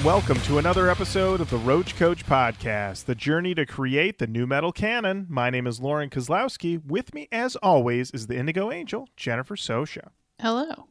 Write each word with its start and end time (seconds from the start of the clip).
Hello 0.00 0.16
and 0.16 0.26
welcome 0.26 0.42
to 0.44 0.56
another 0.56 0.88
episode 0.88 1.42
of 1.42 1.50
the 1.50 1.58
Roach 1.58 1.94
Koach 1.94 2.24
Podcast, 2.24 3.04
the 3.04 3.14
journey 3.14 3.54
to 3.54 3.66
create 3.66 4.18
the 4.18 4.26
nu-metal 4.26 4.72
canon. 4.72 5.26
My 5.28 5.50
name 5.50 5.66
is 5.66 5.78
Lauren 5.78 6.08
Kozlowski. 6.08 6.82
With 6.82 7.12
me, 7.12 7.28
as 7.30 7.54
always, 7.56 8.10
is 8.12 8.26
the 8.26 8.36
Indigo 8.36 8.72
Angel, 8.72 9.10
Jennifer 9.14 9.56
Sosha. 9.56 10.08
Hello. 10.40 10.86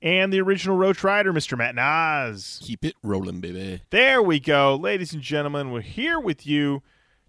And 0.00 0.32
the 0.32 0.40
original 0.40 0.76
Roach 0.76 1.02
Rider, 1.02 1.32
Mr. 1.32 1.58
Matt 1.58 1.74
Nas. 1.74 2.60
Keep 2.62 2.84
it 2.84 2.94
rolling, 3.02 3.40
baby. 3.40 3.82
There 3.90 4.22
we 4.22 4.38
go. 4.38 4.76
Ladies 4.76 5.12
and 5.12 5.22
gentlemen, 5.22 5.72
we're 5.72 5.80
here 5.80 6.20
with 6.20 6.46
you 6.46 6.84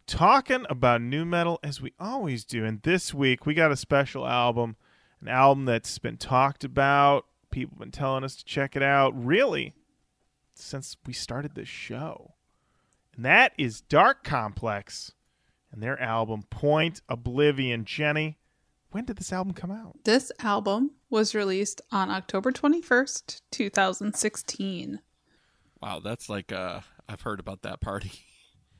talking 0.06 0.68
about 0.70 1.02
nu-metal 1.02 1.60
as 1.64 1.82
we 1.82 1.94
always 2.00 2.46
do. 2.46 2.64
And 2.64 2.80
this 2.84 3.12
week, 3.12 3.48
we 3.48 3.56
got 3.56 3.72
a 3.72 3.76
special 3.76 4.28
album, 4.28 4.76
an 5.20 5.30
album 5.30 5.66
that's 5.66 5.98
been 5.98 6.18
talked 6.18 6.64
about. 6.64 7.26
People 7.50 7.74
have 7.76 7.80
been 7.80 7.92
telling 7.92 8.24
us 8.24 8.36
to 8.36 8.46
check 8.46 8.76
it 8.76 8.84
out. 8.84 9.14
Really, 9.16 9.74
since 10.56 10.98
we 11.06 11.14
started 11.14 11.56
this 11.56 11.68
show. 11.68 12.34
And 13.16 13.26
that 13.26 13.54
is 13.58 13.82
Darke 13.82 14.24
Complex 14.24 15.12
and 15.72 15.82
their 15.82 16.00
album 16.02 16.44
Point 16.50 17.02
Oblivion. 17.10 17.86
Jenny, 17.86 18.38
when 18.92 19.06
did 19.06 19.18
this 19.18 19.34
album 19.34 19.54
come 19.54 19.72
out? 19.72 19.98
This 20.04 20.32
album 20.40 20.92
was 21.10 21.36
released 21.36 21.82
on 21.92 22.10
October 22.10 22.52
21st, 22.52 23.42
2016. 23.52 25.00
Wow, 25.82 26.00
that's 26.00 26.30
like 26.30 26.52
uh 26.52 26.82
I've 27.08 27.22
heard 27.22 27.40
about 27.40 27.64
that 27.64 27.82
party. 27.82 28.12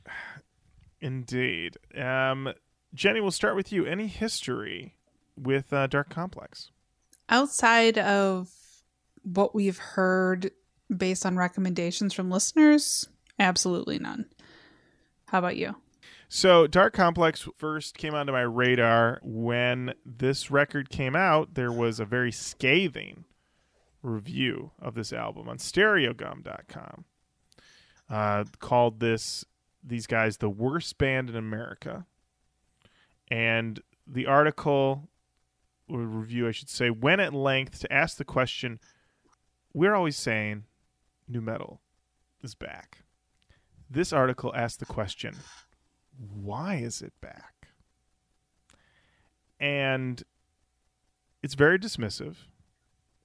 Indeed. 1.00 1.76
Um, 1.96 2.52
Jenny, 2.94 3.20
we'll 3.20 3.30
start 3.30 3.56
with 3.56 3.72
you. 3.72 3.84
Any 3.84 4.06
history 4.06 4.94
with 5.36 5.72
uh, 5.72 5.86
Darke 5.86 6.08
Complex? 6.08 6.70
Outside 7.28 7.98
of 7.98 8.50
what 9.22 9.54
we've 9.54 9.78
heard 9.78 10.50
based 10.98 11.26
on 11.26 11.36
recommendations 11.36 12.12
from 12.12 12.30
listeners, 12.30 13.08
absolutely 13.38 13.98
none. 13.98 14.26
How 15.26 15.38
about 15.38 15.56
you? 15.56 15.76
So, 16.28 16.66
Darke 16.66 16.94
Complex 16.94 17.46
first 17.56 17.96
came 17.96 18.14
onto 18.14 18.32
my 18.32 18.42
radar 18.42 19.20
when 19.22 19.94
this 20.04 20.50
record 20.50 20.90
came 20.90 21.14
out. 21.14 21.54
There 21.54 21.70
was 21.70 22.00
a 22.00 22.04
very 22.04 22.32
scathing 22.32 23.24
review 24.02 24.72
of 24.80 24.94
this 24.94 25.12
album 25.12 25.48
on 25.48 25.58
stereogum.com. 25.58 27.04
Uh, 28.10 28.44
called 28.58 29.00
this 29.00 29.44
these 29.82 30.06
guys 30.06 30.38
the 30.38 30.48
worst 30.48 30.98
band 30.98 31.28
in 31.28 31.36
America. 31.36 32.06
And 33.30 33.80
the 34.06 34.26
article 34.26 35.08
or 35.88 36.00
review 36.00 36.48
I 36.48 36.52
should 36.52 36.68
say 36.70 36.90
went 36.90 37.20
at 37.20 37.34
length 37.34 37.80
to 37.80 37.92
ask 37.92 38.16
the 38.16 38.24
question 38.24 38.78
we're 39.72 39.94
always 39.94 40.16
saying 40.16 40.64
nu-metal 41.28 41.80
is 42.42 42.54
back. 42.54 42.98
This 43.90 44.12
article 44.12 44.52
asked 44.54 44.80
the 44.80 44.86
question 44.86 45.34
why 46.18 46.76
is 46.76 47.02
it 47.02 47.12
back? 47.20 47.68
And 49.58 50.22
it's 51.42 51.54
very 51.54 51.78
dismissive, 51.78 52.36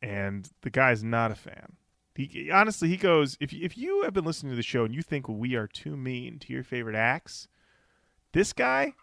and 0.01 0.49
the 0.61 0.69
guy's 0.69 1.03
not 1.03 1.31
a 1.31 1.35
fan. 1.35 1.77
He, 2.15 2.51
honestly, 2.51 2.89
he 2.89 2.97
goes, 2.97 3.37
if, 3.39 3.53
if 3.53 3.77
you 3.77 4.01
have 4.03 4.13
been 4.13 4.25
listening 4.25 4.51
to 4.51 4.57
the 4.57 4.63
show 4.63 4.83
and 4.83 4.93
you 4.93 5.01
think 5.01 5.29
we 5.29 5.55
are 5.55 5.67
too 5.67 5.95
mean 5.95 6.37
to 6.39 6.51
your 6.51 6.63
favorite 6.63 6.95
acts, 6.95 7.47
this 8.33 8.51
guy 8.51 8.93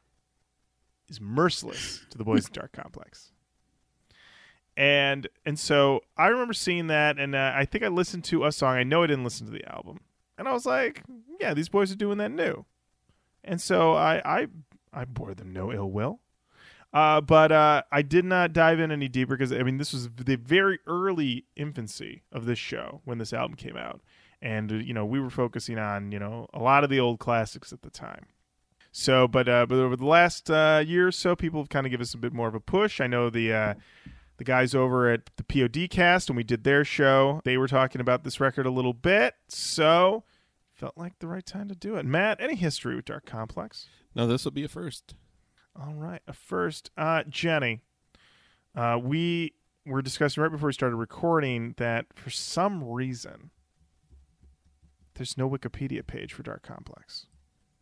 is 1.09 1.21
merciless 1.21 2.05
to 2.11 2.19
the 2.19 2.25
boys 2.25 2.49
Darke 2.49 2.73
Complex. 2.73 3.33
And 4.77 5.29
and 5.47 5.59
so 5.59 6.03
I 6.17 6.27
remember 6.27 6.53
seeing 6.53 6.89
that, 6.89 7.19
and 7.19 7.35
uh, 7.35 7.53
I 7.55 7.65
think 7.65 7.83
I 7.83 7.89
listened 7.89 8.25
to 8.25 8.45
a 8.45 8.53
song. 8.53 8.77
I 8.77 8.83
know 8.83 9.03
I 9.03 9.07
didn't 9.07 9.25
listen 9.25 9.47
to 9.47 9.53
the 9.53 9.65
album, 9.73 10.01
and 10.37 10.47
I 10.47 10.53
was 10.53 10.67
like, 10.67 11.03
"Yeah, 11.41 11.55
these 11.55 11.71
boys 11.71 11.91
are 11.91 11.97
doing 11.97 12.19
that 12.19 12.31
nu." 12.31 12.67
And 13.43 13.61
so 13.61 13.95
I 13.95 14.21
I 14.25 14.47
I 14.93 15.05
bore 15.07 15.35
them 15.35 15.53
no 15.53 15.73
ill 15.73 15.91
will. 15.91 16.21
Uh, 16.93 17.21
but 17.21 17.53
uh, 17.53 17.83
I 17.91 18.03
did 18.03 18.25
not 18.25 18.53
dive 18.53 18.81
in 18.81 18.91
any 18.91 19.09
deeper 19.09 19.37
because 19.37 19.53
I 19.53 19.63
mean 19.63 19.79
this 19.79 19.93
was 19.93 20.09
the 20.11 20.37
very 20.37 20.79
early 20.87 21.45
infancy 21.57 22.23
of 22.31 22.45
this 22.45 22.59
show 22.59 23.01
when 23.05 23.19
this 23.19 23.33
album 23.33 23.57
came 23.57 23.77
out, 23.77 24.03
and 24.43 24.71
you 24.71 24.93
know 24.93 25.07
we 25.07 25.21
were 25.21 25.31
focusing 25.31 25.79
on 25.79 26.13
you 26.13 26.19
know 26.19 26.49
a 26.53 26.59
lot 26.61 26.85
of 26.85 26.91
the 26.91 27.01
old 27.01 27.19
classics 27.19 27.73
at 27.73 27.81
the 27.83 27.91
time. 27.91 28.27
So, 28.93 29.29
but 29.29 29.49
uh, 29.49 29.67
but 29.67 29.77
over 29.77 29.97
the 29.97 30.07
last 30.07 30.51
uh, 30.51 30.83
year 30.87 31.09
or 31.09 31.13
so, 31.13 31.37
people 31.37 31.61
have 31.61 31.69
kind 31.69 31.87
of 31.87 31.91
given 31.91 32.03
us 32.03 32.15
a 32.15 32.19
bit 32.19 32.33
more 32.33 32.49
of 32.49 32.55
a 32.55 32.61
push. 32.61 33.01
I 33.01 33.07
know 33.07 33.29
the 33.29 33.53
uh, 33.53 33.75
the 34.39 34.45
guys 34.45 34.75
over 34.75 35.11
at 35.11 35.31
the 35.37 35.45
POD 35.45 35.89
cast, 35.91 36.29
and 36.29 36.37
we 36.37 36.45
did 36.45 36.65
their 36.65 36.85
show. 36.85 37.41
They 37.45 37.57
were 37.57 37.69
talking 37.69 38.01
about 38.01 38.25
this 38.25 38.41
record 38.41 38.67
a 38.67 38.71
little 38.71 38.93
bit, 38.93 39.35
so 39.49 40.25
felt 40.75 40.97
like 40.97 41.19
the 41.19 41.27
right 41.27 41.47
time 41.47 41.69
to 41.69 41.75
do 41.75 41.97
it. 41.97 42.05
Matt, 42.05 42.41
any 42.41 42.55
history 42.55 42.97
with 42.97 43.07
Darke 43.07 43.27
Complex? 43.27 43.89
No, 44.15 44.27
this 44.27 44.45
will 44.45 44.53
be 44.53 44.65
a 44.65 44.69
first. 44.69 45.15
All 45.75 45.95
right, 45.95 46.23
a 46.27 46.33
first. 46.33 46.91
Uh, 46.97 47.23
Jenny, 47.29 47.81
uh, 48.75 48.99
we 49.03 49.55
were 49.87 50.03
discussing 50.03 50.43
right 50.43 50.53
before 50.53 50.69
we 50.69 50.73
started 50.73 50.97
recording 50.97 51.75
that 51.79 52.07
for 52.15 52.31
some 52.31 52.83
reason 52.85 53.51
there's 55.15 55.39
no 55.39 55.49
Wikipedia 55.49 56.07
page 56.07 56.33
for 56.33 56.43
Darke 56.43 56.63
Complex. 56.63 57.27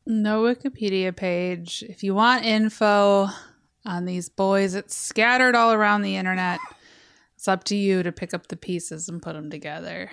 No 0.06 0.42
Wikipedia 0.42 1.14
page. 1.16 1.82
If 1.88 2.04
you 2.04 2.14
want 2.14 2.44
info 2.44 3.28
on 3.86 4.04
these 4.04 4.28
boys, 4.28 4.74
it's 4.74 4.96
scattered 4.96 5.54
all 5.54 5.72
around 5.72 6.02
the 6.02 6.16
internet. 6.16 6.58
It's 7.36 7.48
up 7.48 7.64
to 7.64 7.76
you 7.76 8.02
to 8.02 8.12
pick 8.12 8.32
up 8.34 8.46
the 8.48 8.56
pieces 8.56 9.08
and 9.08 9.20
put 9.20 9.34
them 9.34 9.50
together. 9.50 10.10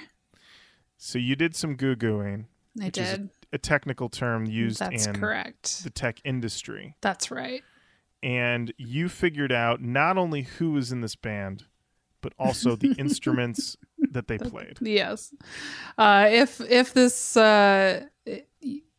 So 0.98 1.18
you 1.18 1.36
did 1.36 1.56
some 1.56 1.76
goo 1.76 1.96
gooing. 1.96 2.46
I 2.82 2.90
did. 2.90 3.30
a, 3.52 3.56
a 3.56 3.58
technical 3.58 4.10
term 4.10 4.46
used 4.46 4.80
That's 4.80 5.06
in 5.08 5.16
correct. 5.16 5.84
the 5.84 5.90
tech 5.90 6.22
industry. 6.24 6.96
That's 7.02 7.32
right. 7.32 7.64
and 8.24 8.72
you 8.78 9.10
figured 9.10 9.52
out 9.52 9.82
not 9.82 10.18
only 10.18 10.44
who 10.44 10.72
was 10.74 10.92
in 10.92 11.02
this 11.02 11.16
band, 11.16 11.66
but 12.22 12.34
also 12.38 12.76
the 12.76 12.92
instruments 13.00 13.78
that 14.12 14.28
they 14.28 14.38
played. 14.38 14.78
Yes. 14.82 15.34
Uh, 15.98 16.28
if 16.30 16.62
if 16.62 16.94
this, 16.94 17.36
uh, 17.36 18.06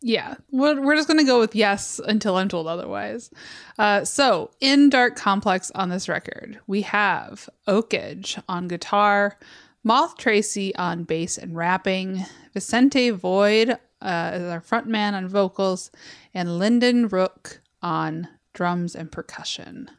yeah, 0.03 0.35
we're, 0.51 0.81
we're 0.81 0.97
just 0.97 1.09
gonna 1.09 1.25
go 1.25 1.39
with 1.39 1.55
yes 1.55 2.01
until 2.07 2.37
I'm 2.37 2.49
told 2.49 2.67
otherwise. 2.67 3.31
Uh, 3.79 4.05
so 4.05 4.51
in 4.61 4.91
Darke 4.91 5.17
Complex 5.17 5.71
on 5.75 5.89
this 5.89 6.09
record, 6.09 6.59
we 6.67 6.83
have 6.83 7.49
Oakage 7.67 8.39
on 8.49 8.69
guitar, 8.69 9.39
Moth 9.85 10.17
Tracy 10.17 10.75
on 10.77 11.05
bass 11.05 11.39
and 11.39 11.57
rapping, 11.57 12.25
Vicente 12.53 13.11
Void 13.11 13.71
uh, 13.71 13.77
as 14.01 14.43
our 14.43 14.61
frontman 14.61 15.15
on 15.15 15.29
vocals, 15.29 15.91
and 16.35 16.59
Lyndon 16.59 17.09
Rook 17.09 17.61
on 17.83 18.29
drums 18.53 18.95
and 18.95 19.11
percussion. 19.11 19.91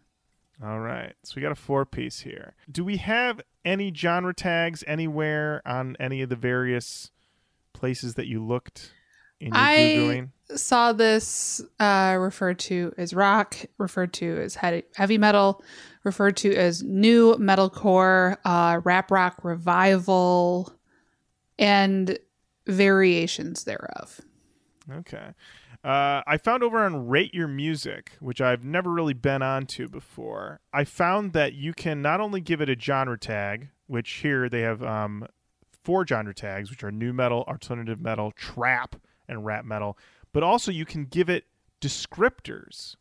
All 0.63 0.79
right. 0.79 1.13
So 1.23 1.33
we 1.35 1.41
got 1.41 1.51
a 1.51 1.55
four 1.55 1.85
piece 1.85 2.21
here. 2.21 2.53
Do 2.71 2.85
we 2.85 2.97
have 2.97 3.41
any 3.65 3.93
genre 3.93 4.33
tags 4.33 4.83
anywhere 4.87 5.61
on 5.65 5.97
any 5.99 6.21
of 6.21 6.29
the 6.29 6.35
various 6.35 7.11
places 7.73 8.13
that 8.15 8.27
you 8.27 8.43
looked 8.43 8.93
I- 9.51 10.27
saw 10.55 10.93
this 10.93 11.61
uh, 11.79 12.17
referred 12.19 12.59
to 12.59 12.93
as 12.97 13.13
rock, 13.13 13.55
referred 13.77 14.13
to 14.13 14.37
as 14.41 14.55
heavy 14.55 15.17
metal, 15.17 15.63
referred 16.03 16.37
to 16.37 16.53
as 16.55 16.83
nu-metalcore, 16.83 18.37
uh, 18.45 18.81
rap 18.83 19.11
rock 19.11 19.43
revival, 19.43 20.73
and 21.57 22.17
variations 22.67 23.63
thereof. 23.63 24.21
Okay. 24.91 25.29
Uh, 25.83 26.21
I 26.25 26.37
found 26.37 26.63
over 26.63 26.83
on 26.83 27.07
Rate 27.07 27.33
Your 27.33 27.47
Music, 27.47 28.13
which 28.19 28.39
I've 28.39 28.63
never 28.63 28.89
really 28.89 29.13
been 29.13 29.41
onto 29.41 29.89
before. 29.89 30.61
I 30.71 30.85
found 30.85 31.33
that 31.33 31.53
you 31.53 31.73
can 31.73 32.01
not 32.01 32.21
only 32.21 32.39
give 32.39 32.61
it 32.61 32.69
a 32.69 32.79
genre 32.79 33.19
tag, 33.19 33.69
which 33.87 34.09
here 34.11 34.47
they 34.47 34.61
have 34.61 34.81
um, 34.81 35.27
four 35.83 36.07
genre 36.07 36.33
tags, 36.33 36.69
which 36.69 36.83
are 36.83 36.91
nu-metal, 36.91 37.43
alternative 37.49 37.99
metal, 37.99 38.31
trap, 38.31 38.95
and 39.27 39.45
rap 39.45 39.65
metal, 39.65 39.97
but 40.31 40.43
also 40.43 40.71
you 40.71 40.85
can 40.85 41.05
give 41.05 41.29
it 41.29 41.45
descriptors. 41.81 42.95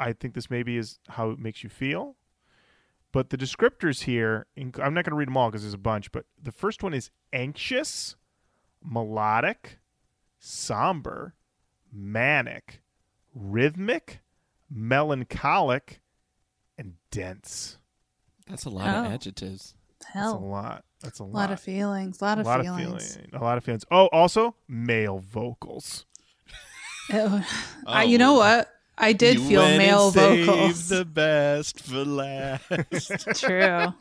I 0.00 0.12
think 0.12 0.34
this 0.34 0.50
maybe 0.50 0.76
is 0.76 0.98
how 1.08 1.30
it 1.30 1.38
makes 1.38 1.62
you 1.62 1.70
feel. 1.70 2.16
But 3.12 3.30
the 3.30 3.36
descriptors 3.36 4.02
here, 4.04 4.46
I'm 4.56 4.94
not 4.94 5.04
going 5.04 5.10
to 5.10 5.14
read 5.14 5.28
them 5.28 5.36
all 5.36 5.50
because 5.50 5.62
there's 5.62 5.74
a 5.74 5.78
bunch, 5.78 6.10
but 6.12 6.24
the 6.42 6.50
first 6.52 6.82
one 6.82 6.94
is 6.94 7.10
anxious, 7.32 8.16
melodic, 8.82 9.78
somber, 10.38 11.34
manic, 11.92 12.80
rhythmic, 13.34 14.20
melancholic, 14.70 16.00
and 16.78 16.94
dense. 17.10 17.76
That's 18.46 18.64
a 18.64 18.70
lot 18.70 18.88
Oh. 18.88 19.04
of 19.06 19.12
adjectives. 19.12 19.74
That's 20.14 20.32
a 20.32 20.36
lot. 20.36 20.84
That's 21.02 21.20
a 21.20 21.22
a 21.22 21.24
lot. 21.24 21.34
lot 21.34 21.52
of 21.52 21.60
feelings, 21.60 22.20
a 22.20 22.24
lot 22.24 22.38
of 22.38 22.46
a 22.46 22.48
lot 22.48 22.62
feelings. 22.62 23.16
of 23.16 23.22
feeling. 23.22 23.30
A 23.34 23.44
lot 23.44 23.58
of 23.58 23.64
feelings. 23.64 23.84
Oh, 23.90 24.06
also 24.06 24.54
male 24.68 25.18
vocals. 25.18 26.04
Oh, 27.12 27.44
I, 27.86 28.04
Oh. 28.04 28.06
you 28.06 28.16
know 28.16 28.34
what? 28.34 28.68
I 28.96 29.12
did 29.12 29.38
You 29.40 29.48
feel 29.48 29.62
went 29.62 29.78
male 29.78 30.04
and 30.06 30.14
saved 30.14 30.46
vocals. 30.46 30.88
the 30.88 31.04
best 31.04 31.80
for 31.80 32.04
last. 32.04 32.62
True. 33.40 33.92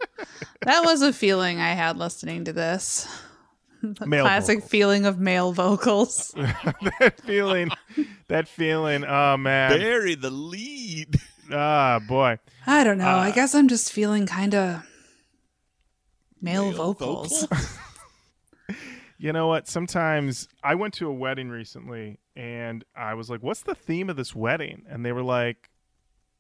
that 0.62 0.84
was 0.86 1.02
a 1.02 1.12
feeling 1.12 1.60
I 1.60 1.70
had 1.74 1.98
listening 1.98 2.46
to 2.46 2.54
this. 2.54 3.08
Male 4.06 4.24
Classic 4.26 4.58
vocals. 4.60 4.70
feeling 4.70 5.06
of 5.08 5.20
male 5.20 5.52
vocals. 5.52 6.32
that 6.36 7.20
feeling, 7.26 7.72
that 8.28 8.48
feeling. 8.48 9.04
Oh 9.04 9.36
man, 9.38 9.72
Bury 9.80 10.14
the 10.14 10.30
lead. 10.30 11.16
ah 11.52 12.00
boy. 12.08 12.38
I 12.68 12.84
don't 12.84 13.00
know. 13.00 13.06
I 13.08 13.30
Uh, 13.30 13.34
guess 13.34 13.56
I'm 13.56 13.68
just 13.68 13.92
feeling 13.92 14.28
kind 14.28 14.54
of 14.54 14.86
male, 16.42 16.66
Male 16.66 16.74
vocals. 16.74 17.42
vocals? 17.42 17.78
You 19.22 19.32
know 19.32 19.46
what? 19.46 19.68
Sometimes 19.68 20.48
I 20.64 20.74
went 20.74 20.96
to 20.96 21.08
a 21.08 21.14
wedding 21.14 21.50
recently 21.50 22.18
and 22.36 22.84
I 22.96 23.14
was 23.14 23.30
like, 23.30 23.44
what's 23.44 23.62
the 23.62 23.76
theme 23.76 24.10
of 24.10 24.16
this 24.16 24.34
wedding? 24.34 24.82
And 24.90 25.06
they 25.06 25.12
were 25.12 25.22
like, 25.22 25.70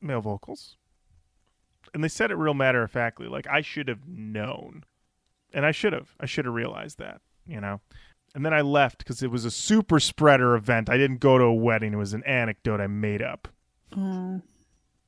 male 0.01 0.19
vocals. 0.19 0.77
And 1.93 2.03
they 2.03 2.07
said 2.07 2.31
it 2.31 2.37
real 2.37 2.55
matter 2.55 2.81
of 2.81 2.89
factly. 2.89 3.27
Like, 3.27 3.45
I 3.45 3.61
should 3.61 3.87
have 3.87 4.07
known. 4.07 4.83
And 5.53 5.63
I 5.63 5.69
should 5.71 5.93
have. 5.93 6.15
I 6.19 6.25
should 6.25 6.45
have 6.45 6.55
realized 6.55 6.97
that, 6.97 7.21
you 7.45 7.61
know? 7.61 7.81
And 8.33 8.43
then 8.43 8.53
I 8.53 8.61
left 8.61 8.97
because 8.97 9.21
it 9.21 9.29
was 9.29 9.45
a 9.45 9.51
super 9.51 9.99
spreader 9.99 10.55
event. 10.55 10.89
I 10.89 10.97
didn't 10.97 11.19
go 11.19 11.37
to 11.37 11.43
a 11.43 11.53
wedding, 11.53 11.93
it 11.93 11.97
was 11.97 12.15
an 12.15 12.23
anecdote 12.23 12.81
I 12.81 12.87
made 12.87 13.21
up. 13.21 13.47
Oh. 13.95 14.41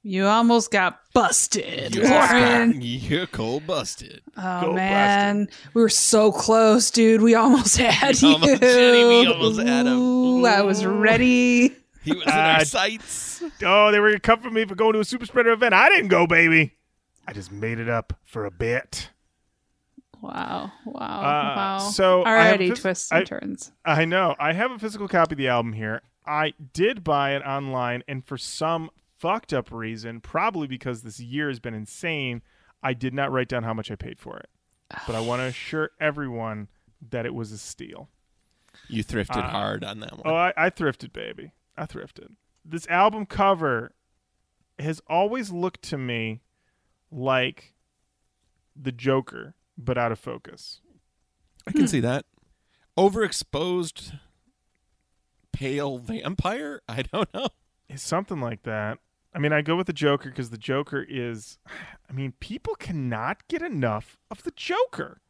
You 0.05 0.25
almost 0.27 0.69
got 0.69 0.99
busted, 1.13 1.95
You're, 1.95 2.09
Lauren. 2.09 2.81
you're 2.81 3.25
cold 3.27 3.65
busted. 3.65 4.21
Oh 4.37 4.61
Go 4.61 4.73
man, 4.73 5.47
we 5.73 5.81
were 5.81 5.87
so 5.87 6.31
close, 6.31 6.91
dude. 6.91 7.21
We 7.21 7.35
almost 7.35 7.77
had 7.77 8.21
We 8.21 8.27
you. 8.27 8.33
almost- 8.33 8.61
Jenny, 8.61 9.05
we 9.05 9.27
almost 9.27 9.59
had 9.61 9.85
him. 9.85 9.93
Ooh, 9.97 10.45
I 10.45 10.61
was 10.61 10.85
ready. 10.85 11.73
He 12.03 12.11
was 12.11 12.23
in 12.23 12.29
Uh, 12.29 12.55
our 12.59 12.65
sights. 12.65 13.41
Oh, 13.63 13.91
they 13.91 13.99
were 14.01 14.09
going 14.09 14.15
to 14.15 14.19
come 14.19 14.41
for 14.41 14.49
me 14.51 14.65
for 14.65 14.75
going 14.75 14.91
to 14.91 14.99
a 14.99 15.05
super 15.05 15.25
spreader 15.25 15.51
event. 15.51 15.73
I 15.73 15.87
didn't 15.87 16.09
go, 16.09 16.27
baby. 16.27 16.73
I 17.25 17.31
just 17.31 17.49
made 17.53 17.79
it 17.79 17.87
up 17.87 18.11
for 18.25 18.45
a 18.45 18.51
bit. 18.51 19.09
Wow, 20.21 20.71
wow, 20.85 20.99
Uh, 21.19 21.55
wow. 21.55 21.77
so 21.79 22.23
I 22.23 22.47
already 22.47 22.71
phys- 22.71 22.81
twists 22.81 23.11
and 23.11 23.21
I- 23.21 23.23
turns. 23.23 23.71
I 23.85 24.03
know. 24.03 24.35
I 24.37 24.51
have 24.51 24.71
a 24.71 24.79
physical 24.79 25.07
copy 25.07 25.33
of 25.35 25.37
the 25.37 25.47
album 25.47 25.71
here. 25.73 26.01
I 26.25 26.53
did 26.73 27.03
buy 27.05 27.35
it 27.35 27.41
online, 27.43 28.03
and 28.07 28.25
for 28.25 28.37
some 28.37 28.89
fucked 29.23 29.53
up 29.53 29.71
reason, 29.71 30.19
probably 30.19 30.67
because 30.67 31.01
this 31.01 31.17
year 31.17 31.47
has 31.47 31.61
been 31.61 31.73
insane, 31.73 32.41
I 32.83 32.93
did 32.93 33.13
not 33.13 33.31
write 33.31 33.47
down 33.47 33.63
how 33.63 33.73
much 33.73 33.89
I 33.89 33.95
paid 33.95 34.19
for 34.19 34.37
it. 34.37 34.49
But 35.07 35.15
I 35.15 35.21
want 35.21 35.39
to 35.39 35.45
assure 35.47 35.91
everyone 35.97 36.67
that 37.09 37.25
it 37.25 37.33
was 37.33 37.53
a 37.53 37.57
steal. 37.57 38.09
You 38.89 39.01
thrifted 39.01 39.37
Uh, 39.37 39.49
hard 39.49 39.85
on 39.85 40.01
that 40.01 40.11
one. 40.11 40.23
Oh, 40.25 40.35
I, 40.35 40.51
I 40.57 40.69
thrifted, 40.69 41.13
baby. 41.13 41.53
I 41.77 41.85
thrifted. 41.85 42.35
This 42.65 42.85
album 42.87 43.25
cover 43.25 43.93
has 44.77 45.01
always 45.07 45.51
looked 45.51 45.83
to 45.83 45.97
me 45.97 46.41
like 47.09 47.73
the 48.75 48.91
Joker, 48.91 49.55
but 49.77 49.97
out 49.97 50.11
of 50.11 50.19
focus. 50.19 50.81
I 51.65 51.71
can 51.71 51.87
see 51.87 52.01
that. 52.01 52.25
Overexposed 52.97 54.19
pale 55.53 55.97
vampire? 55.97 56.81
I 56.89 57.03
don't 57.03 57.33
know. 57.33 57.47
It's 57.87 58.03
something 58.03 58.41
like 58.41 58.63
that. 58.63 58.97
I 59.35 59.39
mean, 59.39 59.51
I 59.53 59.61
go 59.61 59.75
with 59.75 59.87
the 59.87 59.93
Joker 59.93 60.29
because 60.29 60.49
the 60.51 60.57
Joker 60.57 61.05
is. 61.07 61.57
I 62.09 62.13
mean, 62.13 62.33
people 62.39 62.75
cannot 62.75 63.47
get 63.47 63.61
enough 63.61 64.17
of 64.29 64.43
the 64.43 64.51
Joker. 64.51 65.21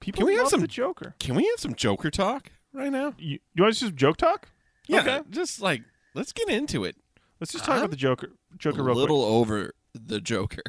People 0.00 0.20
Can 0.20 0.26
we 0.26 0.34
have 0.34 0.44
love 0.44 0.50
some- 0.50 0.60
the 0.60 0.68
Joker. 0.68 1.14
Can 1.18 1.34
we 1.34 1.44
have 1.46 1.58
some 1.58 1.74
Joker 1.74 2.10
talk 2.10 2.52
right 2.72 2.92
now? 2.92 3.14
You, 3.18 3.40
you 3.54 3.62
want 3.62 3.74
to 3.74 3.80
just 3.80 3.94
joke 3.96 4.16
talk? 4.16 4.48
Yeah, 4.86 5.00
Okay. 5.00 5.20
just 5.30 5.60
like 5.60 5.82
let's 6.14 6.32
get 6.32 6.48
into 6.48 6.84
it. 6.84 6.96
Let's 7.40 7.52
just 7.52 7.64
talk 7.64 7.74
I'm 7.74 7.78
about 7.80 7.90
the 7.90 7.96
Joker. 7.96 8.30
Joker 8.56 8.80
a 8.80 8.84
real 8.84 8.94
little 8.96 9.22
over 9.24 9.72
the 9.94 10.20
Joker. 10.20 10.62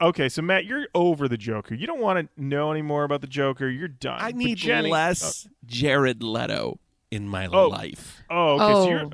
Okay, 0.00 0.28
so 0.28 0.42
Matt, 0.42 0.66
you're 0.66 0.88
over 0.94 1.26
the 1.26 1.38
Joker. 1.38 1.74
You 1.74 1.86
don't 1.86 2.00
want 2.00 2.28
to 2.36 2.42
know 2.42 2.70
any 2.70 2.82
more 2.82 3.04
about 3.04 3.22
the 3.22 3.26
Joker. 3.26 3.68
You're 3.68 3.88
done. 3.88 4.18
I 4.20 4.32
need 4.32 4.58
Jenny, 4.58 4.90
less 4.90 5.46
oh. 5.48 5.52
Jared 5.64 6.22
Leto 6.22 6.78
in 7.10 7.26
my 7.26 7.46
Oh. 7.46 7.68
life. 7.68 8.22
Oh, 8.28 8.54
okay. 8.56 8.72
So 8.72 8.78
oh, 8.82 8.88
you're 8.90 9.10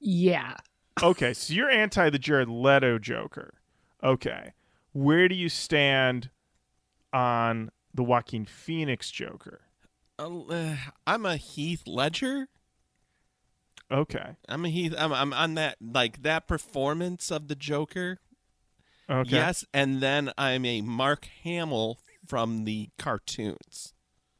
yeah. 0.00 0.56
Okay. 1.02 1.32
So 1.32 1.54
you're 1.54 1.70
anti 1.70 2.10
the 2.10 2.18
Jared 2.18 2.48
Leto 2.48 2.98
Joker. 2.98 3.54
Okay, 4.02 4.52
where 4.92 5.28
do 5.28 5.34
you 5.34 5.48
stand 5.48 6.30
on 7.12 7.70
the 7.94 8.02
Joaquin 8.02 8.44
Phoenix 8.44 9.10
Joker? 9.10 9.60
Uh, 10.18 10.76
I'm 11.06 11.24
a 11.26 11.36
Heath 11.36 11.82
Ledger. 11.86 12.48
Okay. 13.90 14.36
I'm 14.48 14.64
a 14.64 14.68
Heath. 14.68 14.94
I'm, 14.96 15.12
I'm 15.12 15.32
on 15.32 15.54
that 15.54 15.76
like 15.80 16.22
that 16.22 16.46
performance 16.46 17.30
of 17.30 17.48
the 17.48 17.54
Joker. 17.54 18.18
Okay. 19.08 19.30
Yes, 19.30 19.64
and 19.74 20.00
then 20.00 20.30
I'm 20.38 20.64
a 20.64 20.82
Mark 20.82 21.26
Hamill 21.42 21.98
from 22.24 22.64
the 22.64 22.90
cartoons. 22.96 23.92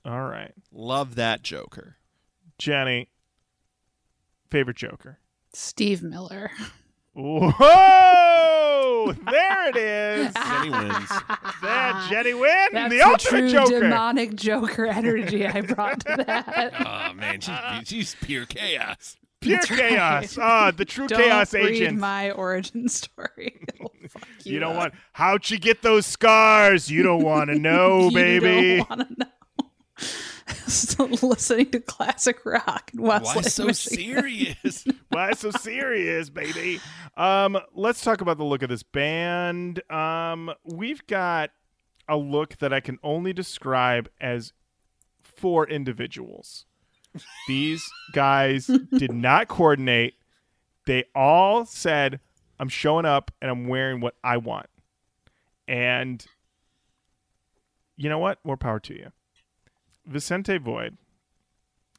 All 0.05 0.29
right. 0.29 0.53
Love 0.73 1.17
that 1.17 1.43
Joker. 1.43 1.97
Jenny, 2.57 3.11
favorite 4.51 4.77
Joker. 4.77 5.19
Steve 5.53 6.03
Miller. 6.03 6.51
Whoa! 7.15 9.13
there 9.31 9.69
it 9.69 9.77
is. 9.77 10.33
Jenny 10.35 10.71
wins. 10.71 11.09
That 11.63 12.07
Jenny 12.11 12.35
win. 12.35 12.69
That's 12.73 12.91
the 12.91 12.97
the 12.99 13.03
ultimate 13.03 13.41
true 13.41 13.51
Joker. 13.51 13.81
demonic 13.81 14.35
Joker 14.37 14.87
energy 14.87 15.47
I 15.47 15.61
brought 15.63 16.01
to 16.07 16.17
that. 16.27 16.73
oh 16.87 17.13
man, 17.15 17.41
she's, 17.41 17.55
she's 17.89 18.15
pure 18.21 18.47
chaos. 18.47 19.17
Pure 19.41 19.57
That's 19.57 19.69
chaos. 19.71 20.37
right. 20.37 20.45
Ah, 20.47 20.71
the 20.71 20.85
true 20.85 21.07
Don't 21.09 21.19
chaos 21.21 21.53
read 21.55 21.67
agent. 21.67 21.99
my 21.99 22.31
origin 22.33 22.89
story. 22.89 23.61
Fuck 24.09 24.29
you 24.45 24.55
you 24.55 24.59
don't 24.61 24.73
up. 24.73 24.79
want. 24.79 24.95
How'd 25.13 25.45
she 25.45 25.59
get 25.59 25.83
those 25.83 26.05
scars? 26.07 26.91
You 26.91 27.03
don't 27.03 27.23
want 27.23 27.49
to 27.51 27.59
know, 27.59 28.09
you 28.09 28.15
baby. 28.15 28.85
Don't 30.51 30.99
want 30.99 30.99
to 30.99 31.07
know. 31.07 31.15
Still 31.17 31.29
listening 31.31 31.71
to 31.71 31.81
classic 31.81 32.45
rock 32.45 32.91
Westlake, 32.95 33.37
Why 33.37 33.43
so 33.43 33.65
Michigan. 33.67 33.99
serious? 34.23 34.85
Why 35.09 35.33
so 35.33 35.51
serious, 35.51 36.31
baby? 36.31 36.81
Um, 37.17 37.59
let's 37.75 38.03
talk 38.03 38.21
about 38.21 38.39
the 38.39 38.45
look 38.45 38.63
of 38.63 38.69
this 38.69 38.83
band. 38.83 39.83
Um, 39.91 40.53
we've 40.65 41.07
got 41.07 41.51
a 42.09 42.17
look 42.17 42.59
that 42.59 42.73
I 42.73 42.81
can 42.81 42.99
only 43.03 43.33
describe 43.33 44.09
as 44.21 44.53
four 45.23 45.69
individuals. 45.69 46.67
These 47.49 47.89
guys 48.13 48.67
did 48.67 49.13
not 49.13 49.49
coordinate. 49.49 50.15
They 50.87 51.05
all 51.15 51.67
said, 51.67 52.21
I'm 52.59 52.69
showing 52.69 53.05
up 53.07 53.31
and 53.41 53.51
I'm 53.51 53.69
wearing 53.69 54.01
what 54.01 54.15
I 54.25 54.39
want. 54.39 54.67
And 55.69 56.25
you 57.97 58.09
know 58.09 58.19
what? 58.19 58.39
More 58.45 58.57
power 58.57 58.81
to 58.81 58.95
you. 58.95 59.13
Vicente 60.07 60.59
Void 60.59 60.97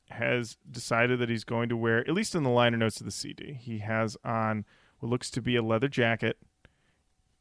has 0.10 0.58
decided 0.70 1.20
that 1.20 1.30
he's 1.30 1.44
going 1.44 1.70
to 1.70 1.78
wear, 1.78 2.00
at 2.00 2.14
least 2.14 2.36
in 2.36 2.44
the 2.44 2.50
liner 2.50 2.78
notes 2.78 3.00
of 3.00 3.06
the 3.06 3.12
CD, 3.12 3.54
he 3.54 3.80
has 3.80 4.18
on 4.24 4.66
what 5.00 5.10
looks 5.10 5.30
to 5.32 5.42
be 5.42 5.56
a 5.56 5.64
leather 5.64 5.88
jacket 5.88 6.38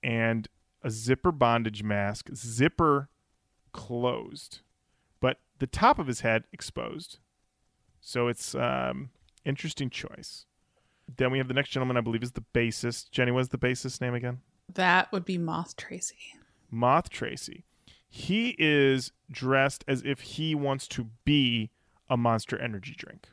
and 0.02 0.48
a 0.82 0.90
zipper 0.90 1.32
bondage 1.32 1.82
mask, 1.82 2.28
zipper 2.34 3.08
closed, 3.72 4.60
but 5.20 5.38
the 5.58 5.66
top 5.66 5.98
of 5.98 6.06
his 6.06 6.20
head 6.20 6.44
exposed. 6.52 7.18
So 8.00 8.28
it's 8.28 8.54
um 8.54 9.10
interesting 9.44 9.90
choice. 9.90 10.46
Then 11.16 11.30
we 11.32 11.38
have 11.38 11.48
the 11.48 11.54
next 11.54 11.70
gentleman, 11.70 11.96
I 11.96 12.00
believe, 12.02 12.22
is 12.22 12.32
the 12.32 12.44
bassist. 12.54 13.10
Jenny, 13.10 13.32
what's 13.32 13.48
the 13.48 13.58
bassist 13.58 14.00
name 14.00 14.14
again? 14.14 14.40
That 14.72 15.10
would 15.12 15.24
be 15.24 15.38
Moth 15.38 15.76
Tracy. 15.76 16.16
Moth 16.70 17.10
Tracy. 17.10 17.64
He 18.12 18.56
is 18.58 19.12
dressed 19.30 19.84
as 19.86 20.02
if 20.04 20.20
he 20.20 20.54
wants 20.54 20.88
to 20.88 21.06
be 21.24 21.70
a 22.08 22.16
monster 22.16 22.58
energy 22.58 22.94
drink. 22.96 23.28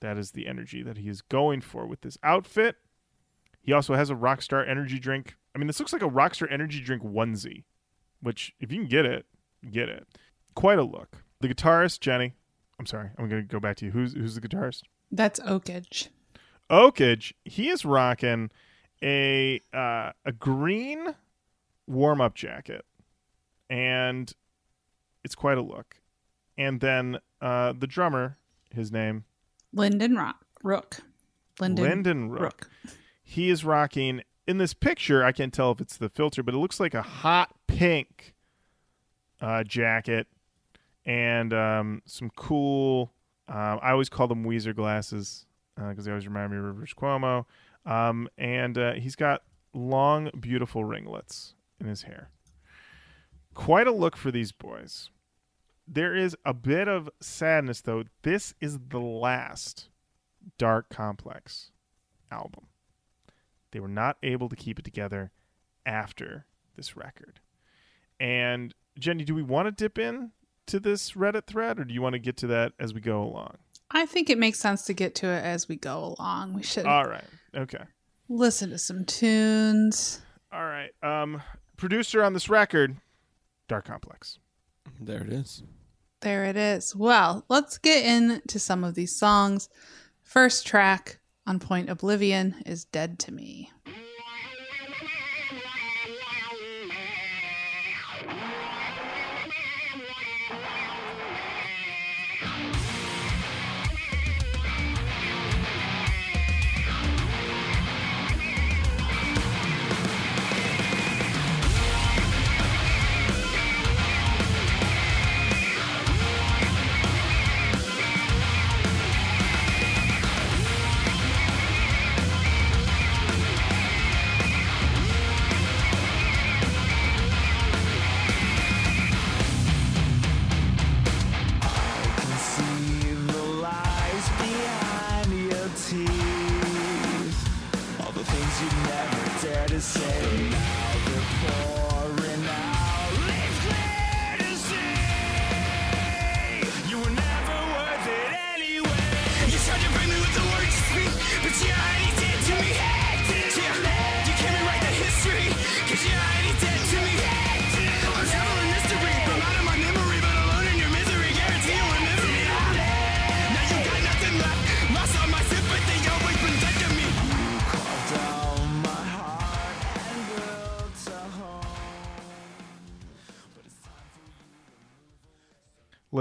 That 0.00 0.18
is 0.18 0.32
the 0.32 0.46
energy 0.46 0.82
that 0.82 0.98
he 0.98 1.08
is 1.08 1.22
going 1.22 1.62
for 1.62 1.86
with 1.86 2.02
this 2.02 2.18
outfit. 2.22 2.76
He 3.62 3.72
also 3.72 3.94
has 3.94 4.10
a 4.10 4.14
Rockstar 4.14 4.68
energy 4.68 4.98
drink. 4.98 5.36
I 5.54 5.58
mean, 5.58 5.66
this 5.66 5.80
looks 5.80 5.94
like 5.94 6.02
a 6.02 6.08
Rockstar 6.08 6.52
energy 6.52 6.80
drink 6.80 7.02
onesie, 7.02 7.64
which, 8.20 8.54
if 8.60 8.70
you 8.70 8.78
can 8.80 8.88
get 8.88 9.06
it, 9.06 9.24
get 9.72 9.88
it. 9.88 10.06
Quite 10.54 10.78
a 10.78 10.84
look. 10.84 11.24
The 11.40 11.48
guitarist, 11.48 12.00
Jenny. 12.00 12.34
I'm 12.78 12.86
sorry, 12.86 13.08
I'm 13.18 13.28
going 13.28 13.42
to 13.42 13.48
go 13.48 13.58
back 13.58 13.76
to 13.78 13.86
you. 13.86 13.92
Who's, 13.92 14.12
who's 14.12 14.34
the 14.34 14.42
guitarist? 14.42 14.82
That's 15.10 15.40
Oakage. 15.40 16.10
Oakage, 16.68 17.34
he 17.44 17.70
is 17.70 17.84
rocking 17.84 18.50
a 19.02 19.60
uh, 19.72 20.12
a 20.24 20.32
green 20.32 21.14
warm 21.86 22.20
up 22.20 22.34
jacket, 22.34 22.84
and 23.68 24.32
it's 25.24 25.34
quite 25.34 25.58
a 25.58 25.62
look. 25.62 25.96
And 26.58 26.80
then 26.80 27.18
uh, 27.40 27.74
the 27.78 27.86
drummer, 27.86 28.38
his 28.70 28.90
name 28.90 29.24
Lyndon 29.72 30.16
Rock. 30.16 30.44
Rook. 30.62 31.00
Lyndon, 31.60 31.84
Lyndon 31.84 32.30
Rook. 32.30 32.42
Rook. 32.42 32.70
He 33.22 33.50
is 33.50 33.64
rocking 33.64 34.22
in 34.46 34.58
this 34.58 34.74
picture. 34.74 35.24
I 35.24 35.32
can't 35.32 35.52
tell 35.52 35.70
if 35.72 35.80
it's 35.80 35.96
the 35.96 36.08
filter, 36.08 36.42
but 36.42 36.54
it 36.54 36.58
looks 36.58 36.80
like 36.80 36.94
a 36.94 37.02
hot 37.02 37.54
pink 37.66 38.34
uh, 39.40 39.64
jacket 39.64 40.26
and 41.04 41.52
um, 41.52 42.02
some 42.04 42.30
cool. 42.36 43.12
Um, 43.48 43.78
I 43.82 43.90
always 43.92 44.08
call 44.08 44.26
them 44.28 44.44
Weezer 44.44 44.74
glasses 44.74 45.46
because 45.76 46.04
they 46.04 46.10
always 46.10 46.26
remind 46.26 46.52
me 46.52 46.58
of 46.58 46.64
Rivers 46.64 46.94
Cuomo. 46.94 47.44
Um, 47.84 48.28
and 48.36 48.76
uh, 48.76 48.92
he's 48.94 49.14
got 49.14 49.42
long, 49.72 50.30
beautiful 50.40 50.84
ringlets 50.84 51.54
in 51.80 51.86
his 51.86 52.02
hair. 52.02 52.30
Quite 53.56 53.86
a 53.86 53.92
look 53.92 54.16
for 54.16 54.30
these 54.30 54.52
boys. 54.52 55.10
there 55.88 56.14
is 56.14 56.36
a 56.44 56.52
bit 56.52 56.88
of 56.88 57.08
sadness 57.20 57.80
though. 57.80 58.04
This 58.22 58.54
is 58.60 58.78
the 58.90 59.00
last 59.00 59.88
Darke 60.58 60.88
Complex 60.90 61.70
album. 62.30 62.66
They 63.72 63.80
were 63.80 63.88
not 63.88 64.16
able 64.22 64.48
to 64.48 64.56
keep 64.56 64.78
it 64.78 64.84
together 64.84 65.30
after 65.84 66.44
this 66.76 66.96
record. 66.96 67.40
And 68.20 68.74
Jenny, 68.98 69.24
do 69.24 69.34
we 69.34 69.42
want 69.42 69.66
to 69.66 69.72
dip 69.72 69.98
in 69.98 70.32
to 70.66 70.78
this 70.80 71.12
Reddit 71.12 71.46
thread 71.46 71.78
or 71.78 71.84
do 71.84 71.94
you 71.94 72.02
want 72.02 72.12
to 72.14 72.18
get 72.18 72.36
to 72.38 72.46
that 72.48 72.72
as 72.78 72.92
we 72.92 73.00
go 73.00 73.22
along? 73.22 73.56
I 73.90 74.04
think 74.06 74.28
it 74.28 74.38
makes 74.38 74.58
sense 74.58 74.82
to 74.86 74.92
get 74.92 75.14
to 75.16 75.26
it 75.28 75.44
as 75.44 75.68
we 75.68 75.76
go 75.76 76.16
along. 76.18 76.54
We 76.54 76.62
should 76.62 76.86
All 76.86 77.04
right. 77.04 77.24
Okay. 77.54 77.84
listen 78.28 78.70
to 78.70 78.78
some 78.78 79.04
tunes. 79.04 80.20
All 80.52 80.64
right. 80.64 80.90
Um 81.02 81.42
producer 81.76 82.22
on 82.24 82.32
this 82.32 82.48
record, 82.48 82.96
Darke 83.68 83.86
Complex. 83.86 84.38
There 85.00 85.22
it 85.22 85.32
is. 85.32 85.62
There 86.20 86.44
it 86.44 86.56
is. 86.56 86.94
Well, 86.96 87.44
let's 87.48 87.78
get 87.78 88.04
into 88.04 88.58
some 88.58 88.84
of 88.84 88.94
these 88.94 89.14
songs. 89.14 89.68
First 90.22 90.66
track 90.66 91.18
on 91.46 91.60
Point 91.60 91.90
Oblivion 91.90 92.56
is 92.64 92.84
Dead 92.84 93.18
to 93.20 93.32
Me. 93.32 93.70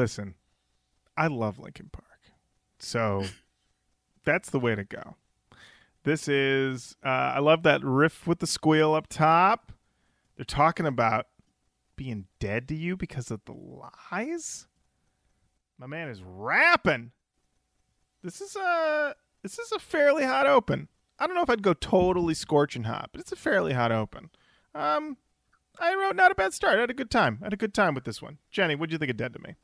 Listen, 0.06 0.36
I 1.18 1.26
love 1.26 1.58
Linkin 1.58 1.90
Park. 1.92 2.06
So 2.78 3.24
that's 4.24 4.52
the 4.52 4.60
way 4.60 4.76
to 4.76 4.84
go. 4.84 5.16
This 6.04 6.28
is, 6.28 6.96
uh, 7.04 7.10
I 7.34 7.40
love 7.40 7.64
that 7.64 7.84
riff 7.84 8.28
with 8.28 8.38
the 8.38 8.46
squeal 8.46 8.94
up 8.94 9.08
top. 9.08 9.72
They're 10.36 10.46
talking 10.46 10.86
about 10.86 11.26
being 11.96 12.28
dead 12.40 12.68
to 12.68 12.76
you 12.76 12.96
because 12.96 13.32
of 13.32 13.42
the 13.46 13.54
lies. 14.12 14.68
My 15.80 15.88
man 15.88 16.10
is 16.10 16.22
rapping. 16.24 17.12
This 18.22 18.42
is 18.42 18.56
a 18.56 19.16
this 19.42 19.58
is 19.58 19.72
a 19.72 19.80
fairly 19.80 20.24
hot 20.24 20.46
open. 20.46 20.88
I 21.18 21.26
don't 21.26 21.36
know 21.36 21.42
if 21.42 21.50
I'd 21.50 21.64
go 21.64 21.74
totally 21.74 22.36
scorching 22.36 22.84
hot, 22.84 23.10
but 23.12 23.22
it's 23.22 23.32
a 23.32 23.36
fairly 23.36 23.74
hot 23.74 23.92
open. 23.92 24.30
Um, 24.76 25.18
I 25.80 25.96
wrote 25.96 26.16
not 26.16 26.32
a 26.32 26.36
bad 26.36 26.54
start. 26.54 26.78
I 26.78 26.82
had 26.82 26.92
a 26.92 26.94
good 26.94 27.10
time. 27.10 27.40
I 27.42 27.46
had 27.48 27.54
a 27.54 27.58
good 27.58 27.74
time 27.74 27.96
with 27.96 28.04
this 28.04 28.22
one. 28.22 28.38
Jenny, 28.52 28.76
what'd 28.76 28.92
you 28.92 29.00
think 29.00 29.10
of 29.10 29.18
Dead 29.18 29.34
to 29.34 29.40
Me? 29.40 29.56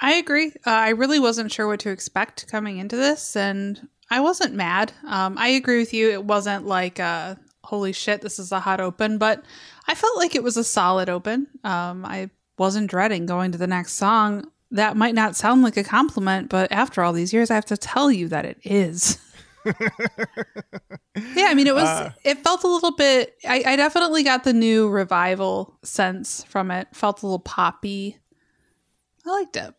I 0.00 0.14
agree. 0.14 0.48
Uh, 0.66 0.70
I 0.70 0.90
really 0.90 1.18
wasn't 1.18 1.52
sure 1.52 1.66
what 1.66 1.80
to 1.80 1.90
expect 1.90 2.48
coming 2.48 2.78
into 2.78 2.96
this, 2.96 3.36
and 3.36 3.88
I 4.10 4.20
wasn't 4.20 4.54
mad. 4.54 4.92
Um, 5.06 5.36
I 5.38 5.48
agree 5.48 5.78
with 5.78 5.94
you. 5.94 6.10
It 6.10 6.24
wasn't 6.24 6.66
like, 6.66 7.00
uh, 7.00 7.36
holy 7.62 7.92
shit, 7.92 8.20
this 8.20 8.38
is 8.38 8.52
a 8.52 8.60
hot 8.60 8.80
open, 8.80 9.18
but 9.18 9.42
I 9.88 9.94
felt 9.94 10.16
like 10.18 10.34
it 10.34 10.42
was 10.42 10.56
a 10.56 10.64
solid 10.64 11.08
open. 11.08 11.46
Um, 11.64 12.04
I 12.04 12.30
wasn't 12.58 12.90
dreading 12.90 13.26
going 13.26 13.52
to 13.52 13.58
the 13.58 13.66
next 13.66 13.94
song. 13.94 14.50
That 14.70 14.96
might 14.96 15.14
not 15.14 15.36
sound 15.36 15.62
like 15.62 15.76
a 15.76 15.84
compliment, 15.84 16.48
but 16.48 16.70
after 16.72 17.02
all 17.02 17.12
these 17.12 17.32
years, 17.32 17.50
I 17.50 17.54
have 17.54 17.64
to 17.66 17.76
tell 17.76 18.10
you 18.10 18.28
that 18.28 18.44
it 18.44 18.58
is. 18.62 19.18
yeah, 19.64 21.46
I 21.46 21.54
mean, 21.54 21.66
it 21.66 21.74
was, 21.74 22.12
it 22.24 22.38
felt 22.40 22.64
a 22.64 22.68
little 22.68 22.94
bit, 22.94 23.36
I, 23.48 23.62
I 23.66 23.76
definitely 23.76 24.22
got 24.22 24.44
the 24.44 24.52
nu 24.52 24.88
revival 24.88 25.78
sense 25.82 26.44
from 26.44 26.70
it. 26.70 26.88
Felt 26.92 27.22
a 27.22 27.26
little 27.26 27.38
poppy. 27.38 28.18
I 29.26 29.30
liked 29.30 29.56
it. 29.56 29.74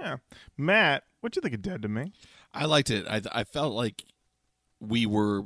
Yeah. 0.00 0.16
Matt, 0.56 1.04
what'd 1.20 1.36
you 1.36 1.42
think 1.42 1.54
of 1.54 1.62
Dead 1.62 1.82
to 1.82 1.88
Me? 1.88 2.12
I 2.52 2.64
liked 2.64 2.90
it. 2.90 3.06
I 3.08 3.20
I 3.32 3.44
felt 3.44 3.74
like 3.74 4.04
we 4.80 5.06
were 5.06 5.44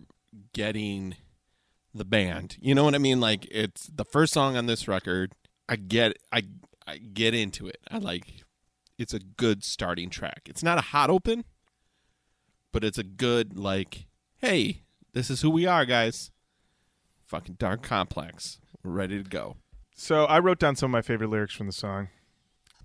getting 0.53 1.17
the 1.95 2.05
band. 2.05 2.57
You 2.61 2.75
know 2.75 2.85
what 2.85 2.95
I 2.95 2.99
mean? 2.99 3.21
Like 3.21 3.47
it's 3.51 3.87
the 3.87 4.05
first 4.05 4.33
song 4.33 4.57
on 4.57 4.67
this 4.67 4.89
record. 4.89 5.35
I 5.69 5.77
get 5.77 6.17
I 6.31 6.43
I 6.87 6.99
get 6.99 7.35
into 7.35 7.67
it. 7.67 7.79
I 7.91 7.99
like 7.99 8.45
it's 8.99 9.15
a 9.15 9.19
good 9.19 9.65
starting 9.65 10.11
track. 10.11 10.43
It's 10.47 10.63
not 10.63 10.79
a 10.79 10.83
hot 10.83 11.11
open, 11.11 11.45
but 12.73 12.85
it's 12.85 12.99
a 12.99 13.05
good 13.05 13.59
like, 13.59 14.07
hey, 14.39 14.83
this 15.13 15.31
is 15.31 15.43
who 15.43 15.51
we 15.51 15.67
are, 15.67 15.85
guys. 15.85 16.31
Fucking 17.27 17.57
Darke 17.59 17.83
Complex. 17.83 18.61
We're 18.83 18.93
ready 18.93 19.23
to 19.23 19.29
go. 19.29 19.57
So 19.95 20.25
I 20.25 20.39
wrote 20.39 20.59
down 20.59 20.77
some 20.77 20.91
of 20.91 20.93
my 20.93 21.03
favorite 21.03 21.31
lyrics 21.31 21.55
from 21.55 21.67
the 21.67 21.73
song. 21.73 22.09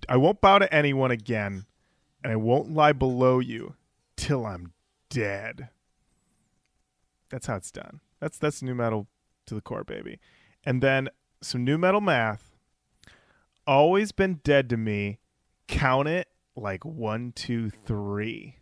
I 0.08 0.16
won't 0.16 0.40
bow 0.40 0.58
to 0.58 0.72
anyone 0.74 1.10
again, 1.10 1.66
and 2.22 2.32
I 2.32 2.36
won't 2.36 2.72
lie 2.72 2.92
below 2.92 3.38
you 3.38 3.74
till 4.16 4.44
I'm 4.44 4.72
dead. 5.10 5.68
That's 7.30 7.46
how 7.46 7.56
it's 7.56 7.70
done. 7.70 8.00
That's 8.20 8.38
that's 8.38 8.62
nu-metal 8.62 9.06
to 9.46 9.54
the 9.54 9.60
core, 9.60 9.84
baby. 9.84 10.18
And 10.64 10.82
then 10.82 11.08
some 11.40 11.64
nu-metal 11.64 12.00
math. 12.00 12.56
Always 13.66 14.12
been 14.12 14.40
dead 14.44 14.70
to 14.70 14.76
me. 14.76 15.18
Count 15.66 16.08
it 16.08 16.28
like 16.56 16.84
one, 16.84 17.32
two, 17.32 17.70
three. 17.70 18.56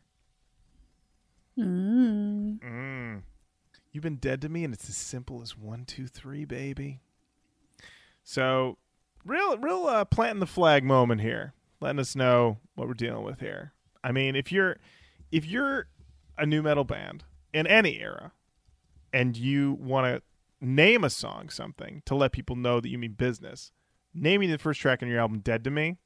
Mm. 1.59 2.61
Mm. 2.61 3.23
You've 3.93 4.03
been 4.03 4.17
dead 4.17 4.43
to 4.43 4.49
me, 4.49 4.65
and 4.65 4.75
it's 4.75 4.89
as 4.89 4.97
simple 4.97 5.41
as 5.43 5.57
one, 5.57 5.85
two, 5.85 6.07
three, 6.07 6.45
baby. 6.45 7.01
So, 8.25 8.79
real, 9.27 9.59
real 9.59 9.87
uh, 9.87 10.05
planting 10.05 10.41
the 10.41 10.47
flag 10.47 10.85
moment 10.85 11.21
here, 11.21 11.53
letting 11.81 12.01
us 12.01 12.15
know 12.17 12.59
what 12.75 12.89
we're 12.89 12.95
dealing 12.95 13.25
with 13.25 13.41
here. 13.41 13.73
I 14.03 14.13
mean, 14.13 14.37
if 14.37 14.53
you're, 14.53 14.77
if 15.33 15.45
you're 15.45 15.89
a 16.39 16.47
nu-metal 16.47 16.85
band 16.85 17.25
in 17.53 17.67
any 17.67 18.01
era, 18.01 18.33
and 19.13 19.37
you 19.37 19.75
want 19.81 20.07
to 20.07 20.23
name 20.61 21.05
a 21.05 21.11
song 21.11 21.49
something 21.49 22.03
to 22.07 22.15
let 22.15 22.33
people 22.33 22.57
know 22.57 22.81
that 22.81 22.89
you 22.89 22.99
mean 22.99 23.13
business, 23.13 23.73
naming 24.15 24.51
the 24.51 24.59
first 24.59 24.81
track 24.81 25.03
on 25.03 25.09
your 25.09 25.21
album 25.21 25.41
"Dead 25.41 25.65
to 25.65 25.71
Me," 25.71 25.97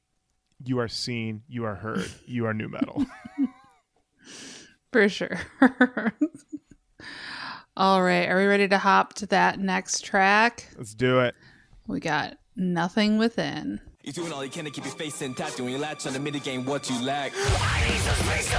you 0.63 0.79
are 0.79 0.87
seen, 0.87 1.43
you 1.47 1.65
are 1.65 1.75
heard, 1.75 2.09
you 2.25 2.45
are 2.45 2.53
nu-metal. 2.53 3.05
For 4.91 5.07
sure. 5.09 5.39
All 7.77 8.03
right. 8.03 8.27
Are 8.27 8.37
we 8.37 8.45
ready 8.45 8.67
to 8.67 8.77
hop 8.77 9.13
to 9.15 9.25
that 9.27 9.59
next 9.59 10.03
track? 10.03 10.67
Let's 10.77 10.93
do 10.93 11.21
it. 11.21 11.35
We 11.87 12.01
got 12.01 12.37
Nothing 12.61 13.17
Within. 13.17 13.81
You're 14.03 14.13
doing 14.13 14.31
all 14.31 14.45
you 14.45 14.51
can 14.51 14.65
to 14.65 14.71
keep 14.71 14.85
your 14.85 14.93
face 14.93 15.19
intact, 15.23 15.57
doing 15.57 15.71
your 15.71 15.79
latch 15.79 16.05
on 16.05 16.13
to 16.13 16.19
mitigate 16.19 16.63
what 16.63 16.87
you 16.87 17.03
lack. 17.03 17.33
i 17.35 17.89
need 17.89 17.99
some 18.01 18.15
space 18.25 18.49
to 18.51 18.57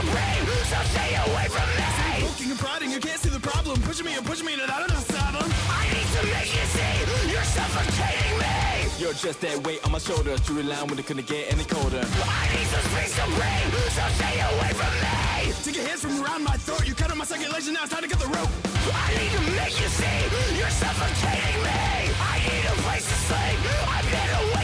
Poking 2.26 2.50
and 2.50 2.58
prodding, 2.58 2.90
you 2.90 2.98
can't 2.98 3.20
see 3.20 3.28
the 3.28 3.38
problem. 3.38 3.80
Pushing 3.82 4.06
me 4.06 4.14
and 4.14 4.26
pushing 4.26 4.46
me 4.46 4.54
and 4.54 4.62
out 4.62 4.82
of 4.82 4.88
the 4.88 5.12
saddle. 5.12 5.42
I 5.68 5.86
need 5.94 6.08
to 6.18 6.26
make 6.34 6.50
you 6.52 6.66
see 6.74 7.30
you're 7.30 7.44
suffocating 7.44 8.38
me. 8.38 8.90
You're 8.98 9.14
just 9.14 9.40
that 9.40 9.64
weight 9.64 9.84
on 9.84 9.92
my 9.92 9.98
shoulders. 9.98 10.40
Drew 10.40 10.62
a 10.62 10.64
line 10.64 10.88
when 10.88 10.98
it 10.98 11.06
couldn't 11.06 11.28
get 11.28 11.52
any 11.52 11.62
colder. 11.62 12.02
I 12.02 12.56
need 12.56 12.66
some 12.66 12.90
space 12.90 13.14
to 13.14 13.24
breathe, 13.26 13.74
so 13.86 14.02
stay 14.18 14.40
away 14.40 14.72
from 14.74 15.00
me. 15.00 15.21
Take 15.42 15.76
your 15.76 15.86
hands 15.86 16.02
from 16.02 16.22
around 16.22 16.44
my 16.44 16.56
throat. 16.56 16.86
You 16.86 16.94
cut 16.94 17.10
off 17.10 17.16
my 17.16 17.24
circulation, 17.24 17.74
now 17.74 17.82
it's 17.82 17.92
time 17.92 18.02
to 18.02 18.08
cut 18.08 18.20
the 18.20 18.26
rope. 18.26 18.50
I 18.94 19.10
need 19.18 19.32
to 19.34 19.42
make 19.58 19.74
you 19.80 19.88
see 19.88 20.22
you're 20.56 20.70
suffocating 20.70 21.62
me. 21.66 22.14
I 22.14 22.38
need 22.46 22.64
a 22.70 22.74
place 22.86 23.02
to 23.02 23.16
sleep. 23.26 23.58
I've 23.90 24.06
been 24.06 24.30
awake 24.38 24.61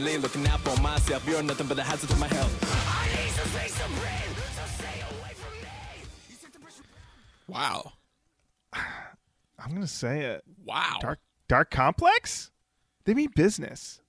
constantly 0.00 0.22
looking 0.22 0.46
out 0.48 0.60
for 0.60 0.80
myself. 0.80 1.26
You're 1.28 1.42
nothing 1.42 1.66
but 1.66 1.78
a 1.78 1.82
hazard 1.82 2.10
to 2.10 2.16
my 2.16 2.28
health. 2.28 2.86
I 2.88 3.22
need 3.22 3.30
some 3.32 3.48
space 3.48 3.74
to 3.78 3.88
breathe, 3.88 4.38
so 4.56 4.62
stay 4.78 5.00
away 5.00 5.32
from 5.34 5.52
me. 5.60 5.68
You 6.28 6.36
set 6.36 6.52
the 6.52 6.58
pressure- 6.58 6.84
Wow. 7.46 7.92
I'm 8.72 9.74
gonna 9.74 9.86
say 9.86 10.22
it. 10.22 10.44
Wow. 10.64 10.96
Dark 11.00 11.20
Darke 11.48 11.70
Complex? 11.70 12.50
They 13.04 13.14
mean 13.14 13.30
business. 13.34 14.00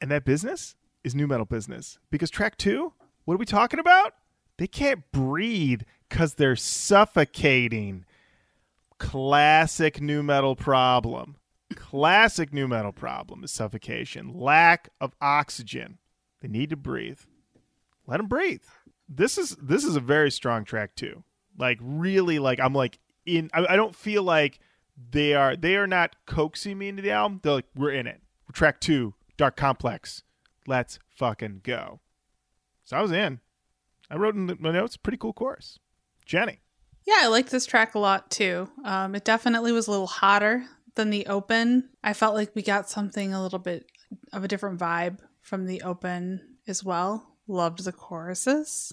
And 0.00 0.10
that 0.10 0.24
business 0.24 0.74
is 1.04 1.14
nu-metal 1.14 1.44
business. 1.46 1.98
Because 2.10 2.30
track 2.30 2.56
two, 2.56 2.94
what 3.24 3.34
are 3.34 3.38
we 3.38 3.44
talking 3.44 3.80
about? 3.80 4.14
They 4.56 4.66
can't 4.66 5.02
breathe 5.12 5.82
because 6.08 6.34
they're 6.34 6.56
suffocating. 6.56 8.06
Classic 8.98 10.00
nu-metal 10.00 10.56
problem. 10.56 11.36
Classic 11.74 12.52
nu-metal 12.52 12.92
problem 12.92 13.44
is 13.44 13.50
suffocation. 13.50 14.32
Lack 14.34 14.90
of 15.00 15.14
oxygen. 15.20 15.98
They 16.40 16.48
need 16.48 16.70
to 16.70 16.76
breathe. 16.76 17.20
Let 18.06 18.16
them 18.18 18.26
breathe. 18.26 18.62
This 19.08 19.38
is 19.38 19.56
this 19.60 19.84
is 19.84 19.96
a 19.96 20.00
very 20.00 20.30
strong 20.30 20.64
track 20.64 20.94
too. 20.94 21.24
Like 21.58 21.78
really, 21.80 22.38
like 22.38 22.60
I'm 22.60 22.72
like 22.72 22.98
in. 23.26 23.50
I, 23.52 23.66
I 23.70 23.76
don't 23.76 23.94
feel 23.94 24.22
like 24.22 24.58
they 25.10 25.34
are 25.34 25.56
they 25.56 25.76
are 25.76 25.86
not 25.86 26.16
coaxing 26.26 26.78
me 26.78 26.88
into 26.88 27.02
the 27.02 27.10
album. 27.10 27.40
They're 27.42 27.52
like 27.54 27.66
we're 27.74 27.92
in 27.92 28.06
it. 28.06 28.20
Track 28.52 28.80
two, 28.80 29.14
Darke 29.36 29.56
Complex. 29.56 30.22
Let's 30.66 30.98
fucking 31.08 31.60
go. 31.62 32.00
So 32.84 32.96
I 32.96 33.02
was 33.02 33.12
in. 33.12 33.40
I 34.10 34.16
wrote 34.16 34.34
in 34.34 34.56
my 34.58 34.72
notes. 34.72 34.96
Pretty 34.96 35.18
cool 35.18 35.32
chorus. 35.32 35.78
Jenny. 36.24 36.60
Yeah, 37.06 37.18
I 37.18 37.28
liked 37.28 37.50
this 37.50 37.66
track 37.66 37.94
a 37.94 37.98
lot 37.98 38.30
too. 38.30 38.68
Um, 38.84 39.14
it 39.14 39.24
definitely 39.24 39.72
was 39.72 39.88
a 39.88 39.90
little 39.90 40.06
hotter 40.06 40.66
than 40.94 41.10
the 41.10 41.26
open. 41.26 41.88
I 42.02 42.12
felt 42.12 42.34
like 42.34 42.54
we 42.54 42.62
got 42.62 42.88
something 42.88 43.32
a 43.32 43.42
little 43.42 43.58
bit 43.58 43.86
of 44.32 44.44
a 44.44 44.48
different 44.48 44.78
vibe 44.78 45.18
from 45.40 45.66
the 45.66 45.82
open 45.82 46.40
as 46.66 46.84
well. 46.84 47.26
Loved 47.46 47.84
the 47.84 47.92
choruses. 47.92 48.92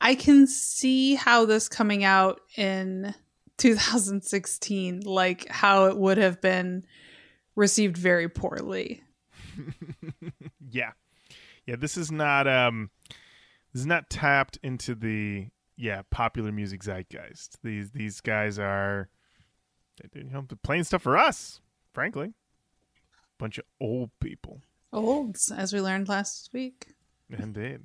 I 0.00 0.14
can 0.14 0.46
see 0.46 1.14
how 1.14 1.44
this 1.46 1.68
coming 1.68 2.04
out 2.04 2.40
in 2.56 3.14
2016, 3.58 5.00
like 5.00 5.48
how 5.48 5.86
it 5.86 5.96
would 5.96 6.18
have 6.18 6.40
been 6.40 6.84
received 7.54 7.96
very 7.96 8.28
poorly. 8.28 9.02
Yeah, 10.70 10.90
yeah. 11.66 11.76
This 11.76 11.96
is 11.96 12.10
not 12.10 12.48
um, 12.48 12.90
this 13.72 13.80
is 13.82 13.86
not 13.86 14.10
tapped 14.10 14.58
into 14.64 14.96
the 14.96 15.46
yeah 15.76 16.02
popular 16.10 16.50
music 16.50 16.82
zeitgeist. 16.82 17.58
These 17.62 17.92
these 17.92 18.20
guys 18.20 18.58
are, 18.58 19.08
you 20.14 20.24
know, 20.24 20.44
they're 20.48 20.58
playing 20.62 20.84
stuff 20.84 21.02
for 21.02 21.16
us. 21.16 21.60
Frankly, 21.92 22.32
bunch 23.38 23.58
of 23.58 23.64
old 23.80 24.10
people. 24.20 24.60
Olds, 24.92 25.50
as 25.50 25.72
we 25.72 25.80
learned 25.80 26.08
last 26.08 26.50
week. 26.52 26.88
Indeed. 27.30 27.82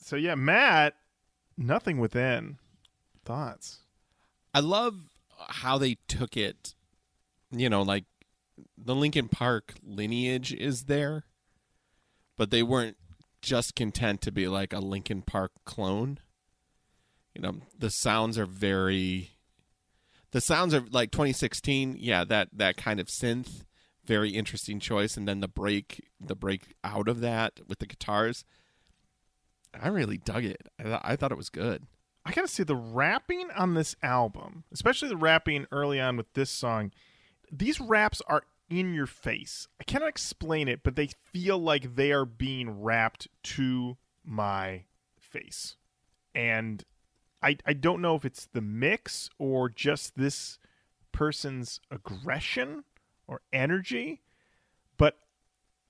So 0.00 0.16
yeah, 0.16 0.34
Matt, 0.34 0.94
nothing 1.56 1.98
within 1.98 2.58
thoughts. 3.24 3.80
I 4.54 4.60
love 4.60 4.94
how 5.48 5.78
they 5.78 5.98
took 6.08 6.36
it. 6.36 6.74
You 7.50 7.68
know, 7.68 7.82
like 7.82 8.04
the 8.76 8.94
Linkin 8.94 9.28
Park 9.28 9.74
lineage 9.82 10.52
is 10.52 10.84
there, 10.84 11.24
but 12.36 12.50
they 12.50 12.62
weren't 12.62 12.96
just 13.42 13.74
content 13.74 14.20
to 14.22 14.32
be 14.32 14.48
like 14.48 14.72
a 14.72 14.80
Linkin 14.80 15.22
Park 15.22 15.52
clone. 15.64 16.18
You 17.34 17.42
know, 17.42 17.56
the 17.78 17.90
sounds 17.90 18.38
are 18.38 18.46
very. 18.46 19.30
The 20.30 20.40
sounds 20.40 20.74
are 20.74 20.84
like 20.90 21.10
2016. 21.10 21.96
Yeah, 21.98 22.24
that 22.24 22.48
that 22.52 22.76
kind 22.76 23.00
of 23.00 23.06
synth, 23.06 23.64
very 24.04 24.30
interesting 24.30 24.80
choice, 24.80 25.16
and 25.16 25.26
then 25.26 25.40
the 25.40 25.48
break, 25.48 26.08
the 26.20 26.36
break 26.36 26.74
out 26.84 27.08
of 27.08 27.20
that 27.20 27.60
with 27.66 27.78
the 27.78 27.86
guitars. 27.86 28.44
I 29.80 29.88
really 29.88 30.18
dug 30.18 30.44
it. 30.44 30.68
I, 30.78 30.82
th- 30.82 31.00
I 31.02 31.16
thought 31.16 31.32
it 31.32 31.38
was 31.38 31.50
good. 31.50 31.86
I 32.24 32.32
gotta 32.32 32.48
say 32.48 32.64
the 32.64 32.76
rapping 32.76 33.50
on 33.56 33.74
this 33.74 33.96
album, 34.02 34.64
especially 34.72 35.08
the 35.08 35.16
rapping 35.16 35.66
early 35.72 36.00
on 36.00 36.16
with 36.16 36.32
this 36.34 36.50
song, 36.50 36.92
these 37.50 37.80
raps 37.80 38.20
are 38.26 38.42
in 38.68 38.92
your 38.92 39.06
face. 39.06 39.66
I 39.80 39.84
cannot 39.84 40.08
explain 40.08 40.68
it, 40.68 40.82
but 40.82 40.94
they 40.94 41.08
feel 41.32 41.58
like 41.58 41.94
they 41.96 42.12
are 42.12 42.26
being 42.26 42.82
rapped 42.82 43.28
to 43.44 43.96
my 44.24 44.84
face. 45.18 45.76
And 46.34 46.84
I 47.42 47.56
I 47.66 47.72
don't 47.72 48.00
know 48.00 48.14
if 48.14 48.24
it's 48.24 48.46
the 48.46 48.60
mix 48.60 49.30
or 49.38 49.68
just 49.68 50.16
this 50.16 50.58
person's 51.12 51.80
aggression 51.90 52.84
or 53.26 53.40
energy, 53.52 54.22
but 54.96 55.18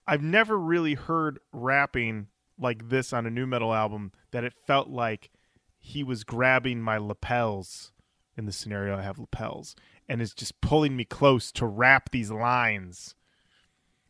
I've 0.06 0.22
never 0.22 0.58
really 0.58 0.94
heard 0.94 1.38
rapping 1.52 2.28
like 2.58 2.88
this 2.88 3.12
on 3.12 3.26
a 3.26 3.30
nu-metal 3.30 3.72
album 3.72 4.12
that 4.30 4.44
it 4.44 4.52
felt 4.66 4.88
like 4.88 5.30
he 5.78 6.02
was 6.02 6.24
grabbing 6.24 6.80
my 6.80 6.98
lapels 6.98 7.92
in 8.36 8.46
the 8.46 8.52
scenario 8.52 8.96
I 8.96 9.02
have 9.02 9.18
lapels 9.18 9.74
and 10.08 10.22
is 10.22 10.32
just 10.32 10.60
pulling 10.60 10.96
me 10.96 11.04
close 11.04 11.52
to 11.52 11.66
rap 11.66 12.10
these 12.10 12.30
lines. 12.30 13.14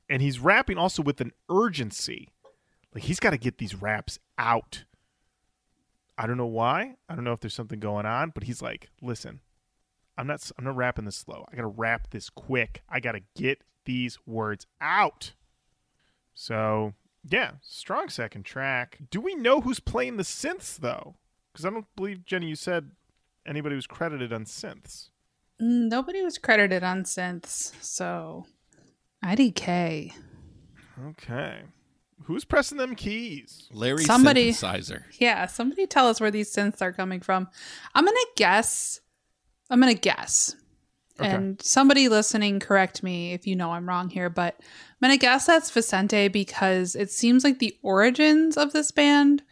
And 0.09 0.23
he's 0.23 0.39
rapping 0.39 0.79
also 0.79 1.03
with 1.03 1.21
an 1.21 1.33
urgency. 1.51 2.29
Like 2.95 3.05
he's 3.05 3.21
got 3.21 3.31
to 3.31 3.39
get 3.39 3.59
these 3.59 3.75
raps 3.75 4.19
out. 4.39 4.85
I 6.19 6.27
don't 6.27 6.37
know 6.37 6.47
why. 6.47 6.97
I 7.09 7.15
don't 7.15 7.25
know 7.25 7.33
if 7.33 7.41
there's 7.41 7.55
something 7.55 7.79
going 7.81 8.05
on, 8.05 8.31
but 8.35 8.43
he's 8.45 8.61
like, 8.61 8.91
"Listen, 9.01 9.41
I'm 10.17 10.27
not 10.27 10.51
I'm 10.59 10.65
not 10.65 10.77
rapping 10.77 11.05
this 11.05 11.17
slow. 11.17 11.45
I 11.51 11.55
got 11.57 11.63
to 11.63 11.69
rap 11.69 12.11
this 12.11 12.29
quick. 12.29 12.83
I 12.89 12.99
got 13.01 13.13
to 13.13 13.21
get 13.37 13.63
these 13.85 14.19
words 14.27 14.67
out." 14.81 15.33
So, 16.35 16.95
yeah, 17.29 17.53
strong 17.63 18.09
second 18.09 18.45
track. 18.45 18.99
Do 19.11 19.21
we 19.21 19.35
know 19.35 19.61
who's 19.61 19.81
playing 19.81 20.17
the 20.17 20.23
synths 20.25 20.77
though? 20.77 21.15
Because 21.53 21.65
I 21.65 21.71
don't 21.71 21.87
believe 21.97 22.25
Jenny, 22.25 22.47
you 22.49 22.57
said 22.57 22.91
anybody 23.47 23.75
was 23.77 23.87
credited 23.87 24.33
on 24.33 24.45
synths. 24.45 25.11
Mm, 25.61 25.89
Nobody 25.89 26.23
was 26.23 26.39
credited 26.39 26.83
on 26.85 27.03
synths, 27.05 27.73
so 27.83 28.47
IDK. 29.25 30.13
Okay, 31.11 31.63
who's 32.25 32.45
pressing 32.45 32.79
them 32.79 32.95
keys? 32.95 33.69
Larry 33.73 34.05
Somebody- 34.05 34.51
synthesizer. 34.53 35.05
Yeah, 35.19 35.47
somebody 35.47 35.87
tell 35.87 36.09
us 36.09 36.21
where 36.21 36.31
these 36.31 36.53
synths 36.55 36.83
are 36.83 36.93
coming 36.93 37.21
from. 37.21 37.49
I'm 37.95 38.05
gonna 38.05 38.17
guess. 38.37 39.01
I'm 39.71 39.81
gonna 39.81 39.95
guess. 39.95 40.55
Okay. 41.21 41.31
And 41.31 41.61
somebody 41.61 42.09
listening, 42.09 42.61
correct 42.61 43.03
me 43.03 43.33
if 43.33 43.47
you 43.47 43.57
know 43.57 43.73
I'm 43.73 43.89
wrong 43.89 44.09
here, 44.09 44.31
but 44.31 44.55
I'm 44.61 45.09
gonna 45.09 45.17
guess 45.17 45.47
that's 45.47 45.71
Vicente 45.71 46.29
because 46.29 46.95
it 46.95 47.11
seems 47.11 47.43
like 47.45 47.59
the 47.59 47.77
origins 47.83 48.57
of 48.57 48.73
this 48.73 48.93
band 48.93 49.43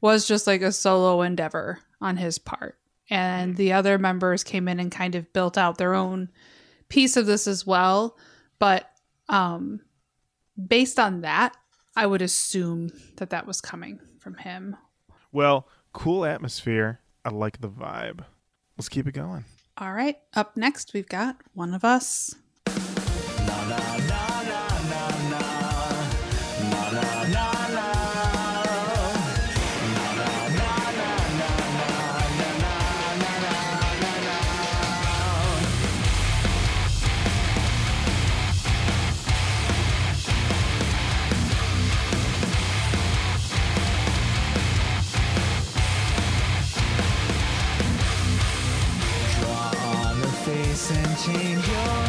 was 0.00 0.28
just 0.28 0.46
like 0.46 0.62
a 0.62 0.70
solo 0.70 1.22
endeavor 1.22 1.80
on 2.00 2.18
his 2.18 2.38
part. 2.38 2.78
And 3.10 3.56
the 3.56 3.72
other 3.72 3.98
members 3.98 4.44
came 4.44 4.68
in 4.68 4.78
and 4.78 4.92
kind 4.92 5.14
of 5.16 5.32
built 5.32 5.58
out 5.58 5.78
their 5.78 5.94
own 5.94 6.28
piece 6.88 7.16
of 7.16 7.26
this 7.26 7.46
as 7.48 7.66
well. 7.66 8.16
But 8.60 8.88
um, 9.28 9.80
based 10.68 10.98
on 11.00 11.22
that, 11.22 11.56
I 11.98 12.06
would 12.06 12.22
assume 12.22 12.90
that 13.16 13.30
that 13.30 13.44
was 13.44 13.60
coming 13.60 13.98
from 14.20 14.34
him 14.34 14.76
Well, 15.32 15.66
cool 15.92 16.24
atmosphere. 16.24 17.00
I 17.24 17.30
like 17.30 17.60
the 17.60 17.68
vibe. 17.68 18.24
Let's 18.76 18.88
keep 18.88 19.08
it 19.08 19.12
going. 19.12 19.44
All 19.76 19.92
right. 19.92 20.16
Up 20.34 20.56
next, 20.56 20.94
we've 20.94 21.08
got 21.08 21.36
One 21.54 21.74
of 21.74 21.84
Us. 21.84 22.36
Draw 22.66 22.74
on 22.76 23.68
the 23.68 24.07
change 51.18 51.66
your 51.66 52.07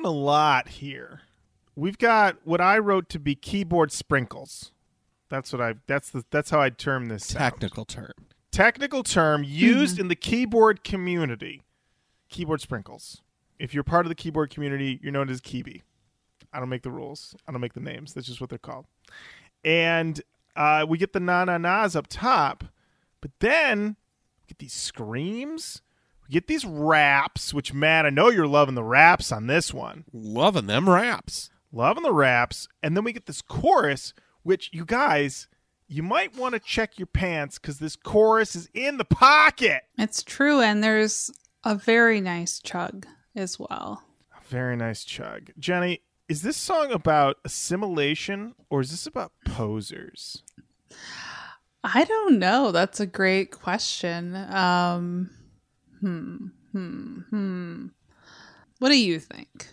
doing 0.00 0.14
a 0.14 0.16
lot 0.16 0.68
here. 0.68 1.22
We've 1.76 1.98
got 1.98 2.38
what 2.44 2.60
I 2.60 2.78
wrote 2.78 3.08
to 3.10 3.18
be 3.18 3.34
keyboard 3.34 3.92
sprinkles. 3.92 4.72
That's 5.28 5.52
what 5.52 5.62
I. 5.62 5.74
That's 5.86 6.10
the. 6.10 6.24
That's 6.30 6.50
how 6.50 6.60
I 6.60 6.70
term 6.70 7.06
this. 7.06 7.26
sound. 7.26 7.52
Technical 7.52 7.84
term. 7.84 8.12
technical 8.50 9.02
term 9.02 9.44
used 9.44 9.98
in 9.98 10.08
the 10.08 10.16
keyboard 10.16 10.82
community. 10.82 11.62
Keyboard 12.28 12.60
sprinkles. 12.60 13.22
If 13.58 13.74
you're 13.74 13.84
part 13.84 14.06
of 14.06 14.08
the 14.08 14.14
keyboard 14.14 14.50
community, 14.50 14.98
you're 15.02 15.12
known 15.12 15.28
as 15.28 15.40
Kiwi. 15.40 15.82
I 16.52 16.58
don't 16.58 16.68
make 16.68 16.82
the 16.82 16.90
rules. 16.90 17.34
I 17.46 17.52
don't 17.52 17.60
make 17.60 17.74
the 17.74 17.80
names. 17.80 18.14
That's 18.14 18.26
just 18.26 18.40
what 18.40 18.50
they're 18.50 18.58
called. 18.58 18.86
And 19.64 20.20
uh, 20.56 20.84
we 20.88 20.98
get 20.98 21.12
the 21.12 21.20
na 21.20 21.44
na 21.44 21.58
nas 21.58 21.94
up 21.94 22.08
top, 22.08 22.64
but 23.20 23.30
then 23.38 23.96
we 24.40 24.46
get 24.48 24.58
these 24.58 24.72
screams. 24.72 25.82
We 26.30 26.34
get 26.34 26.46
these 26.46 26.64
raps, 26.64 27.52
which 27.52 27.74
Matt, 27.74 28.06
I 28.06 28.10
know 28.10 28.28
you're 28.28 28.46
loving 28.46 28.76
the 28.76 28.84
raps 28.84 29.32
on 29.32 29.48
this 29.48 29.74
one. 29.74 30.04
Loving 30.12 30.66
them 30.66 30.88
raps. 30.88 31.50
Loving 31.72 32.04
the 32.04 32.12
raps. 32.12 32.68
And 32.84 32.96
then 32.96 33.02
we 33.02 33.12
get 33.12 33.26
this 33.26 33.42
chorus, 33.42 34.14
which 34.44 34.70
you 34.72 34.84
guys, 34.84 35.48
you 35.88 36.04
might 36.04 36.36
want 36.36 36.54
to 36.54 36.60
check 36.60 37.00
your 37.00 37.08
pants 37.08 37.58
because 37.58 37.80
this 37.80 37.96
chorus 37.96 38.54
is 38.54 38.68
in 38.72 38.96
the 38.96 39.04
pocket. 39.04 39.82
It's 39.98 40.22
true, 40.22 40.60
and 40.60 40.84
there's 40.84 41.32
a 41.64 41.74
very 41.74 42.20
nice 42.20 42.60
chug 42.60 43.08
as 43.34 43.58
well. 43.58 44.04
A 44.32 44.48
very 44.48 44.76
nice 44.76 45.02
chug. 45.02 45.50
Jenny, 45.58 46.02
is 46.28 46.42
this 46.42 46.56
song 46.56 46.92
about 46.92 47.38
assimilation 47.44 48.54
or 48.70 48.82
is 48.82 48.92
this 48.92 49.04
about 49.04 49.32
posers? 49.46 50.44
I 51.82 52.04
don't 52.04 52.38
know. 52.38 52.70
That's 52.70 53.00
a 53.00 53.06
great 53.06 53.50
question. 53.50 54.36
Um, 54.36 55.30
hmm, 56.00 56.46
hmm, 56.72 57.18
hmm. 57.30 57.86
What 58.78 58.88
do 58.88 58.98
you 58.98 59.18
think? 59.18 59.68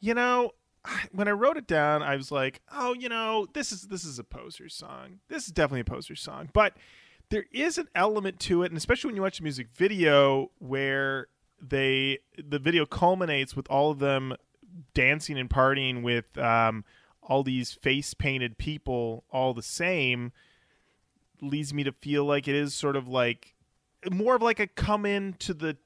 You 0.00 0.14
know, 0.14 0.52
when 1.12 1.28
I 1.28 1.32
wrote 1.32 1.56
it 1.56 1.66
down, 1.66 2.02
I 2.02 2.16
was 2.16 2.30
like, 2.30 2.60
"Oh, 2.72 2.94
you 2.94 3.08
know, 3.08 3.46
this 3.52 3.72
is 3.72 3.82
this 3.82 4.04
is 4.04 4.18
a 4.18 4.24
poser 4.24 4.68
song. 4.68 5.20
This 5.28 5.46
is 5.46 5.52
definitely 5.52 5.80
a 5.80 5.84
poser 5.84 6.16
song." 6.16 6.50
But 6.52 6.74
there 7.30 7.46
is 7.52 7.78
an 7.78 7.88
element 7.94 8.40
to 8.40 8.62
it, 8.62 8.70
and 8.70 8.76
especially 8.76 9.08
when 9.08 9.16
you 9.16 9.22
watch 9.22 9.38
the 9.38 9.42
music 9.42 9.68
video 9.74 10.50
where 10.58 11.28
they 11.60 12.18
the 12.36 12.58
video 12.58 12.84
culminates 12.84 13.54
with 13.54 13.68
all 13.70 13.90
of 13.90 14.00
them 14.00 14.34
dancing 14.94 15.38
and 15.38 15.48
partying 15.48 16.02
with 16.02 16.36
um, 16.38 16.84
all 17.22 17.42
these 17.42 17.72
face 17.72 18.14
painted 18.14 18.58
people 18.58 19.24
all 19.30 19.54
the 19.54 19.62
same 19.62 20.32
leads 21.40 21.72
me 21.74 21.84
to 21.84 21.92
feel 21.92 22.24
like 22.24 22.48
it 22.48 22.54
is 22.54 22.74
sort 22.74 22.96
of 22.96 23.06
like 23.06 23.54
more 24.10 24.34
of 24.34 24.42
like 24.42 24.60
a 24.60 24.66
come 24.66 25.06
in 25.06 25.34
to 25.40 25.54
the 25.54 25.76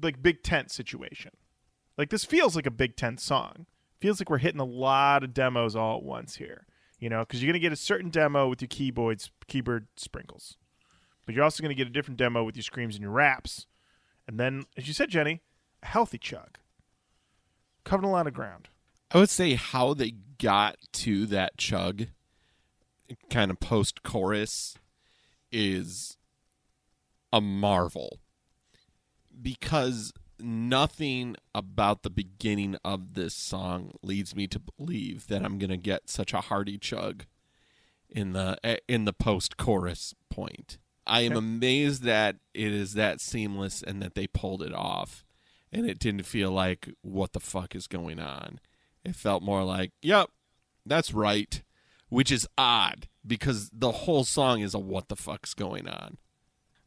like 0.00 0.22
big 0.22 0.42
tent 0.42 0.70
situation. 0.70 1.32
Like 1.96 2.10
this 2.10 2.24
feels 2.24 2.54
like 2.54 2.66
a 2.66 2.70
big 2.70 2.96
tent 2.96 3.20
song. 3.20 3.66
Feels 4.00 4.20
like 4.20 4.28
we're 4.28 4.38
hitting 4.38 4.60
a 4.60 4.64
lot 4.64 5.24
of 5.24 5.32
demos 5.32 5.74
all 5.74 5.98
at 5.98 6.02
once 6.02 6.36
here 6.36 6.66
you 6.98 7.08
know 7.08 7.20
because 7.20 7.42
you're 7.42 7.52
to 7.52 7.58
get 7.58 7.72
a 7.72 7.76
certain 7.76 8.10
demo 8.10 8.48
with 8.48 8.60
your 8.60 8.68
keyboards 8.68 9.30
keyboard 9.46 9.86
sprinkles. 9.96 10.56
But 11.24 11.34
you're 11.34 11.44
also 11.44 11.62
to 11.70 11.74
get 11.74 11.88
a 11.88 11.90
different 11.90 12.18
demo 12.18 12.44
with 12.44 12.56
your 12.56 12.62
screams 12.62 12.94
and 12.94 13.02
your 13.02 13.10
raps. 13.10 13.66
And 14.28 14.38
then 14.38 14.64
as 14.76 14.88
you 14.88 14.94
said 14.94 15.10
jenny 15.10 15.42
a 15.82 15.86
healthy 15.86 16.18
chug. 16.18 16.58
Covering 17.84 18.08
a 18.08 18.12
lot 18.12 18.26
of 18.26 18.34
ground. 18.34 18.68
I 19.12 19.18
would 19.18 19.30
say 19.30 19.54
how 19.54 19.94
they 19.94 20.14
got 20.38 20.76
to 20.92 21.26
that 21.26 21.56
chug 21.56 22.06
kind 23.30 23.50
of 23.50 23.60
post 23.60 24.02
chorus 24.02 24.76
is 25.52 26.16
a 27.36 27.40
marvel 27.40 28.18
because 29.42 30.14
nothing 30.40 31.36
about 31.54 32.02
the 32.02 32.08
beginning 32.08 32.76
of 32.82 33.12
this 33.12 33.34
song 33.34 33.92
leads 34.02 34.34
me 34.34 34.46
to 34.46 34.58
believe 34.58 35.26
that 35.26 35.44
I'm 35.44 35.58
going 35.58 35.70
to 35.70 35.76
get 35.76 36.08
such 36.08 36.32
a 36.32 36.40
hearty 36.40 36.78
chug 36.78 37.26
in 38.08 38.32
the 38.32 38.56
eh, 38.64 38.78
in 38.88 39.04
the 39.04 39.12
post 39.12 39.58
chorus 39.58 40.14
point. 40.30 40.78
I 41.06 41.20
am 41.20 41.36
amazed 41.36 42.04
that 42.04 42.36
it 42.54 42.72
is 42.72 42.94
that 42.94 43.20
seamless 43.20 43.82
and 43.82 44.00
that 44.02 44.14
they 44.14 44.26
pulled 44.26 44.62
it 44.62 44.74
off 44.74 45.24
and 45.70 45.86
it 45.86 45.98
didn't 45.98 46.24
feel 46.24 46.50
like 46.50 46.88
what 47.02 47.34
the 47.34 47.40
fuck 47.40 47.76
is 47.76 47.86
going 47.86 48.18
on. 48.18 48.60
It 49.04 49.14
felt 49.14 49.42
more 49.42 49.62
like, 49.62 49.92
yep, 50.00 50.30
that's 50.86 51.12
right, 51.12 51.62
which 52.08 52.32
is 52.32 52.48
odd 52.56 53.08
because 53.26 53.70
the 53.72 53.92
whole 53.92 54.24
song 54.24 54.60
is 54.60 54.72
a 54.72 54.78
what 54.78 55.08
the 55.08 55.16
fuck's 55.16 55.52
going 55.52 55.86
on. 55.86 56.16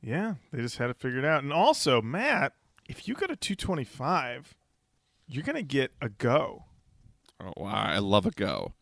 Yeah, 0.02 0.36
they 0.52 0.62
just 0.62 0.78
had 0.78 0.90
it 0.90 0.98
figured 0.98 1.26
out. 1.26 1.44
And 1.44 1.52
also, 1.52 2.02
Matt, 2.02 2.54
if 2.88 3.08
you 3.08 3.14
go 3.16 3.28
to 3.28 3.36
225, 3.36 4.56
you're 5.28 5.44
going 5.44 5.56
to 5.56 5.64
get 5.64 5.92
a 6.02 6.10
go. 6.10 6.66
Oh, 7.42 7.54
wow, 7.58 7.74
I 7.74 8.00
love 8.00 8.26
a 8.26 8.32
go. 8.32 8.74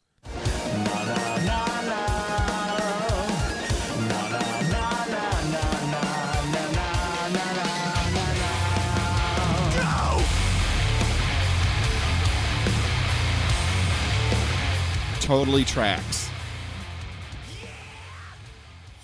Totally 15.19 15.65
tracks. 15.65 16.29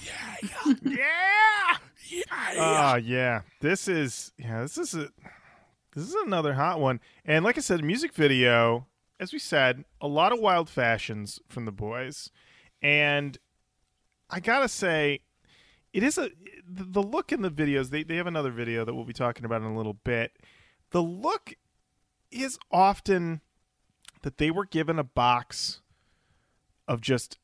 Yeah. 0.02 0.36
Yeah. 0.42 0.74
yeah! 0.84 1.33
Oh, 2.58 2.96
yeah. 2.96 3.42
This 3.62 3.88
is 3.88 4.32
yeah, 4.38 4.62
this 4.62 4.78
is 4.78 4.96
a 4.96 5.10
this 5.96 6.06
is 6.08 6.16
another 6.26 6.54
hot 6.54 6.80
one. 6.80 7.00
And 7.26 7.46
like 7.46 7.58
I 7.58 7.62
said, 7.62 7.84
music 7.84 8.14
video, 8.14 8.88
as 9.20 9.32
we 9.32 9.40
said, 9.40 9.86
a 10.02 10.08
lot 10.08 10.32
of 10.32 10.40
wild 10.40 10.70
fashions 10.70 11.40
from 11.48 11.66
the 11.66 11.72
boys. 11.72 12.30
And 12.82 13.38
I 14.30 14.40
got 14.40 14.60
to 14.60 14.68
say 14.68 15.22
it 15.94 16.04
is 16.04 16.18
a 16.18 16.32
the 16.68 17.04
look 17.04 17.32
in 17.32 17.42
the 17.42 17.52
videos. 17.52 17.90
They 17.90 18.04
they 18.04 18.16
have 18.16 18.28
another 18.28 18.52
video 18.52 18.86
that 18.86 18.94
we'll 18.94 19.06
be 19.06 19.14
talking 19.14 19.46
about 19.46 19.62
in 19.62 19.68
a 19.68 19.78
little 19.78 19.94
bit. 19.94 20.34
The 20.92 21.02
look 21.02 21.54
is 22.32 22.58
often 22.72 23.42
that 24.24 24.38
they 24.38 24.50
were 24.50 24.66
given 24.66 24.98
a 24.98 25.04
box 25.04 25.82
of 26.88 27.02
just 27.02 27.38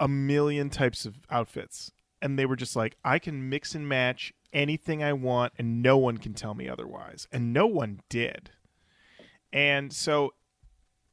a 0.00 0.08
million 0.08 0.70
types 0.70 1.06
of 1.06 1.18
outfits 1.30 1.92
and 2.24 2.38
they 2.38 2.46
were 2.46 2.56
just 2.56 2.74
like 2.74 2.96
I 3.04 3.18
can 3.20 3.48
mix 3.48 3.74
and 3.74 3.86
match 3.86 4.32
anything 4.52 5.04
I 5.04 5.12
want 5.12 5.52
and 5.58 5.82
no 5.82 5.98
one 5.98 6.16
can 6.16 6.32
tell 6.32 6.54
me 6.54 6.68
otherwise 6.68 7.28
and 7.30 7.52
no 7.52 7.66
one 7.66 8.00
did. 8.08 8.50
And 9.52 9.92
so 9.92 10.32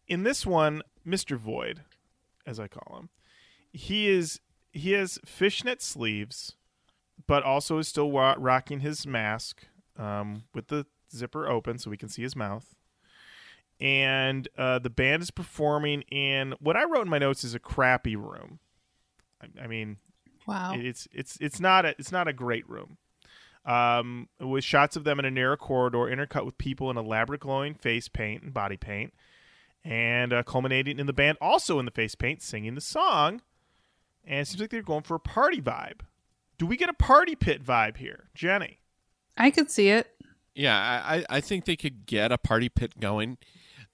in 0.07 0.23
this 0.23 0.45
one 0.45 0.81
Mr. 1.05 1.35
Void 1.35 1.81
as 2.47 2.59
I 2.59 2.67
call 2.67 2.97
him 2.97 3.09
he 3.73 4.07
is 4.07 4.39
he 4.71 4.93
has 4.93 5.19
fishnet 5.25 5.81
sleeves 5.81 6.55
but 7.27 7.43
also 7.43 7.77
is 7.77 7.87
still 7.87 8.09
wa- 8.09 8.35
rocking 8.37 8.79
his 8.79 9.05
mask 9.05 9.67
um, 9.97 10.45
with 10.55 10.67
the 10.69 10.85
zipper 11.13 11.47
open 11.47 11.77
so 11.77 11.89
we 11.89 11.97
can 11.97 12.09
see 12.09 12.21
his 12.21 12.37
mouth 12.37 12.73
and 13.81 14.47
uh, 14.57 14.79
the 14.79 14.89
band 14.89 15.23
is 15.23 15.31
performing 15.31 16.03
in 16.03 16.53
what 16.59 16.77
I 16.77 16.85
wrote 16.85 17.01
in 17.01 17.09
my 17.09 17.17
notes 17.17 17.43
is 17.43 17.55
a 17.55 17.59
crappy 17.59 18.15
room. 18.15 18.59
I, 19.41 19.63
I 19.63 19.67
mean, 19.67 19.97
Wow. 20.47 20.73
it's 20.75 21.07
it's 21.11 21.37
it's 21.39 21.59
not 21.59 21.85
a 21.85 21.89
it's 21.99 22.11
not 22.11 22.27
a 22.27 22.33
great 22.33 22.67
room. 22.69 22.97
Um, 23.63 24.27
with 24.39 24.63
shots 24.63 24.95
of 24.95 25.03
them 25.03 25.19
in 25.19 25.25
a 25.25 25.31
narrow 25.31 25.55
corridor, 25.55 25.99
intercut 25.99 26.45
with 26.45 26.57
people 26.57 26.89
in 26.89 26.97
elaborate 26.97 27.41
glowing 27.41 27.75
face 27.75 28.07
paint 28.07 28.41
and 28.41 28.53
body 28.53 28.77
paint, 28.77 29.13
and 29.83 30.33
uh, 30.33 30.41
culminating 30.43 30.97
in 30.97 31.05
the 31.05 31.13
band 31.13 31.37
also 31.39 31.77
in 31.77 31.85
the 31.85 31.91
face 31.91 32.15
paint 32.15 32.41
singing 32.41 32.73
the 32.73 32.81
song. 32.81 33.41
And 34.25 34.39
it 34.39 34.47
seems 34.47 34.61
like 34.61 34.71
they're 34.71 34.81
going 34.81 35.03
for 35.03 35.15
a 35.15 35.19
party 35.19 35.61
vibe. 35.61 36.01
Do 36.57 36.65
we 36.65 36.75
get 36.77 36.89
a 36.89 36.93
party 36.93 37.35
pit 37.35 37.63
vibe 37.63 37.97
here, 37.97 38.29
Jenny? 38.33 38.79
I 39.37 39.51
could 39.51 39.69
see 39.69 39.89
it. 39.89 40.11
Yeah, 40.55 40.77
I, 40.77 41.17
I 41.17 41.25
I 41.37 41.41
think 41.41 41.65
they 41.65 41.75
could 41.75 42.05
get 42.05 42.31
a 42.31 42.37
party 42.37 42.69
pit 42.69 42.99
going. 42.99 43.37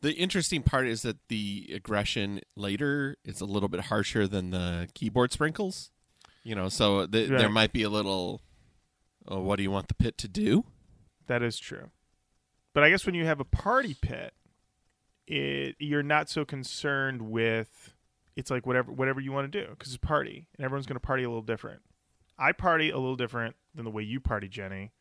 The 0.02 0.14
interesting 0.14 0.64
part 0.64 0.88
is 0.88 1.02
that 1.02 1.28
the 1.28 1.72
aggression 1.74 2.42
later 2.56 3.18
is 3.26 3.42
a 3.42 3.46
little 3.46 3.70
bit 3.70 3.82
harsher 3.82 4.28
than 4.28 4.52
the 4.52 4.88
keyboard 4.94 5.32
sprinkles. 5.32 5.92
You 6.48 6.56
know, 6.56 6.70
so 6.70 7.06
th- 7.06 7.30
Right. 7.30 7.40
there 7.40 7.50
might 7.50 7.74
be 7.74 7.84
a 7.84 7.90
little. 7.90 8.42
Oh, 9.28 9.42
what 9.42 9.58
do 9.58 9.64
you 9.64 9.72
want 9.72 9.90
the 9.90 9.94
pit 9.94 10.18
to 10.20 10.30
do? 10.30 10.64
That 11.26 11.44
is 11.44 11.60
true. 11.60 11.92
But 12.74 12.84
I 12.86 12.90
guess 12.90 13.06
when 13.06 13.16
you 13.16 13.26
have 13.26 13.42
a 13.42 13.46
party 13.46 13.98
pit, 14.02 14.34
it 15.28 15.76
you're 15.78 16.04
not 16.04 16.30
so 16.30 16.46
concerned 16.46 17.22
with 17.24 17.94
it's 18.38 18.50
like 18.50 18.66
whatever 18.66 18.92
whatever 18.94 19.20
you 19.20 19.34
want 19.34 19.52
to 19.52 19.62
do 19.62 19.68
because 19.72 19.90
it's 19.90 19.98
a 20.02 20.08
party 20.08 20.48
and 20.56 20.64
everyone's 20.64 20.86
going 20.86 20.96
to 20.96 21.02
party 21.06 21.24
a 21.24 21.28
little 21.28 21.42
different. 21.42 21.82
I 22.40 22.54
party 22.54 22.92
a 22.92 22.98
little 22.98 23.18
different 23.18 23.58
than 23.76 23.84
the 23.84 23.92
way 23.92 24.04
you 24.04 24.22
party, 24.22 24.48
Jenny, 24.48 24.94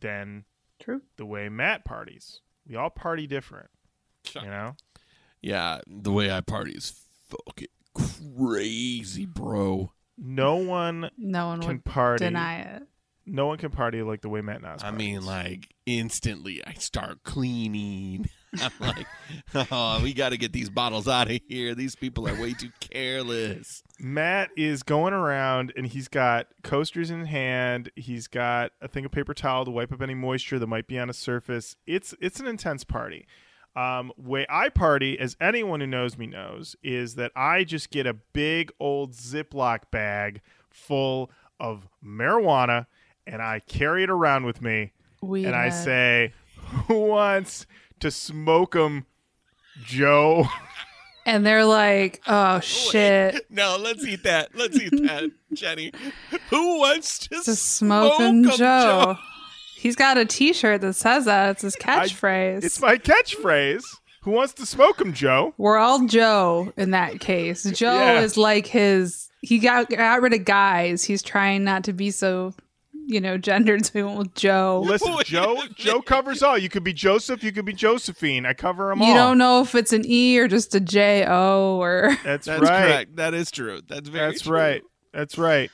than 0.00 0.44
True. 0.78 1.00
the 1.16 1.24
way 1.24 1.48
Matt 1.48 1.86
parties. 1.86 2.40
We 2.68 2.76
all 2.76 2.90
party 2.90 3.26
different, 3.26 3.70
you 4.34 4.42
know. 4.50 4.76
Yeah, 5.40 5.80
the 5.86 6.12
way 6.12 6.30
I 6.30 6.42
party 6.42 6.72
is 6.72 6.92
fucking 7.30 7.68
crazy, 7.94 9.24
bro. 9.26 9.92
No 10.18 10.56
one 10.56 11.10
No 11.16 11.48
one 11.48 11.60
can 11.60 11.68
would 11.68 11.84
party 11.84 12.24
deny 12.24 12.60
it. 12.60 12.82
No 13.24 13.46
one 13.46 13.58
can 13.58 13.70
party 13.70 14.02
like 14.02 14.20
the 14.20 14.28
way 14.28 14.40
Matt 14.40 14.62
Nas. 14.62 14.82
I 14.82 14.90
mean, 14.90 15.24
like 15.24 15.68
instantly, 15.86 16.60
I 16.66 16.74
start 16.74 17.22
cleaning. 17.22 18.28
I'm 18.60 18.72
like, 18.80 19.06
oh, 19.70 20.00
we 20.02 20.12
got 20.12 20.30
to 20.30 20.36
get 20.36 20.52
these 20.52 20.68
bottles 20.68 21.08
out 21.08 21.30
of 21.30 21.40
here. 21.48 21.74
These 21.74 21.94
people 21.96 22.28
are 22.28 22.34
way 22.34 22.52
too 22.52 22.70
careless. 22.80 23.82
Matt 23.98 24.50
is 24.56 24.82
going 24.82 25.14
around 25.14 25.72
and 25.76 25.86
he's 25.86 26.08
got 26.08 26.48
coasters 26.62 27.10
in 27.10 27.24
hand. 27.24 27.90
He's 27.96 28.26
got 28.26 28.72
a 28.82 28.88
thing 28.88 29.06
of 29.06 29.12
paper 29.12 29.32
towel 29.32 29.64
to 29.64 29.70
wipe 29.70 29.92
up 29.92 30.02
any 30.02 30.14
moisture 30.14 30.58
that 30.58 30.66
might 30.66 30.86
be 30.86 30.98
on 30.98 31.08
a 31.08 31.14
surface. 31.14 31.76
It's 31.86 32.14
it's 32.20 32.40
an 32.40 32.46
intense 32.46 32.84
party. 32.84 33.26
Um, 33.74 34.12
way 34.18 34.44
I 34.50 34.68
party, 34.68 35.18
as 35.18 35.36
anyone 35.40 35.80
who 35.80 35.86
knows 35.86 36.18
me 36.18 36.26
knows, 36.26 36.76
is 36.82 37.14
that 37.14 37.32
I 37.34 37.64
just 37.64 37.90
get 37.90 38.06
a 38.06 38.12
big 38.12 38.70
old 38.78 39.12
Ziploc 39.12 39.90
bag 39.90 40.42
full 40.70 41.30
of 41.58 41.88
marijuana 42.04 42.86
and 43.26 43.40
I 43.40 43.60
carry 43.60 44.02
it 44.02 44.10
around 44.10 44.44
with 44.44 44.60
me 44.60 44.92
We 45.20 45.44
and 45.44 45.54
I 45.54 45.68
say, 45.70 46.34
"Who 46.88 47.06
wants 47.06 47.66
to 48.00 48.10
smoke 48.10 48.74
'em, 48.76 49.06
Joe?" 49.84 50.48
and 51.26 51.46
they're 51.46 51.64
like, 51.64 52.20
"Oh 52.26 52.60
shit, 52.60 53.46
No, 53.50 53.76
let's 53.80 54.04
eat 54.04 54.24
that. 54.24 54.54
Let's 54.54 54.78
eat 54.78 54.90
that, 55.06 55.30
Jenny. 55.52 55.92
Who 56.50 56.78
wants 56.80 57.20
to, 57.28 57.42
to 57.42 57.54
smoke 57.54 58.20
him, 58.20 58.44
'em, 58.44 58.56
Joe." 58.56 59.16
He's 59.82 59.96
got 59.96 60.16
a 60.16 60.24
T-shirt 60.24 60.80
that 60.82 60.92
says 60.92 61.24
that. 61.24 61.50
It's 61.50 61.62
his 61.62 61.74
catchphrase. 61.76 62.62
It's 62.62 62.80
my 62.80 62.96
catchphrase. 62.98 63.82
Who 64.22 64.30
wants 64.30 64.52
to 64.54 64.66
smoke 64.66 65.00
him, 65.00 65.12
Joe? 65.12 65.52
We're 65.58 65.78
all 65.78 66.06
Joe 66.06 66.72
in 66.76 66.92
that 66.92 67.18
case. 67.18 67.64
Joe 67.72 67.92
Yeah. 67.94 68.20
is 68.20 68.36
like 68.36 68.66
his. 68.68 69.28
He 69.40 69.58
got 69.58 69.90
got 69.90 70.22
rid 70.22 70.34
of 70.34 70.44
guys. 70.44 71.02
He's 71.02 71.20
trying 71.22 71.64
not 71.64 71.82
to 71.84 71.92
be 71.92 72.12
so, 72.12 72.54
you 73.08 73.20
know, 73.20 73.36
gendered. 73.36 73.84
So 73.86 73.92
he 73.94 74.02
went 74.04 74.18
with 74.18 74.34
Joe. 74.36 74.84
Listen, 74.86 75.12
Wait 75.16 75.22
a 75.26 75.30
Joe. 75.32 75.54
minute. 75.54 75.74
Joe 75.74 76.00
covers 76.06 76.44
all. 76.44 76.56
You 76.56 76.68
could 76.68 76.84
be 76.84 76.92
Joseph. 76.92 77.42
You 77.42 77.50
could 77.50 77.64
be 77.64 77.72
Josephine. 77.72 78.46
I 78.46 78.52
cover 78.54 78.90
them 78.90 79.02
all. 79.02 79.08
You 79.08 79.14
don't 79.14 79.38
know 79.38 79.60
if 79.62 79.74
it's 79.74 79.92
an 79.92 80.04
E 80.06 80.38
or 80.38 80.46
just 80.46 80.72
a 80.76 80.80
J 80.80 81.24
O 81.26 81.78
or. 81.82 82.16
That's, 82.22 82.46
That's 82.46 82.62
right. 82.62 82.86
correct. 82.86 83.16
That 83.16 83.34
is 83.34 83.50
true. 83.50 83.80
That's 83.88 84.08
very 84.08 84.26
true. 84.26 84.30
That's 84.30 84.42
true. 84.42 84.56
right. 84.56 84.82
That's 85.12 85.36
right. 85.38 85.70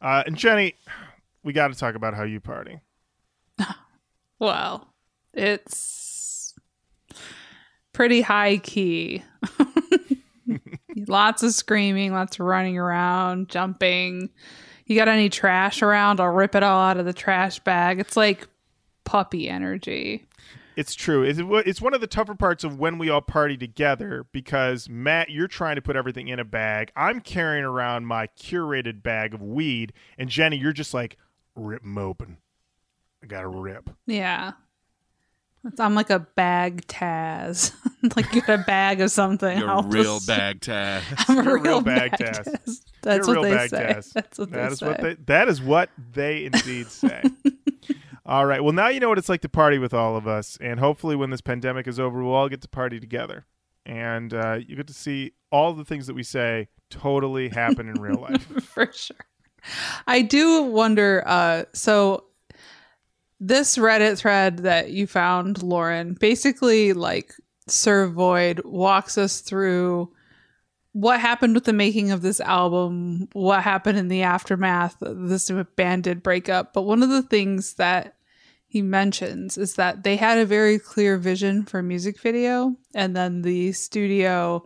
Uh, 0.00 0.24
and 0.26 0.36
Jenny, 0.36 0.74
we 1.44 1.52
got 1.52 1.68
to 1.68 1.78
talk 1.78 1.94
about 1.94 2.14
how 2.14 2.24
you 2.24 2.40
party. 2.40 2.80
Well, 4.42 4.88
it's 5.32 6.52
pretty 7.92 8.22
high 8.22 8.56
key. 8.56 9.22
lots 11.06 11.44
of 11.44 11.52
screaming, 11.52 12.12
lots 12.12 12.40
of 12.40 12.46
running 12.46 12.76
around, 12.76 13.48
jumping. 13.48 14.30
You 14.86 14.96
got 14.96 15.06
any 15.06 15.28
trash 15.28 15.80
around? 15.80 16.18
I'll 16.18 16.26
rip 16.26 16.56
it 16.56 16.64
all 16.64 16.80
out 16.80 16.96
of 16.96 17.04
the 17.06 17.12
trash 17.12 17.60
bag. 17.60 18.00
It's 18.00 18.16
like 18.16 18.48
puppy 19.04 19.48
energy. 19.48 20.26
It's 20.74 20.96
true. 20.96 21.22
It's, 21.22 21.38
it's 21.64 21.80
one 21.80 21.94
of 21.94 22.00
the 22.00 22.08
tougher 22.08 22.34
parts 22.34 22.64
of 22.64 22.80
when 22.80 22.98
we 22.98 23.10
all 23.10 23.20
party 23.20 23.56
together 23.56 24.26
because 24.32 24.88
Matt, 24.88 25.30
you're 25.30 25.46
trying 25.46 25.76
to 25.76 25.82
put 25.82 25.94
everything 25.94 26.26
in 26.26 26.40
a 26.40 26.44
bag. 26.44 26.90
I'm 26.96 27.20
carrying 27.20 27.62
around 27.62 28.06
my 28.06 28.26
curated 28.26 29.04
bag 29.04 29.34
of 29.34 29.40
weed, 29.40 29.92
and 30.18 30.28
Jenny, 30.28 30.56
you're 30.56 30.72
just 30.72 30.92
like 30.92 31.16
rip 31.54 31.84
'em 31.84 31.96
open. 31.96 32.38
I 33.22 33.26
got 33.26 33.42
to 33.42 33.48
rip. 33.48 33.90
Yeah. 34.06 34.52
It's- 35.64 35.78
I'm 35.78 35.94
like 35.94 36.10
a 36.10 36.18
bag 36.18 36.86
Taz. 36.88 37.72
like 38.16 38.32
you're 38.34 38.56
a 38.56 38.64
bag 38.64 39.00
of 39.00 39.10
something. 39.12 39.58
You're 39.58 39.68
a 39.68 39.76
I'll 39.76 39.82
real 39.84 40.16
just- 40.16 40.26
bag 40.26 40.60
tag. 40.60 41.02
I'm 41.28 41.38
a 41.38 41.42
You're 41.44 41.56
a 41.56 41.60
real, 41.60 41.62
real 41.74 41.80
bag, 41.82 42.10
bag 42.12 42.20
Taz. 42.20 42.44
Taz. 42.48 42.80
That's 43.02 43.26
You're 43.28 43.36
what 43.36 43.42
real 43.42 43.42
they 43.42 43.54
bag 43.56 43.70
say. 43.70 43.94
Taz. 43.94 44.12
That's 44.14 44.38
what 44.38 44.50
That 44.50 44.66
they 44.66 44.72
is 44.72 44.78
say. 44.80 44.86
what 44.86 45.00
they 45.00 45.14
that 45.26 45.48
is 45.48 45.62
what 45.62 45.90
they 46.12 46.44
indeed 46.46 46.88
say. 46.88 47.22
all 48.26 48.44
right. 48.46 48.62
Well, 48.62 48.72
now 48.72 48.88
you 48.88 48.98
know 49.00 49.08
what 49.08 49.18
it's 49.18 49.28
like 49.28 49.40
to 49.42 49.48
party 49.48 49.78
with 49.78 49.94
all 49.94 50.16
of 50.16 50.26
us, 50.26 50.58
and 50.60 50.80
hopefully, 50.80 51.14
when 51.16 51.30
this 51.30 51.40
pandemic 51.40 51.86
is 51.86 52.00
over, 52.00 52.22
we'll 52.24 52.34
all 52.34 52.48
get 52.48 52.60
to 52.62 52.68
party 52.68 52.98
together, 52.98 53.46
and 53.86 54.34
uh, 54.34 54.58
you 54.66 54.74
get 54.76 54.86
to 54.88 54.94
see 54.94 55.32
all 55.52 55.72
the 55.74 55.84
things 55.84 56.06
that 56.08 56.14
we 56.14 56.22
say 56.24 56.68
totally 56.90 57.48
happen 57.50 57.88
in 57.88 58.00
real 58.00 58.20
life. 58.20 58.42
for 58.64 58.90
sure. 58.92 59.16
I 60.08 60.22
do 60.22 60.62
wonder. 60.64 61.22
Uh, 61.24 61.64
so 61.72 62.24
this 63.44 63.76
Reddit 63.76 64.18
thread 64.18 64.58
that 64.58 64.90
you 64.90 65.08
found, 65.08 65.64
Lauren, 65.64 66.14
basically 66.14 66.92
like 66.92 67.34
Sir 67.66 68.06
Void 68.06 68.62
walks 68.64 69.18
us 69.18 69.40
through 69.40 70.12
what 70.92 71.18
happened 71.18 71.54
with 71.54 71.64
the 71.64 71.72
making 71.72 72.12
of 72.12 72.22
this 72.22 72.38
album, 72.38 73.28
what 73.32 73.64
happened 73.64 73.98
in 73.98 74.06
the 74.06 74.22
aftermath 74.22 75.02
of 75.02 75.28
this 75.28 75.50
band 75.74 76.04
did 76.04 76.22
break. 76.22 76.46
But 76.46 76.82
one 76.82 77.02
of 77.02 77.08
the 77.08 77.22
things 77.22 77.74
that 77.74 78.14
he 78.68 78.80
mentions 78.80 79.58
is 79.58 79.74
that 79.74 80.04
they 80.04 80.16
had 80.16 80.38
a 80.38 80.46
very 80.46 80.78
clear 80.78 81.18
vision 81.18 81.64
for 81.64 81.82
music 81.82 82.20
video, 82.20 82.76
and 82.94 83.16
then 83.16 83.42
the 83.42 83.72
studio 83.72 84.64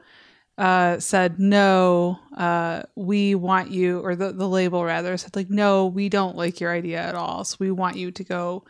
uh, 0.59 0.99
said, 0.99 1.39
No, 1.39 2.19
uh, 2.37 2.83
we 2.95 3.35
want 3.35 3.71
you, 3.71 4.01
or 4.01 4.17
the, 4.17 4.33
the 4.33 4.49
label 4.49 4.85
rather 4.85 5.17
said, 5.17 5.37
like, 5.37 5.51
no, 5.51 5.87
we 5.87 6.09
don't 6.09 6.37
like 6.37 6.61
your 6.61 6.73
idea 6.73 6.99
at 6.99 7.15
all. 7.15 7.45
So 7.45 7.57
we 7.61 7.71
want 7.71 7.97
you 7.97 8.11
to 8.11 8.25
go 8.25 8.65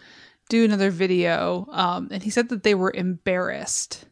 do 0.49 0.65
another 0.65 0.91
video. 0.91 1.67
Um, 1.71 2.09
and 2.11 2.23
he 2.23 2.31
said 2.31 2.49
that 2.49 2.63
they 2.63 2.75
were 2.75 2.93
embarrassed 2.95 4.07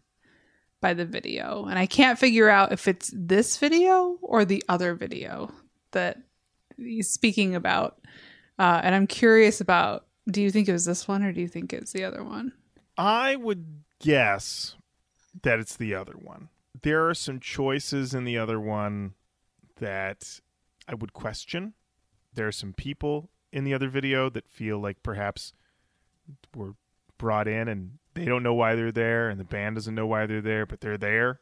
by 0.80 0.94
the 0.94 1.06
video. 1.06 1.64
And 1.64 1.78
I 1.78 1.86
can't 1.86 2.18
figure 2.18 2.48
out 2.48 2.72
if 2.72 2.86
it's 2.86 3.10
this 3.14 3.56
video 3.56 4.18
or 4.22 4.44
the 4.44 4.62
other 4.68 4.94
video 4.94 5.50
that 5.92 6.18
he's 6.76 7.10
speaking 7.10 7.54
about. 7.54 7.98
Uh, 8.58 8.80
and 8.82 8.94
I'm 8.94 9.06
curious 9.06 9.60
about 9.60 10.06
do 10.28 10.40
you 10.40 10.50
think 10.50 10.68
it 10.68 10.72
was 10.72 10.84
this 10.84 11.06
one 11.06 11.22
or 11.22 11.32
do 11.32 11.40
you 11.40 11.48
think 11.48 11.72
it's 11.72 11.92
the 11.92 12.04
other 12.04 12.24
one? 12.24 12.52
I 12.96 13.36
would 13.36 13.82
guess 14.00 14.74
that 15.42 15.58
it's 15.58 15.76
the 15.76 15.94
other 15.94 16.14
one. 16.14 16.48
There 16.84 17.08
are 17.08 17.14
some 17.14 17.40
choices 17.40 18.12
in 18.12 18.24
the 18.24 18.36
other 18.36 18.60
one 18.60 19.14
that 19.76 20.40
I 20.86 20.94
would 20.94 21.14
question. 21.14 21.72
There 22.34 22.46
are 22.46 22.52
some 22.52 22.74
people 22.74 23.30
in 23.50 23.64
the 23.64 23.72
other 23.72 23.88
video 23.88 24.28
that 24.28 24.46
feel 24.50 24.78
like 24.78 25.02
perhaps 25.02 25.54
were 26.54 26.74
brought 27.16 27.48
in 27.48 27.68
and 27.68 27.92
they 28.12 28.26
don't 28.26 28.42
know 28.42 28.52
why 28.52 28.74
they're 28.74 28.92
there 28.92 29.30
and 29.30 29.40
the 29.40 29.44
band 29.44 29.76
doesn't 29.76 29.94
know 29.94 30.06
why 30.06 30.26
they're 30.26 30.42
there, 30.42 30.66
but 30.66 30.82
they're 30.82 30.98
there 30.98 31.40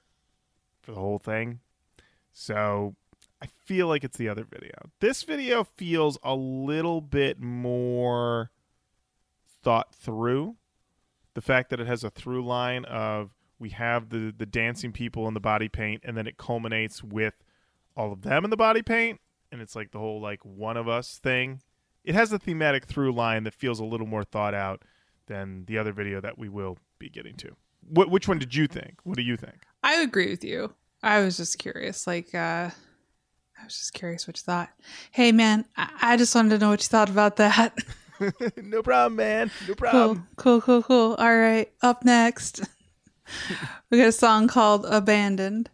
for 0.81 0.93
the 0.93 1.01
whole 1.01 1.19
thing. 1.19 1.59
So 2.33 2.95
I 3.43 3.47
feel 3.47 3.89
like 3.89 4.05
it's 4.05 4.19
the 4.19 4.29
other 4.29 4.45
video. 4.45 4.91
This 5.01 5.25
video 5.25 5.65
feels 5.65 6.19
a 6.23 6.37
little 6.37 7.01
bit 7.01 7.41
more 7.41 8.53
thought 9.65 9.93
through. 9.93 10.55
The 11.35 11.43
fact 11.43 11.71
that 11.71 11.81
it 11.81 11.89
has 11.89 12.05
a 12.05 12.11
through 12.11 12.47
line 12.47 12.85
of 12.85 13.33
we 13.63 13.71
have 13.71 14.11
the 14.11 14.35
the 14.37 14.47
dancing 14.47 14.93
people 14.93 15.27
in 15.29 15.35
the 15.35 15.41
body 15.41 15.69
paint 15.69 16.03
and 16.05 16.17
then 16.17 16.27
it 16.27 16.37
culminates 16.37 17.03
with 17.03 17.35
all 17.97 18.13
of 18.13 18.23
them 18.23 18.45
in 18.45 18.51
the 18.51 18.57
body 18.57 18.83
paint 18.83 19.21
and 19.51 19.61
it's 19.61 19.77
like 19.77 19.93
the 19.93 19.99
whole 19.99 20.21
like 20.21 20.45
one 20.45 20.77
of 20.77 20.89
us 20.89 21.19
thing. 21.19 21.61
It 22.05 22.15
has 22.15 22.33
a 22.33 22.39
thematic 22.39 22.87
through 22.87 23.13
line 23.13 23.45
that 23.45 23.55
feels 23.55 23.79
a 23.79 23.85
little 23.85 24.07
more 24.07 24.25
thought 24.25 24.55
out 24.55 24.83
than 25.27 25.65
the 25.67 25.79
other 25.79 25.93
video 25.93 26.21
that 26.21 26.37
we 26.37 26.49
will 26.49 26.79
be 26.99 27.09
getting 27.09 27.37
to. 27.37 27.51
Wh- 27.89 28.11
which 28.11 28.27
one 28.27 28.39
did 28.39 28.55
you 28.55 28.67
think? 28.67 28.97
What 29.05 29.17
do 29.17 29.23
you 29.23 29.37
think? 29.37 29.63
I 29.85 30.01
agree 30.01 30.29
with 30.31 30.43
you. 30.43 30.75
I 31.03 31.21
was 31.21 31.37
just 31.37 31.59
curious. 31.59 32.07
Like, 32.07 32.35
uh, 32.35 32.71
I 32.71 33.65
was 33.65 33.79
just 33.79 33.93
curious 33.93 34.27
what 34.27 34.37
you 34.37 34.43
thought. 34.43 34.71
Hey, 35.13 35.31
man, 35.31 35.65
I, 35.77 35.91
I 36.01 36.17
just 36.17 36.35
wanted 36.35 36.51
to 36.51 36.59
know 36.59 36.71
what 36.71 36.83
you 36.83 36.89
thought 36.89 37.09
about 37.11 37.37
that. 37.37 37.77
no 38.57 38.83
problem, 38.83 39.17
man. 39.17 39.51
No 39.69 39.75
problem 39.75 40.27
cool, 40.37 40.61
cool, 40.61 40.83
cool, 40.83 40.83
cool. 40.83 41.15
All 41.15 41.37
right, 41.37 41.73
up 41.83 42.05
next, 42.05 42.63
we 43.91 43.99
got 43.99 44.09
a 44.09 44.13
song 44.13 44.49
called 44.49 44.85
"Abandoned." 44.87 45.71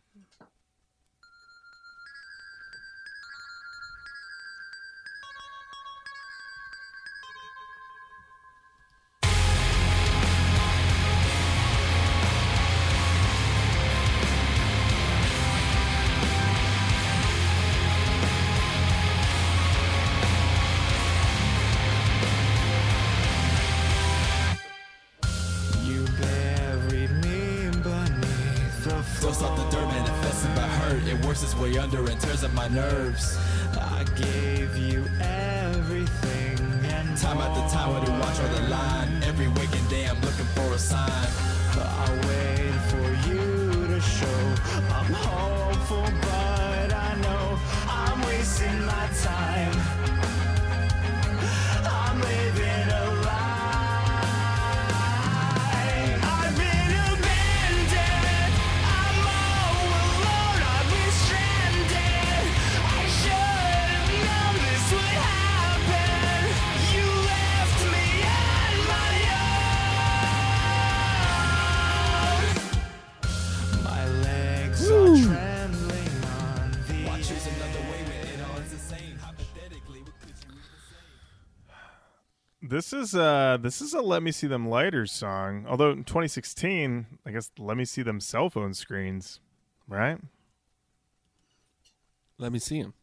Is 82.98 83.14
uh 83.14 83.56
this 83.60 83.80
is 83.80 83.94
a 83.94 84.02
Let 84.02 84.22
Me 84.22 84.30
See 84.32 84.46
Them 84.46 84.68
Lighters 84.68 85.12
song. 85.12 85.64
Although 85.68 85.90
in 85.92 86.04
2016, 86.04 87.06
I 87.24 87.30
guess 87.30 87.50
Let 87.58 87.76
Me 87.76 87.84
See 87.84 88.02
Them 88.02 88.20
cell 88.20 88.50
phone 88.50 88.74
screens, 88.74 89.40
right? 89.86 90.18
Let 92.38 92.52
me 92.52 92.58
see 92.58 92.78
him. 92.78 92.94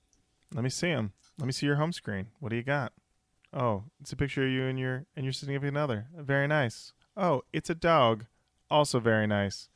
Let 0.53 0.63
me 0.63 0.69
see 0.69 0.87
them. 0.87 1.13
Let 1.37 1.47
me 1.47 1.51
see 1.51 1.65
your 1.65 1.75
home 1.75 1.91
screen. 1.91 2.27
What 2.39 2.49
do 2.49 2.55
you 2.55 2.63
got? 2.63 2.93
Oh, 3.53 3.83
it's 3.99 4.11
a 4.11 4.15
picture 4.15 4.45
of 4.45 4.51
you 4.51 4.65
and 4.65 4.77
your 4.79 5.05
and 5.15 5.23
you're 5.23 5.25
your 5.25 5.33
significant 5.33 5.77
other. 5.77 6.07
Very 6.15 6.47
nice. 6.47 6.93
Oh, 7.17 7.41
it's 7.53 7.69
a 7.69 7.75
dog. 7.75 8.25
Also 8.69 8.99
very 8.99 9.27
nice. 9.27 9.69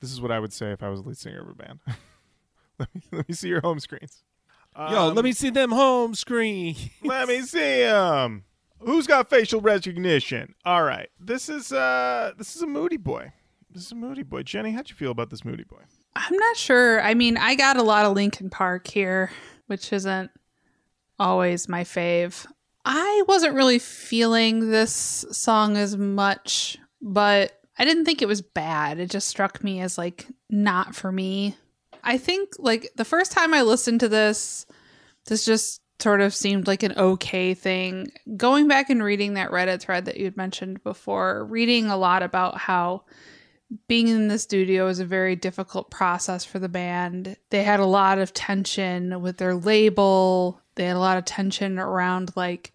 This 0.00 0.12
is 0.12 0.20
what 0.20 0.32
I 0.32 0.38
would 0.40 0.52
say 0.52 0.72
if 0.72 0.82
I 0.82 0.88
was 0.88 1.00
a 1.00 1.02
lead 1.04 1.18
singer 1.18 1.42
of 1.42 1.48
a 1.48 1.54
band. 1.54 1.80
let 2.78 2.94
me 2.94 3.00
let 3.12 3.28
me 3.28 3.34
see 3.34 3.48
your 3.48 3.60
home 3.60 3.80
screens. 3.80 4.22
Yo, 4.76 5.08
Um, 5.08 5.14
let 5.14 5.24
me 5.24 5.32
see 5.32 5.50
them 5.50 5.70
home 5.70 6.14
screen. 6.14 6.74
let 7.04 7.28
me 7.28 7.42
see 7.42 7.82
them. 7.82 8.44
Who's 8.84 9.06
got 9.06 9.30
facial 9.30 9.60
recognition? 9.60 10.54
All 10.64 10.82
right. 10.82 11.08
This 11.20 11.48
is 11.48 11.72
uh 11.72 12.32
this 12.36 12.56
is 12.56 12.62
a 12.62 12.66
moody 12.66 12.96
boy. 12.96 13.32
This 13.70 13.86
is 13.86 13.92
a 13.92 13.96
moody 13.96 14.22
boy. 14.22 14.42
Jenny, 14.42 14.72
how'd 14.72 14.90
you 14.90 14.96
feel 14.96 15.10
about 15.10 15.30
this 15.30 15.44
moody 15.44 15.64
boy? 15.64 15.82
I'm 16.14 16.36
not 16.36 16.56
sure. 16.56 17.00
I 17.00 17.14
mean, 17.14 17.36
I 17.36 17.54
got 17.54 17.76
a 17.76 17.82
lot 17.82 18.04
of 18.04 18.12
Linkin 18.12 18.50
Park 18.50 18.86
here, 18.86 19.30
which 19.66 19.92
isn't 19.92 20.30
always 21.18 21.68
my 21.68 21.84
fave. 21.84 22.46
I 22.84 23.22
wasn't 23.28 23.54
really 23.54 23.78
feeling 23.78 24.70
this 24.70 25.24
song 25.30 25.76
as 25.76 25.96
much, 25.96 26.78
but 27.00 27.60
I 27.78 27.84
didn't 27.84 28.04
think 28.04 28.20
it 28.20 28.28
was 28.28 28.42
bad. 28.42 28.98
It 28.98 29.10
just 29.10 29.28
struck 29.28 29.62
me 29.64 29.80
as 29.80 29.96
like 29.96 30.26
not 30.50 30.94
for 30.94 31.12
me. 31.12 31.56
I 32.04 32.18
think 32.18 32.50
like 32.58 32.90
the 32.96 33.04
first 33.04 33.32
time 33.32 33.54
I 33.54 33.62
listened 33.62 34.00
to 34.00 34.08
this, 34.08 34.66
this 35.26 35.44
just 35.44 35.81
sort 36.02 36.20
of 36.20 36.34
seemed 36.34 36.66
like 36.66 36.82
an 36.82 36.94
okay 36.98 37.54
thing. 37.54 38.10
Going 38.36 38.68
back 38.68 38.90
and 38.90 39.02
reading 39.02 39.34
that 39.34 39.50
Reddit 39.50 39.80
thread 39.80 40.04
that 40.06 40.18
you'd 40.18 40.36
mentioned 40.36 40.82
before, 40.82 41.44
reading 41.44 41.86
a 41.86 41.96
lot 41.96 42.22
about 42.22 42.58
how 42.58 43.04
being 43.86 44.08
in 44.08 44.28
the 44.28 44.38
studio 44.38 44.88
is 44.88 44.98
a 44.98 45.04
very 45.04 45.36
difficult 45.36 45.90
process 45.90 46.44
for 46.44 46.58
the 46.58 46.68
band. 46.68 47.36
They 47.50 47.62
had 47.62 47.80
a 47.80 47.86
lot 47.86 48.18
of 48.18 48.34
tension 48.34 49.22
with 49.22 49.38
their 49.38 49.54
label. 49.54 50.60
They 50.74 50.84
had 50.84 50.96
a 50.96 51.00
lot 51.00 51.18
of 51.18 51.24
tension 51.24 51.78
around 51.78 52.32
like 52.36 52.72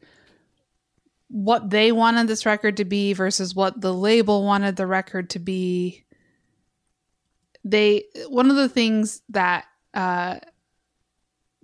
what 1.27 1.69
they 1.69 1.91
wanted 1.91 2.27
this 2.27 2.45
record 2.45 2.77
to 2.77 2.85
be 2.85 3.13
versus 3.13 3.53
what 3.53 3.81
the 3.81 3.93
label 3.93 4.43
wanted 4.43 4.75
the 4.75 4.87
record 4.87 5.29
to 5.31 5.39
be. 5.39 6.05
They 7.63 8.05
one 8.29 8.49
of 8.49 8.55
the 8.55 8.69
things 8.69 9.21
that 9.29 9.65
uh 9.93 10.39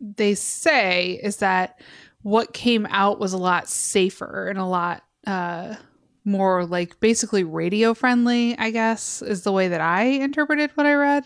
they 0.04 0.36
say 0.36 1.20
is 1.24 1.38
that 1.38 1.80
what 2.22 2.54
came 2.54 2.86
out 2.90 3.20
was 3.20 3.34
a 3.34 3.38
lot 3.38 3.68
safer 3.68 4.48
and 4.50 4.60
a 4.60 4.66
lot 4.66 5.04
uh 5.26 5.76
more 6.26 6.66
like 6.66 7.00
basically 7.00 7.44
radio 7.44 7.94
friendly, 7.94 8.58
I 8.58 8.72
guess, 8.72 9.22
is 9.22 9.44
the 9.44 9.52
way 9.52 9.68
that 9.70 9.82
I 9.82 10.04
interpreted 10.04 10.72
what 10.76 10.86
I 10.86 10.94
read 10.94 11.26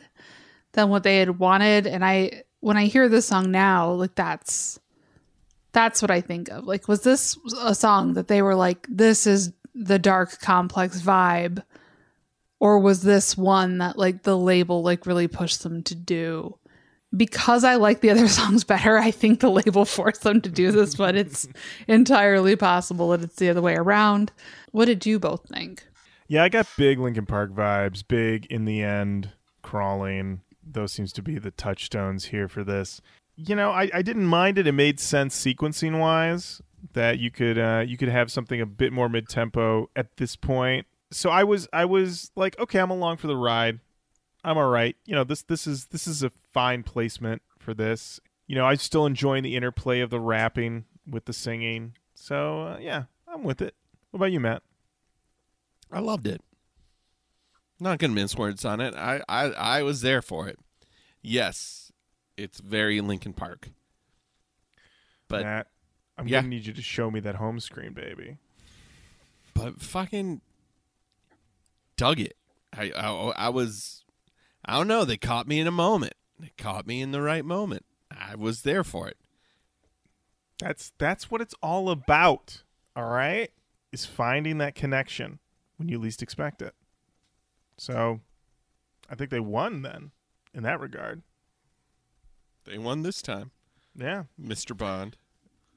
than 0.74 0.90
what 0.90 1.04
they 1.04 1.18
had 1.18 1.40
wanted. 1.40 1.88
And 1.88 2.04
I, 2.04 2.44
when 2.60 2.78
I 2.78 2.86
hear 2.86 3.08
this 3.10 3.28
song 3.28 3.52
now, 3.52 3.92
like 3.92 4.16
that's, 4.16 4.80
that's 5.72 6.02
what 6.02 6.12
I 6.12 6.22
think 6.22 6.50
of. 6.50 6.66
Like, 6.66 6.88
was 6.88 7.02
this 7.02 7.38
a 7.62 7.76
song 7.76 8.14
that 8.14 8.28
they 8.28 8.42
were 8.42 8.56
like, 8.56 8.88
this 8.90 9.28
is 9.28 9.54
the 9.76 10.00
Darke 10.00 10.40
Complex 10.40 11.02
vibe? 11.02 11.64
Or 12.60 12.80
was 12.80 13.04
this 13.04 13.38
one 13.38 13.78
that 13.78 13.98
like 14.00 14.24
the 14.24 14.38
label 14.38 14.82
like 14.82 15.06
really 15.06 15.28
pushed 15.28 15.62
them 15.62 15.84
to 15.84 15.96
do? 15.96 16.58
Because 17.16 17.64
I 17.64 17.76
like 17.76 18.02
the 18.02 18.10
other 18.10 18.28
songs 18.28 18.64
better, 18.64 18.98
I 18.98 19.12
think 19.12 19.40
the 19.40 19.50
label 19.50 19.86
forced 19.86 20.24
them 20.24 20.42
to 20.42 20.50
do 20.50 20.72
this, 20.72 20.96
but 20.96 21.16
it's 21.16 21.48
entirely 21.88 22.56
possible 22.56 23.10
that 23.10 23.22
it's 23.22 23.36
the 23.36 23.50
other 23.50 23.62
way 23.62 23.76
around. 23.76 24.32
What 24.72 24.86
did 24.86 25.06
you 25.06 25.20
both 25.20 25.48
think? 25.48 25.86
Yeah, 26.28 26.44
I 26.44 26.50
got 26.50 26.68
big 26.78 27.00
Linkin 27.00 27.26
Park 27.26 27.52
vibes. 27.54 28.04
Big 28.06 28.46
in 28.48 28.66
the 28.66 28.84
end, 28.84 29.32
crawling. 29.62 30.42
Those 30.62 30.92
seems 30.92 31.14
to 31.14 31.22
be 31.22 31.38
the 31.40 31.52
touchstones 31.52 32.26
here 32.26 32.50
for 32.50 32.64
this. 32.64 33.02
You 33.38 33.56
know, 33.56 33.72
I, 33.72 33.90
I 33.94 34.02
didn't 34.02 34.26
mind 34.26 34.58
it. 34.58 34.68
It 34.68 34.74
made 34.74 35.00
sense 35.00 35.42
sequencing 35.42 36.00
wise 36.00 36.62
that 36.94 37.20
you 37.20 37.32
could 37.32 37.58
uh, 37.58 37.84
you 37.88 37.98
could 37.98 38.10
have 38.10 38.32
something 38.32 38.60
a 38.60 38.66
bit 38.66 38.92
more 38.92 39.08
mid 39.08 39.30
tempo 39.30 39.90
at 39.96 40.18
this 40.18 40.36
point. 40.36 40.86
So 41.12 41.30
I 41.30 41.44
was 41.44 41.68
I 41.72 41.86
was 41.86 42.32
like, 42.36 42.60
okay, 42.60 42.80
I'm 42.80 42.92
along 42.92 43.18
for 43.18 43.28
the 43.28 43.38
ride. 43.38 43.80
I'm 44.48 44.58
all 44.58 44.70
right. 44.70 44.96
You 45.06 45.14
know, 45.16 45.24
this 45.24 45.42
this 45.42 45.68
is 45.68 45.86
this 45.88 46.08
is 46.08 46.24
a 46.24 46.30
fine 46.54 46.84
placement 46.84 47.42
for 47.60 47.74
this. 47.74 48.20
You 48.48 48.56
know, 48.56 48.66
I'm 48.66 48.78
still 48.78 49.06
enjoying 49.06 49.44
the 49.44 49.56
interplay 49.56 50.00
of 50.00 50.10
the 50.10 50.20
rapping 50.22 50.86
with 51.10 51.26
the 51.26 51.34
singing. 51.34 51.94
So 52.16 52.62
uh, 52.62 52.78
yeah, 52.80 53.04
I'm 53.28 53.44
with 53.44 53.62
it. 53.62 53.76
What 54.12 54.20
about 54.20 54.32
you, 54.32 54.40
Matt? 54.40 54.64
I 55.92 56.00
loved 56.00 56.28
it. 56.28 56.42
Not 57.80 58.00
gonna 58.00 58.14
mince 58.14 58.36
words 58.38 58.64
on 58.66 58.80
it. 58.80 58.96
I, 58.96 59.22
I 59.28 59.44
I 59.52 59.84
was 59.84 60.02
there 60.02 60.22
for 60.22 60.48
it. 60.48 60.58
Yes, 61.22 61.92
it's 62.38 62.60
very 62.60 63.02
Linkin 63.02 63.34
Park. 63.34 63.70
But 65.28 65.44
Matt, 65.44 65.68
I'm 66.18 66.28
Yeah. 66.28 66.38
gonna 66.40 66.48
need 66.50 66.66
you 66.66 66.74
to 66.74 66.82
show 66.82 67.12
me 67.12 67.20
that 67.20 67.36
home 67.36 67.60
screen, 67.60 67.92
baby. 67.94 68.38
but 69.54 69.82
fucking 69.82 70.40
dug 71.98 72.20
it. 72.20 72.38
I, 72.74 72.92
I 72.92 73.10
I 73.48 73.50
was 73.50 74.04
I 74.68 74.78
don't 74.78 74.88
know. 74.88 75.06
They 75.06 75.18
caught 75.18 75.48
me 75.48 75.60
in 75.60 75.68
a 75.68 75.72
moment. 75.72 76.14
They 76.40 76.52
caught 76.58 76.86
me 76.86 77.02
in 77.02 77.12
the 77.12 77.22
right 77.22 77.46
moment. 77.46 77.86
I 78.12 78.36
was 78.36 78.62
there 78.62 78.84
for 78.84 79.08
it. 79.08 79.18
That's 80.60 80.92
that's 80.98 81.32
what 81.32 81.42
it's 81.42 81.56
all 81.62 81.90
about. 81.90 82.64
All 82.96 83.10
right, 83.10 83.52
is 83.92 84.06
finding 84.06 84.58
that 84.58 84.76
connection 84.76 85.40
when 85.78 85.88
you 85.88 86.00
least 86.00 86.24
expect 86.24 86.62
it. 86.62 86.74
So, 87.78 88.22
I 89.10 89.16
think 89.16 89.30
they 89.30 89.40
won 89.40 89.84
then, 89.84 90.12
in 90.54 90.64
that 90.64 90.80
regard. 90.80 91.22
They 92.66 92.80
won 92.80 93.04
this 93.04 93.22
time, 93.22 93.52
Yeah, 93.96 94.24
Mister 94.38 94.74
Bond. 94.74 95.16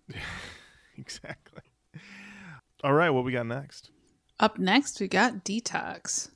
exactly. 0.97 1.63
All 2.83 2.95
right, 2.95 3.11
what 3.11 3.25
we 3.25 3.33
got 3.33 3.47
next? 3.47 3.91
Up 4.41 4.59
next, 4.59 4.99
we 4.99 5.07
got 5.09 5.45
Detox. 5.45 6.31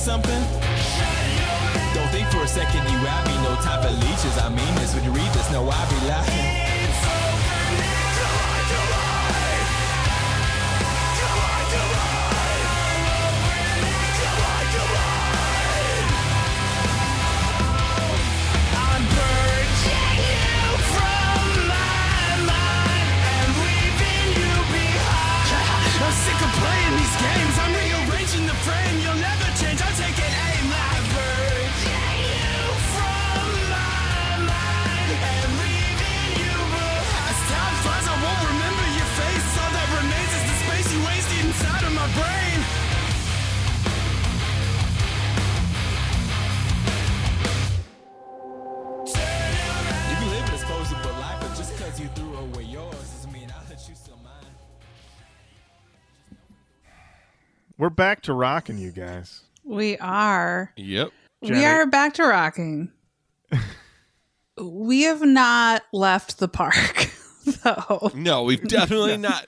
Something. 0.00 0.39
We're 57.80 57.88
back 57.88 58.20
to 58.24 58.34
rocking, 58.34 58.76
you 58.76 58.92
guys. 58.92 59.40
We 59.64 59.96
are. 59.96 60.70
Yep. 60.76 61.12
We 61.40 61.64
are 61.64 61.86
back 61.86 62.12
to 62.14 62.24
rocking. 62.24 62.92
we 64.60 65.04
have 65.04 65.22
not 65.22 65.84
left 65.90 66.40
the 66.40 66.46
park. 66.46 67.10
though. 67.64 68.10
No, 68.14 68.42
we've 68.42 68.62
definitely 68.68 69.16
not. 69.16 69.46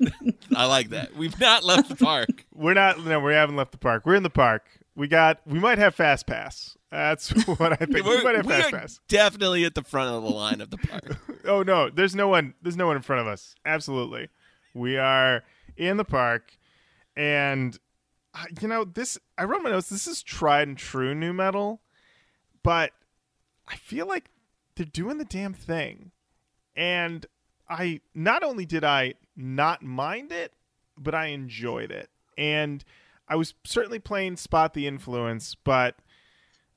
I 0.57 0.65
like 0.65 0.89
that. 0.89 1.15
We've 1.15 1.39
not 1.39 1.63
left 1.63 1.91
the 1.91 1.97
park. 1.97 2.47
We're 2.55 2.73
not. 2.73 3.05
No, 3.05 3.21
we 3.21 3.35
haven't 3.35 3.57
left 3.57 3.73
the 3.73 3.77
park. 3.77 4.07
We're 4.07 4.15
in 4.15 4.23
the 4.23 4.31
park. 4.31 4.65
We 4.97 5.09
got. 5.09 5.43
We 5.47 5.59
might 5.61 5.77
have 5.77 5.95
fast 5.95 6.27
pass. 6.27 6.79
That's 6.91 7.29
what 7.47 7.73
I 7.73 7.85
think. 7.85 7.93
we 8.07 8.17
We're, 8.17 8.25
might 8.25 8.37
have 8.37 8.47
we 8.47 8.53
fast 8.53 8.71
pass. 8.71 9.01
definitely 9.09 9.67
at 9.67 9.75
the 9.75 9.83
front 9.83 10.09
of 10.09 10.23
the 10.23 10.31
line 10.31 10.63
of 10.63 10.71
the 10.71 10.79
park. 10.79 11.19
Oh 11.45 11.63
no, 11.63 11.91
there's 11.91 12.15
no 12.15 12.29
one. 12.29 12.55
There's 12.63 12.79
no 12.79 12.87
one 12.87 12.97
in 12.97 13.03
front 13.03 13.21
of 13.21 13.27
us. 13.27 13.55
Absolutely, 13.67 14.31
we 14.73 14.97
are 14.97 15.43
in 15.77 15.99
the 15.99 16.05
park, 16.05 16.57
and 17.15 17.79
you 18.61 18.69
know 18.69 18.85
this. 18.85 19.19
I 19.37 19.45
wrote 19.45 19.63
my 19.63 19.71
notes. 19.71 19.89
This 19.89 20.07
is 20.07 20.23
tried 20.23 20.69
and 20.69 20.79
true 20.79 21.15
nu 21.15 21.33
metal, 21.33 21.81
but 22.63 22.93
I 23.69 23.77
feel 23.77 24.07
like 24.07 24.31
they're 24.77 24.87
doing 24.87 25.19
the 25.19 25.25
damn 25.25 25.55
thing, 25.55 26.13
and 26.77 27.27
I 27.69 28.01
not 28.15 28.43
only 28.43 28.67
did 28.67 28.85
I 28.85 29.15
not 29.37 29.83
mind 29.83 30.33
it, 30.33 30.53
but 30.97 31.15
I 31.15 31.27
enjoyed 31.27 31.91
it, 31.91 32.11
and 32.39 32.85
I 33.29 33.37
was 33.37 33.55
certainly 33.65 33.99
playing 33.99 34.37
spot 34.37 34.75
the 34.75 34.87
influence, 34.87 35.55
but 35.55 35.97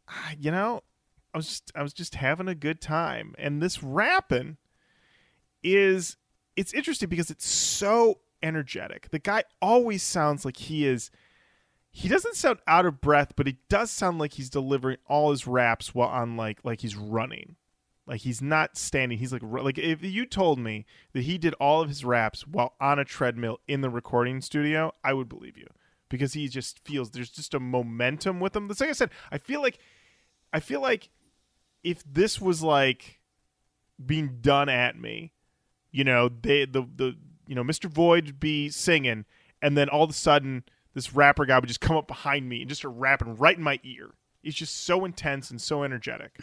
uh, 0.08 0.32
you 0.40 0.52
know 0.52 0.84
I 1.36 1.38
was 1.38 1.48
just 1.48 1.72
I 1.76 1.84
was 1.84 1.92
just 1.92 2.16
having 2.16 2.48
a 2.48 2.56
good 2.56 2.80
time. 2.80 3.36
And 3.38 3.62
this 3.62 3.84
rapping 3.84 4.56
is 5.62 6.16
it's 6.56 6.74
interesting 6.74 7.10
because 7.10 7.30
it's 7.30 7.46
so 7.46 8.20
energetic. 8.42 9.10
The 9.12 9.20
guy 9.20 9.44
always 9.62 10.02
sounds 10.02 10.46
like 10.46 10.56
he 10.56 10.88
is 10.88 11.12
he 11.98 12.10
doesn't 12.10 12.36
sound 12.36 12.60
out 12.68 12.86
of 12.86 13.00
breath, 13.00 13.38
but 13.38 13.48
he 13.48 13.56
does 13.70 13.90
sound 13.90 14.20
like 14.20 14.34
he's 14.34 14.50
delivering 14.50 14.98
all 15.08 15.32
his 15.32 15.48
raps 15.48 15.96
while 15.96 16.10
on 16.10 16.36
like 16.36 16.60
like 16.66 16.82
he's 16.82 16.98
running. 16.98 17.56
Like 18.06 18.20
he's 18.20 18.42
not 18.42 18.78
standing. 18.78 19.18
He's 19.18 19.32
like 19.32 19.42
like 19.42 19.78
if 19.78 20.04
you 20.04 20.26
told 20.26 20.60
me 20.60 20.86
that 21.14 21.24
he 21.24 21.38
did 21.38 21.54
all 21.54 21.82
of 21.82 21.88
his 21.88 22.04
raps 22.04 22.46
while 22.46 22.74
on 22.82 23.00
a 23.00 23.06
treadmill 23.06 23.62
in 23.66 23.80
the 23.80 23.90
recording 23.90 24.42
studio, 24.42 24.92
I 25.06 25.14
would 25.14 25.30
believe 25.30 25.58
you 25.58 25.68
because 26.10 26.34
he 26.34 26.50
just 26.50 26.80
feels 26.84 27.12
there's 27.12 27.30
just 27.30 27.54
a 27.54 27.62
momentum 27.62 28.42
with 28.42 28.54
him. 28.54 28.68
That's 28.68 28.82
like 28.82 28.90
I 28.90 28.94
said. 28.94 29.12
I 29.32 29.38
feel 29.38 29.62
like 29.62 29.80
I 30.52 30.60
feel 30.60 30.82
like 30.82 31.10
if 31.82 32.04
this 32.04 32.42
was 32.42 32.62
like 32.62 33.22
being 34.06 34.40
done 34.42 34.68
at 34.68 35.00
me, 35.00 35.32
you 35.92 36.04
know, 36.04 36.28
they 36.28 36.66
the 36.66 36.86
the 36.94 37.16
you 37.48 37.56
know 37.56 37.64
Mr. 37.64 37.90
Void 37.90 38.26
would 38.26 38.40
be 38.42 38.68
singing, 38.68 39.24
and 39.62 39.78
then 39.78 39.88
all 39.88 40.04
of 40.04 40.10
a 40.10 40.14
sudden 40.14 40.66
this 40.96 41.14
rapper 41.14 41.46
guy 41.46 41.60
would 41.60 41.68
just 41.68 41.82
come 41.82 41.98
up 41.98 42.08
behind 42.08 42.50
me 42.50 42.62
and 42.62 42.70
just 42.70 42.82
start 42.82 42.96
rapping 42.98 43.36
right 43.36 43.58
in 43.58 43.64
my 43.64 43.80
ear. 43.84 44.12
It's 44.44 44.56
just 44.56 44.86
so 44.86 45.06
intense 45.06 45.52
and 45.52 45.62
so 45.62 45.84
energetic. 45.84 46.40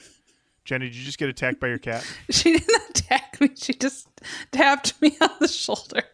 Jenny, 0.64 0.86
did 0.86 0.94
you 0.94 1.04
just 1.04 1.18
get 1.18 1.28
attacked 1.28 1.58
by 1.58 1.68
your 1.68 1.78
cat? 1.78 2.06
She 2.30 2.52
didn't 2.56 2.90
attack 2.90 3.40
me. 3.40 3.50
She 3.56 3.72
just 3.72 4.08
tapped 4.52 5.00
me 5.00 5.16
on 5.20 5.30
the 5.40 5.48
shoulder. 5.48 6.04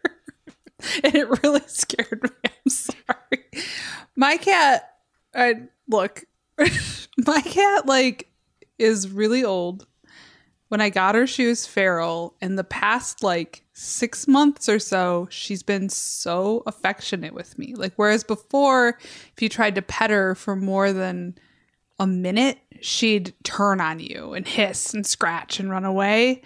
and 1.05 1.15
it 1.15 1.43
really 1.43 1.63
scared 1.67 2.23
me. 2.23 2.31
I'm 2.45 2.71
sorry. 2.71 3.45
My 4.17 4.37
cat, 4.37 4.95
I 5.35 5.63
look, 5.89 6.25
my 6.59 7.41
cat 7.43 7.87
like 7.87 8.31
is 8.79 9.11
really 9.11 9.45
old. 9.45 9.87
When 10.69 10.81
I 10.81 10.91
got 10.91 11.15
her, 11.15 11.27
she 11.27 11.47
was 11.47 11.67
feral. 11.67 12.37
In 12.41 12.57
the 12.57 12.65
past 12.65 13.23
like 13.23 13.65
six 13.79 14.27
months 14.27 14.69
or 14.69 14.81
so, 14.81 15.29
she's 15.31 15.63
been 15.63 15.89
so 15.89 16.65
affectionate 16.67 17.33
with 17.33 17.57
me. 17.59 17.75
Like, 17.77 17.93
whereas 17.95 18.25
before, 18.25 18.99
if 19.33 19.41
you 19.41 19.49
tried 19.49 19.77
to 19.77 19.83
pet 19.83 20.11
her 20.11 20.35
for 20.35 20.57
more 20.57 20.93
than 20.93 21.39
a 22.01 22.07
minute, 22.07 22.59
she'd 22.81 23.35
turn 23.45 23.81
on 23.81 24.01
you 24.01 24.35
and 24.35 24.49
hiss 24.49 24.93
and 24.95 25.07
scratch 25.07 25.61
and 25.61 25.71
run 25.71 25.85
away. 25.85 26.43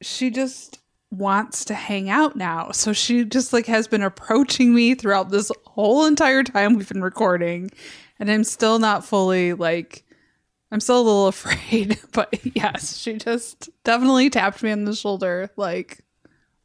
She 0.00 0.30
just 0.30 0.78
wants 1.10 1.64
to 1.64 1.74
hang 1.74 2.08
out 2.08 2.36
now. 2.36 2.70
So 2.70 2.92
she 2.92 3.24
just 3.24 3.52
like 3.52 3.66
has 3.66 3.88
been 3.88 4.02
approaching 4.02 4.74
me 4.74 4.94
throughout 4.94 5.30
this 5.30 5.50
whole 5.64 6.06
entire 6.06 6.44
time 6.44 6.76
we've 6.76 6.88
been 6.88 7.02
recording. 7.02 7.70
And 8.20 8.30
I'm 8.30 8.44
still 8.44 8.78
not 8.78 9.04
fully 9.04 9.54
like 9.54 10.05
I'm 10.76 10.80
still 10.80 11.00
a 11.00 11.08
little 11.08 11.26
afraid, 11.28 11.98
but 12.12 12.38
yes, 12.54 12.98
she 12.98 13.14
just 13.14 13.70
definitely 13.82 14.28
tapped 14.28 14.62
me 14.62 14.72
on 14.72 14.84
the 14.84 14.94
shoulder 14.94 15.48
like 15.56 16.00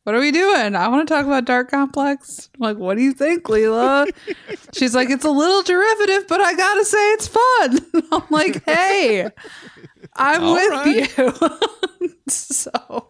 what 0.03 0.13
are 0.13 0.19
we 0.19 0.31
doing? 0.31 0.75
I 0.75 0.89
want 0.89 1.07
to 1.07 1.13
talk 1.13 1.25
about 1.25 1.45
Darke 1.45 1.71
Complex. 1.71 2.49
I'm 2.55 2.59
like, 2.59 2.77
what 2.77 2.97
do 2.97 3.03
you 3.03 3.13
think, 3.13 3.43
Leela? 3.43 4.11
She's 4.73 4.93
like, 4.93 5.09
it's 5.09 5.23
a 5.23 5.29
little 5.29 5.61
derivative, 5.61 6.27
but 6.27 6.41
I 6.41 6.55
gotta 6.55 6.83
say 6.83 7.11
it's 7.13 7.27
fun. 7.27 8.03
I'm 8.11 8.23
like, 8.29 8.65
hey, 8.65 9.29
I'm 10.17 10.43
All 10.43 10.53
with 10.55 10.71
right. 10.71 11.17
you. 11.17 12.09
so 12.27 13.07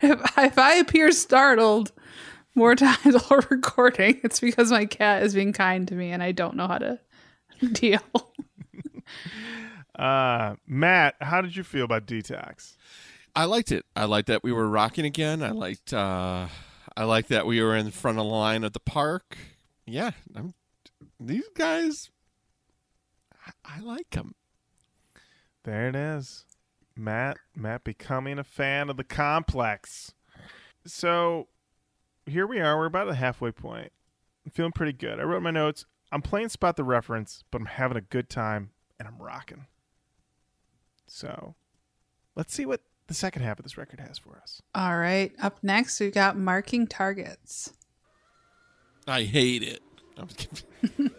if, 0.00 0.38
if 0.38 0.58
I 0.58 0.74
appear 0.74 1.10
startled 1.10 1.90
more 2.54 2.76
times 2.76 3.16
while 3.28 3.40
recording, 3.50 4.20
it's 4.22 4.38
because 4.38 4.70
my 4.70 4.84
cat 4.84 5.24
is 5.24 5.34
being 5.34 5.52
kind 5.52 5.88
to 5.88 5.96
me 5.96 6.12
and 6.12 6.22
I 6.22 6.30
don't 6.30 6.54
know 6.54 6.68
how 6.68 6.78
to 6.78 7.00
deal. 7.72 8.00
Uh, 9.94 10.54
Matt, 10.66 11.16
how 11.20 11.40
did 11.40 11.56
you 11.56 11.64
feel 11.64 11.84
about 11.84 12.06
Detox? 12.06 12.76
I 13.34 13.44
liked 13.44 13.70
it. 13.72 13.84
I 13.94 14.04
liked 14.04 14.28
that 14.28 14.42
we 14.42 14.52
were 14.52 14.68
rocking 14.68 15.04
again. 15.04 15.42
I 15.42 15.50
liked. 15.50 15.92
uh 15.92 16.48
I 16.96 17.04
liked 17.04 17.28
that 17.28 17.46
we 17.46 17.62
were 17.62 17.76
in 17.76 17.90
front 17.92 18.18
of 18.18 18.24
the 18.24 18.30
line 18.30 18.64
at 18.64 18.72
the 18.72 18.80
park. 18.80 19.38
Yeah, 19.86 20.10
I'm, 20.34 20.54
these 21.18 21.48
guys. 21.54 22.10
I, 23.46 23.52
I 23.64 23.80
like 23.80 24.10
them. 24.10 24.34
There 25.64 25.88
it 25.88 25.94
is. 25.94 26.44
Matt 26.96 27.38
Matt 27.54 27.84
becoming 27.84 28.38
a 28.38 28.44
fan 28.44 28.90
of 28.90 28.96
the 28.96 29.04
complex. 29.04 30.12
So 30.84 31.48
here 32.26 32.46
we 32.46 32.60
are, 32.60 32.76
we're 32.76 32.86
about 32.86 33.08
at 33.08 33.12
the 33.12 33.16
halfway 33.16 33.52
point. 33.52 33.92
I'm 34.44 34.50
feeling 34.50 34.72
pretty 34.72 34.92
good. 34.92 35.20
I 35.20 35.22
wrote 35.22 35.42
my 35.42 35.50
notes. 35.50 35.86
I'm 36.12 36.22
playing 36.22 36.48
spot 36.48 36.76
the 36.76 36.84
reference, 36.84 37.44
but 37.50 37.60
I'm 37.60 37.66
having 37.66 37.96
a 37.96 38.02
good 38.02 38.28
time 38.28 38.70
and 38.98 39.06
I'm 39.06 39.18
rocking. 39.18 39.66
So 41.10 41.56
let's 42.36 42.54
see 42.54 42.64
what 42.64 42.80
the 43.08 43.14
second 43.14 43.42
half 43.42 43.58
of 43.58 43.64
this 43.64 43.76
record 43.76 43.98
has 44.00 44.18
for 44.18 44.38
us. 44.40 44.62
All 44.74 44.96
right. 44.96 45.32
Up 45.42 45.58
next, 45.62 45.98
we've 45.98 46.14
got 46.14 46.38
marking 46.38 46.86
targets. 46.86 47.72
I 49.06 49.24
hate 49.24 49.62
it. 49.62 49.82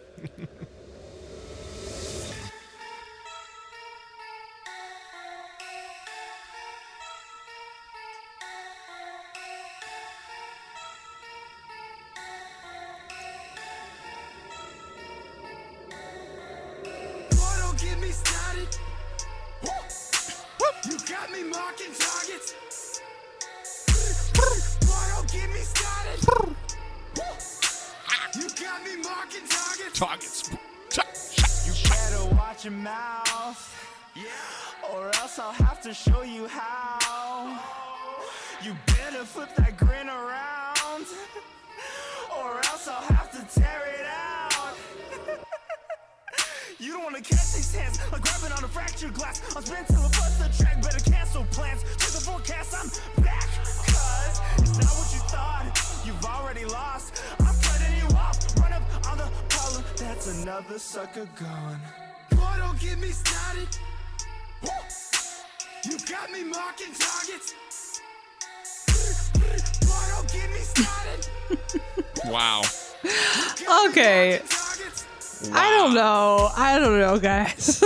Okay. 74.01 74.37
Targets. 74.47 75.49
I 75.53 75.69
don't 75.77 75.93
know. 75.93 76.49
I 76.55 76.79
don't 76.79 76.99
know, 76.99 77.17
guys. 77.19 77.83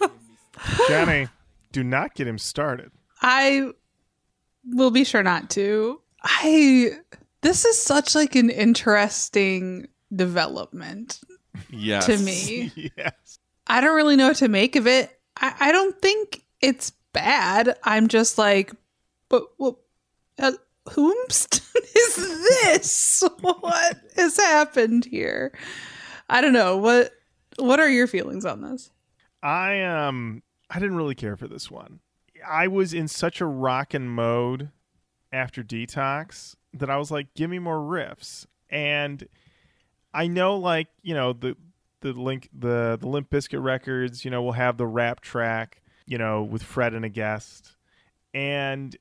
Jenny, 0.88 1.28
do 1.72 1.84
not 1.84 2.14
get 2.14 2.26
him 2.26 2.38
started. 2.38 2.90
I 3.20 3.70
will 4.64 4.90
be 4.90 5.04
sure 5.04 5.22
not 5.22 5.50
to. 5.50 6.00
I 6.22 6.90
this 7.40 7.64
is 7.64 7.80
such 7.82 8.14
like 8.14 8.34
an 8.36 8.50
interesting 8.50 9.88
development 10.14 11.20
Yes. 11.70 12.06
to 12.06 12.18
me. 12.18 12.72
yes. 12.96 13.38
I 13.66 13.80
don't 13.80 13.96
really 13.96 14.16
know 14.16 14.28
what 14.28 14.36
to 14.38 14.48
make 14.48 14.76
of 14.76 14.86
it. 14.86 15.10
I, 15.36 15.54
I 15.60 15.72
don't 15.72 16.00
think 16.00 16.42
it's 16.60 16.90
bad. 17.12 17.76
I'm 17.84 18.08
just 18.08 18.38
like, 18.38 18.72
but 19.28 19.44
well, 19.58 19.78
uh, 20.38 20.52
whomst 20.88 21.60
is 21.96 22.16
this? 22.16 23.24
what 23.40 24.00
has 24.16 24.36
happened 24.36 25.04
here? 25.04 25.52
I 26.28 26.40
don't 26.40 26.52
know. 26.52 26.76
What 26.76 27.12
what 27.58 27.80
are 27.80 27.88
your 27.88 28.06
feelings 28.06 28.44
on 28.44 28.62
this? 28.62 28.90
I 29.42 29.82
um 29.82 30.42
I 30.70 30.78
didn't 30.78 30.96
really 30.96 31.14
care 31.14 31.36
for 31.36 31.48
this 31.48 31.70
one. 31.70 32.00
I 32.46 32.66
was 32.68 32.94
in 32.94 33.08
such 33.08 33.40
a 33.40 33.46
rockin' 33.46 34.08
mode 34.08 34.70
after 35.32 35.62
detox 35.62 36.56
that 36.74 36.90
I 36.90 36.96
was 36.96 37.10
like, 37.10 37.34
give 37.34 37.50
me 37.50 37.58
more 37.58 37.78
riffs. 37.78 38.46
And 38.70 39.26
I 40.14 40.26
know 40.26 40.56
like, 40.56 40.88
you 41.02 41.14
know, 41.14 41.32
the 41.32 41.56
the 42.00 42.12
link 42.12 42.48
the 42.52 42.98
the 43.00 43.08
Limp 43.08 43.30
Bizkit 43.30 43.62
records, 43.62 44.24
you 44.24 44.30
know, 44.30 44.42
will 44.42 44.52
have 44.52 44.76
the 44.76 44.86
rap 44.86 45.20
track, 45.20 45.82
you 46.06 46.18
know, 46.18 46.42
with 46.42 46.62
Fred 46.62 46.94
and 46.94 47.04
a 47.04 47.08
guest. 47.08 47.76
And 48.34 48.96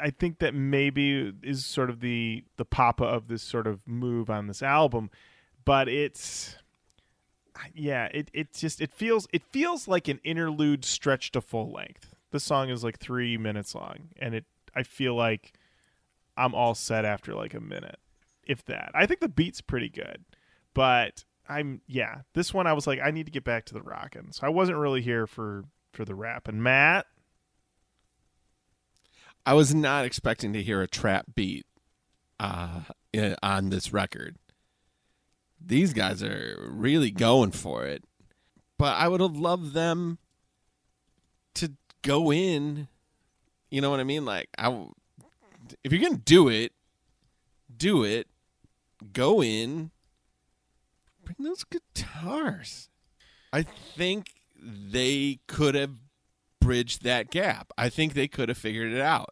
I 0.00 0.10
think 0.10 0.38
that 0.38 0.54
maybe 0.54 1.32
is 1.42 1.64
sort 1.64 1.90
of 1.90 2.00
the 2.00 2.44
the 2.56 2.64
papa 2.64 3.04
of 3.04 3.28
this 3.28 3.42
sort 3.42 3.66
of 3.66 3.86
move 3.86 4.30
on 4.30 4.46
this 4.46 4.62
album, 4.62 5.10
but 5.64 5.88
it's 5.88 6.56
yeah, 7.74 8.08
it 8.12 8.30
it 8.32 8.52
just 8.52 8.80
it 8.80 8.92
feels 8.92 9.26
it 9.32 9.42
feels 9.50 9.86
like 9.88 10.08
an 10.08 10.20
interlude 10.24 10.84
stretched 10.84 11.34
to 11.34 11.40
full 11.40 11.70
length. 11.72 12.14
The 12.30 12.40
song 12.40 12.68
is 12.68 12.82
like 12.82 12.98
three 12.98 13.36
minutes 13.38 13.74
long, 13.74 14.08
and 14.18 14.34
it 14.34 14.44
I 14.74 14.82
feel 14.82 15.14
like 15.14 15.52
I'm 16.36 16.54
all 16.54 16.74
set 16.74 17.04
after 17.04 17.34
like 17.34 17.54
a 17.54 17.60
minute, 17.60 17.98
if 18.44 18.64
that. 18.64 18.90
I 18.94 19.06
think 19.06 19.20
the 19.20 19.28
beat's 19.28 19.60
pretty 19.60 19.88
good, 19.88 20.24
but 20.74 21.24
I'm 21.48 21.80
yeah. 21.86 22.22
This 22.34 22.52
one 22.52 22.66
I 22.66 22.72
was 22.72 22.86
like 22.86 23.00
I 23.02 23.10
need 23.10 23.26
to 23.26 23.32
get 23.32 23.44
back 23.44 23.66
to 23.66 23.74
the 23.74 23.82
rockin', 23.82 24.32
so 24.32 24.46
I 24.46 24.50
wasn't 24.50 24.78
really 24.78 25.02
here 25.02 25.26
for 25.26 25.64
for 25.92 26.04
the 26.04 26.14
rap. 26.14 26.48
And 26.48 26.62
Matt, 26.62 27.06
I 29.46 29.54
was 29.54 29.74
not 29.74 30.04
expecting 30.04 30.52
to 30.54 30.62
hear 30.62 30.80
a 30.80 30.88
trap 30.88 31.26
beat 31.34 31.66
uh, 32.40 32.80
on 33.42 33.70
this 33.70 33.92
record. 33.92 34.36
These 35.60 35.92
guys 35.92 36.22
are 36.22 36.56
really 36.70 37.10
going 37.10 37.52
for 37.52 37.84
it, 37.84 38.04
but 38.78 38.94
I 38.96 39.08
would 39.08 39.20
have 39.20 39.36
loved 39.36 39.72
them 39.72 40.18
to 41.54 41.72
go 42.02 42.32
in. 42.32 42.88
You 43.70 43.80
know 43.80 43.90
what 43.90 44.00
I 44.00 44.04
mean? 44.04 44.24
Like, 44.24 44.48
I, 44.58 44.86
if 45.82 45.92
you're 45.92 46.02
gonna 46.02 46.16
do 46.18 46.48
it, 46.48 46.72
do 47.74 48.04
it. 48.04 48.28
Go 49.12 49.42
in. 49.42 49.90
Bring 51.24 51.36
those 51.40 51.64
guitars. 51.64 52.88
I 53.52 53.62
think 53.62 54.34
they 54.60 55.38
could 55.46 55.74
have 55.74 56.03
bridged 56.64 57.02
that 57.04 57.30
gap. 57.30 57.72
I 57.76 57.88
think 57.88 58.14
they 58.14 58.28
could 58.28 58.48
have 58.48 58.58
figured 58.58 58.92
it 58.92 59.00
out, 59.00 59.30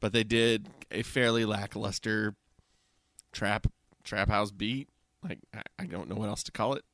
but 0.00 0.12
they 0.12 0.24
did 0.24 0.68
a 0.90 1.02
fairly 1.02 1.44
lackluster 1.44 2.34
trap 3.32 3.66
trap 4.04 4.28
house 4.28 4.50
beat. 4.50 4.88
Like 5.22 5.38
I, 5.54 5.62
I 5.78 5.84
don't 5.86 6.08
know 6.08 6.16
what 6.16 6.28
else 6.28 6.42
to 6.44 6.52
call 6.52 6.74
it. 6.74 6.84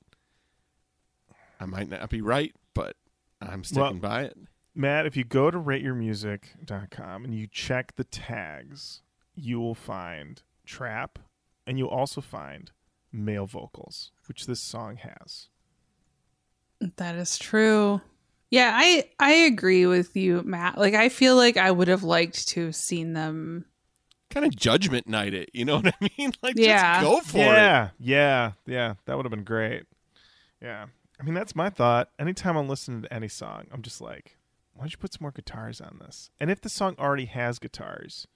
I 1.61 1.67
might 1.67 1.89
not 1.89 2.09
be 2.11 2.21
right, 2.21 2.53
but 2.75 2.97
I'm 3.41 3.65
sticking 3.65 3.83
Well- 3.83 3.95
by 4.11 4.23
it. 4.25 4.37
Matt, 4.75 5.07
if 5.07 5.17
you 5.17 5.25
go 5.25 5.51
to 5.51 5.59
rateyourmusic.com 5.59 7.25
and 7.25 7.35
you 7.35 7.49
check 7.49 7.97
the 7.97 8.05
tags, 8.05 9.03
you 9.35 9.59
will 9.59 9.75
find 9.75 10.41
trap, 10.65 11.19
and 11.67 11.77
you'll 11.79 11.89
also 11.89 12.21
find 12.21 12.71
male 13.11 13.47
vocals, 13.47 14.13
which 14.29 14.47
this 14.47 14.61
song 14.61 14.99
has. 14.99 15.49
That 16.97 17.17
is 17.17 17.39
true. 17.39 18.03
Yeah, 18.51 18.73
I 18.75 19.05
I 19.21 19.31
agree 19.33 19.87
with 19.87 20.17
you, 20.17 20.43
Matt. 20.45 20.79
Like 20.79 20.95
I 20.95 21.09
feel 21.09 21.37
like 21.37 21.57
I 21.57 21.71
would 21.71 21.89
have 21.89 22.03
liked 22.03 22.49
to 22.49 22.67
have 22.67 22.77
seen 22.77 23.13
them. 23.13 23.67
Kind 24.31 24.45
of 24.47 24.55
judgment 24.57 25.07
night 25.09 25.33
it. 25.35 25.51
You 25.55 25.65
know 25.65 25.77
what 25.77 25.95
I 26.01 26.09
mean? 26.19 26.33
Like 26.43 26.55
Yeah. 26.57 27.01
just 27.01 27.11
go 27.11 27.21
for 27.21 27.39
it. 27.39 27.41
yeah, 27.41 27.91
yeah, 27.99 28.53
yeah. 28.67 28.95
That 29.07 29.17
would 29.17 29.25
have 29.27 29.31
been 29.31 29.45
great. 29.45 29.85
Yeah. 30.63 30.87
I 31.21 31.23
mean, 31.25 31.35
that's 31.35 31.57
my 31.57 31.69
thought. 31.71 32.11
Anytime 32.19 32.57
I'm 32.57 32.69
listening 32.69 33.03
to 33.03 33.13
any 33.13 33.29
song, 33.29 33.65
I'm 33.73 33.83
just 33.83 34.01
like, 34.01 34.37
why 34.75 34.83
don't 34.83 34.93
you 34.93 34.99
put 34.99 35.13
some 35.13 35.23
more 35.23 35.33
guitars 35.33 35.81
on 35.81 35.99
this? 36.01 36.31
And 36.39 36.51
if 36.51 36.61
the 36.61 36.69
song 36.69 36.95
already 36.99 37.25
has 37.25 37.59
guitars, 37.59 38.27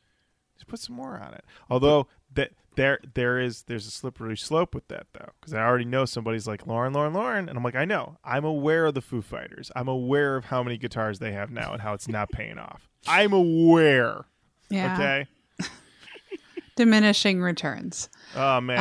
just 0.56 0.66
put 0.66 0.80
some 0.80 0.96
more 0.96 1.16
on 1.18 1.32
it. 1.34 1.44
Although 1.70 2.08
that 2.34 2.52
there 2.76 2.98
there 3.14 3.38
is 3.38 3.62
there's 3.62 3.86
a 3.86 3.90
slippery 3.90 4.36
slope 4.36 4.74
with 4.74 4.88
that 4.88 5.06
though, 5.12 5.30
because 5.40 5.54
I 5.54 5.62
already 5.62 5.84
know 5.84 6.04
somebody's 6.04 6.46
like 6.46 6.66
Lauren, 6.66 6.92
Lauren, 6.92 7.12
Lauren, 7.12 7.48
and 7.48 7.56
I'm 7.56 7.64
like, 7.64 7.74
I 7.76 7.84
know. 7.84 8.16
I'm 8.24 8.44
aware 8.44 8.86
of 8.86 8.94
the 8.94 9.00
Foo 9.00 9.22
Fighters. 9.22 9.70
I'm 9.76 9.88
aware 9.88 10.36
of 10.36 10.46
how 10.46 10.62
many 10.62 10.78
guitars 10.78 11.18
they 11.18 11.32
have 11.32 11.50
now 11.50 11.72
and 11.72 11.82
how 11.82 11.92
it's 11.94 12.08
not 12.08 12.30
paying 12.30 12.58
off. 12.58 12.88
I'm 13.06 13.32
aware. 13.32 14.24
Yeah. 14.70 14.94
Okay. 14.94 15.26
Diminishing 16.76 17.42
returns. 17.42 18.08
Oh 18.34 18.60
man. 18.60 18.78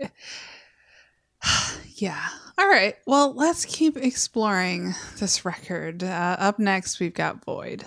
Uh 0.00 0.08
Yeah. 1.94 2.22
All 2.58 2.68
right. 2.68 2.96
Well, 3.06 3.34
let's 3.34 3.64
keep 3.64 3.96
exploring 3.96 4.94
this 5.18 5.44
record. 5.44 6.02
Uh, 6.02 6.36
up 6.38 6.58
next, 6.58 7.00
we've 7.00 7.14
got 7.14 7.44
Void. 7.44 7.84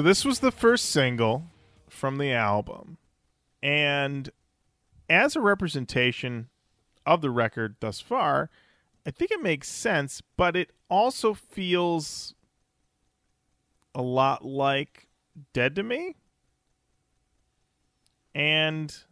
So 0.00 0.04
this 0.04 0.24
was 0.24 0.38
the 0.38 0.50
first 0.50 0.86
single 0.86 1.50
from 1.90 2.16
the 2.16 2.32
album, 2.32 2.96
and 3.62 4.30
as 5.10 5.36
a 5.36 5.42
representation 5.42 6.48
of 7.04 7.20
the 7.20 7.28
record 7.28 7.76
thus 7.80 8.00
far, 8.00 8.48
I 9.04 9.10
think 9.10 9.30
it 9.30 9.42
makes 9.42 9.68
sense, 9.68 10.22
but 10.38 10.56
it 10.56 10.70
also 10.88 11.34
feels 11.34 12.34
a 13.94 14.00
lot 14.00 14.42
like 14.42 15.06
Dead 15.52 15.76
to 15.76 15.82
Me. 15.82 16.16
And 18.34 19.04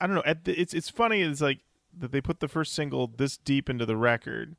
I 0.00 0.06
don't 0.06 0.16
know, 0.16 0.22
at 0.24 0.46
the, 0.46 0.58
it's 0.58 0.72
it's 0.72 0.88
funny 0.88 1.20
it's 1.20 1.42
like 1.42 1.58
that 1.98 2.12
they 2.12 2.22
put 2.22 2.40
the 2.40 2.48
first 2.48 2.72
single 2.72 3.08
this 3.08 3.36
deep 3.36 3.68
into 3.68 3.84
the 3.84 3.98
record 3.98 4.56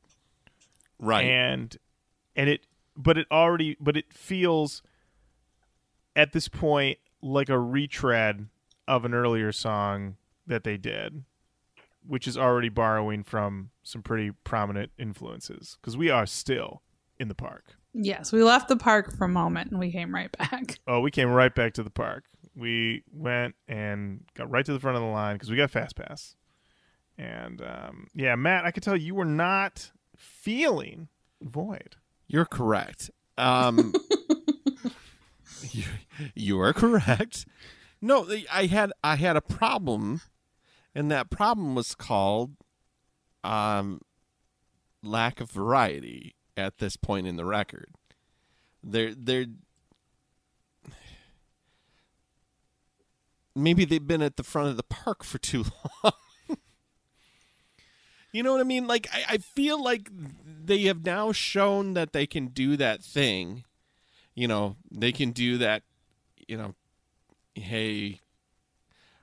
Right. 0.99 1.26
and 1.26 1.76
and 2.36 2.51
it 2.51 2.68
but 2.95 3.18
it 3.18 3.26
already 3.32 3.78
but 3.80 3.97
it 3.97 4.13
feels 4.13 4.84
at 6.18 6.34
this 6.34 6.49
point 6.49 6.97
like 7.22 7.47
a 7.47 7.57
retread 7.57 8.47
of 8.88 9.05
an 9.05 9.13
earlier 9.13 9.53
song 9.53 10.18
that 10.45 10.65
they 10.65 10.76
did 10.76 11.24
which 12.05 12.28
is 12.28 12.38
already 12.38 12.70
borrowing 12.70 13.24
from 13.24 13.70
some 13.84 14.01
pretty 14.01 14.32
prominent 14.43 14.91
influences 14.97 15.78
because 15.80 15.95
we 15.95 16.09
are 16.09 16.26
still 16.26 16.82
in 17.20 17.30
the 17.30 17.36
park 17.36 17.76
Yes, 17.99 18.32
we 18.32 18.43
left 18.43 18.68
the 18.68 18.78
park 18.78 19.18
for 19.18 19.24
a 19.24 19.30
moment 19.30 19.72
and 19.72 19.80
we 19.80 19.91
came 19.91 20.13
right 20.13 20.32
back. 20.38 20.78
oh 20.88 20.99
we 20.99 21.09
came 21.09 21.30
right 21.30 21.53
back 21.55 21.74
to 21.74 21.84
the 21.84 21.89
park 21.89 22.26
we 22.55 23.03
went 23.11 23.55
and 23.68 24.24
got 24.36 24.49
right 24.51 24.65
to 24.65 24.74
the 24.74 24.80
front 24.80 24.97
of 24.97 25.03
the 25.03 25.09
line 25.09 25.36
because 25.36 25.49
we 25.49 25.57
got 25.57 25.72
fast 25.72 25.95
pass 25.95 26.36
and 27.18 27.61
um, 27.61 28.07
yeah 28.13 28.36
matt 28.36 28.65
i 28.65 28.72
could 28.72 28.84
tell 28.84 28.95
you 28.97 29.15
were 29.15 29.26
not 29.26 29.91
feeling 30.15 31.07
void 31.41 31.95
You're 32.28 32.45
correct. 32.45 33.09
Um, 33.38 33.93
You, 35.72 35.84
you 36.36 36.60
are 36.60 36.74
correct. 36.74 37.45
No, 38.01 38.28
I 38.51 38.68
had 38.68 38.91
I 39.03 39.16
had 39.16 39.36
a 39.36 39.41
problem, 39.41 40.22
and 40.93 41.10
that 41.12 41.30
problem 41.30 41.76
was 41.76 41.95
called 41.95 42.55
um, 43.43 44.01
lack 45.03 45.39
of 45.41 45.49
variety 45.49 46.36
at 46.55 46.78
this 46.78 46.97
point 46.97 47.28
in 47.28 47.38
the 47.38 47.45
record. 47.45 47.89
They're 48.84 49.14
they're 49.16 49.47
maybe 53.55 53.86
they've 53.86 54.05
been 54.05 54.22
at 54.22 54.38
the 54.38 54.43
front 54.43 54.70
of 54.70 54.78
the 54.78 54.84
park 54.84 55.24
for 55.24 55.39
too 55.39 55.66
long. 56.03 56.14
you 58.32 58.43
know 58.43 58.51
what 58.51 58.62
I 58.62 58.66
mean? 58.66 58.88
Like 58.88 59.08
I, 59.12 59.34
I 59.34 59.38
feel 59.38 59.82
like 59.82 60.10
they 60.45 60.84
have 60.84 61.03
now 61.03 61.32
shown 61.32 61.93
that 61.95 62.14
they 62.14 62.28
can 62.28 62.47
do 62.47 62.78
that 62.78 63.03
thing. 63.03 63.64
You 64.38 64.48
know, 64.48 64.76
they 64.92 65.12
can 65.12 65.32
do 65.32 65.58
that. 65.58 65.82
You 66.48 66.58
know, 66.58 66.76
hey, 67.56 68.22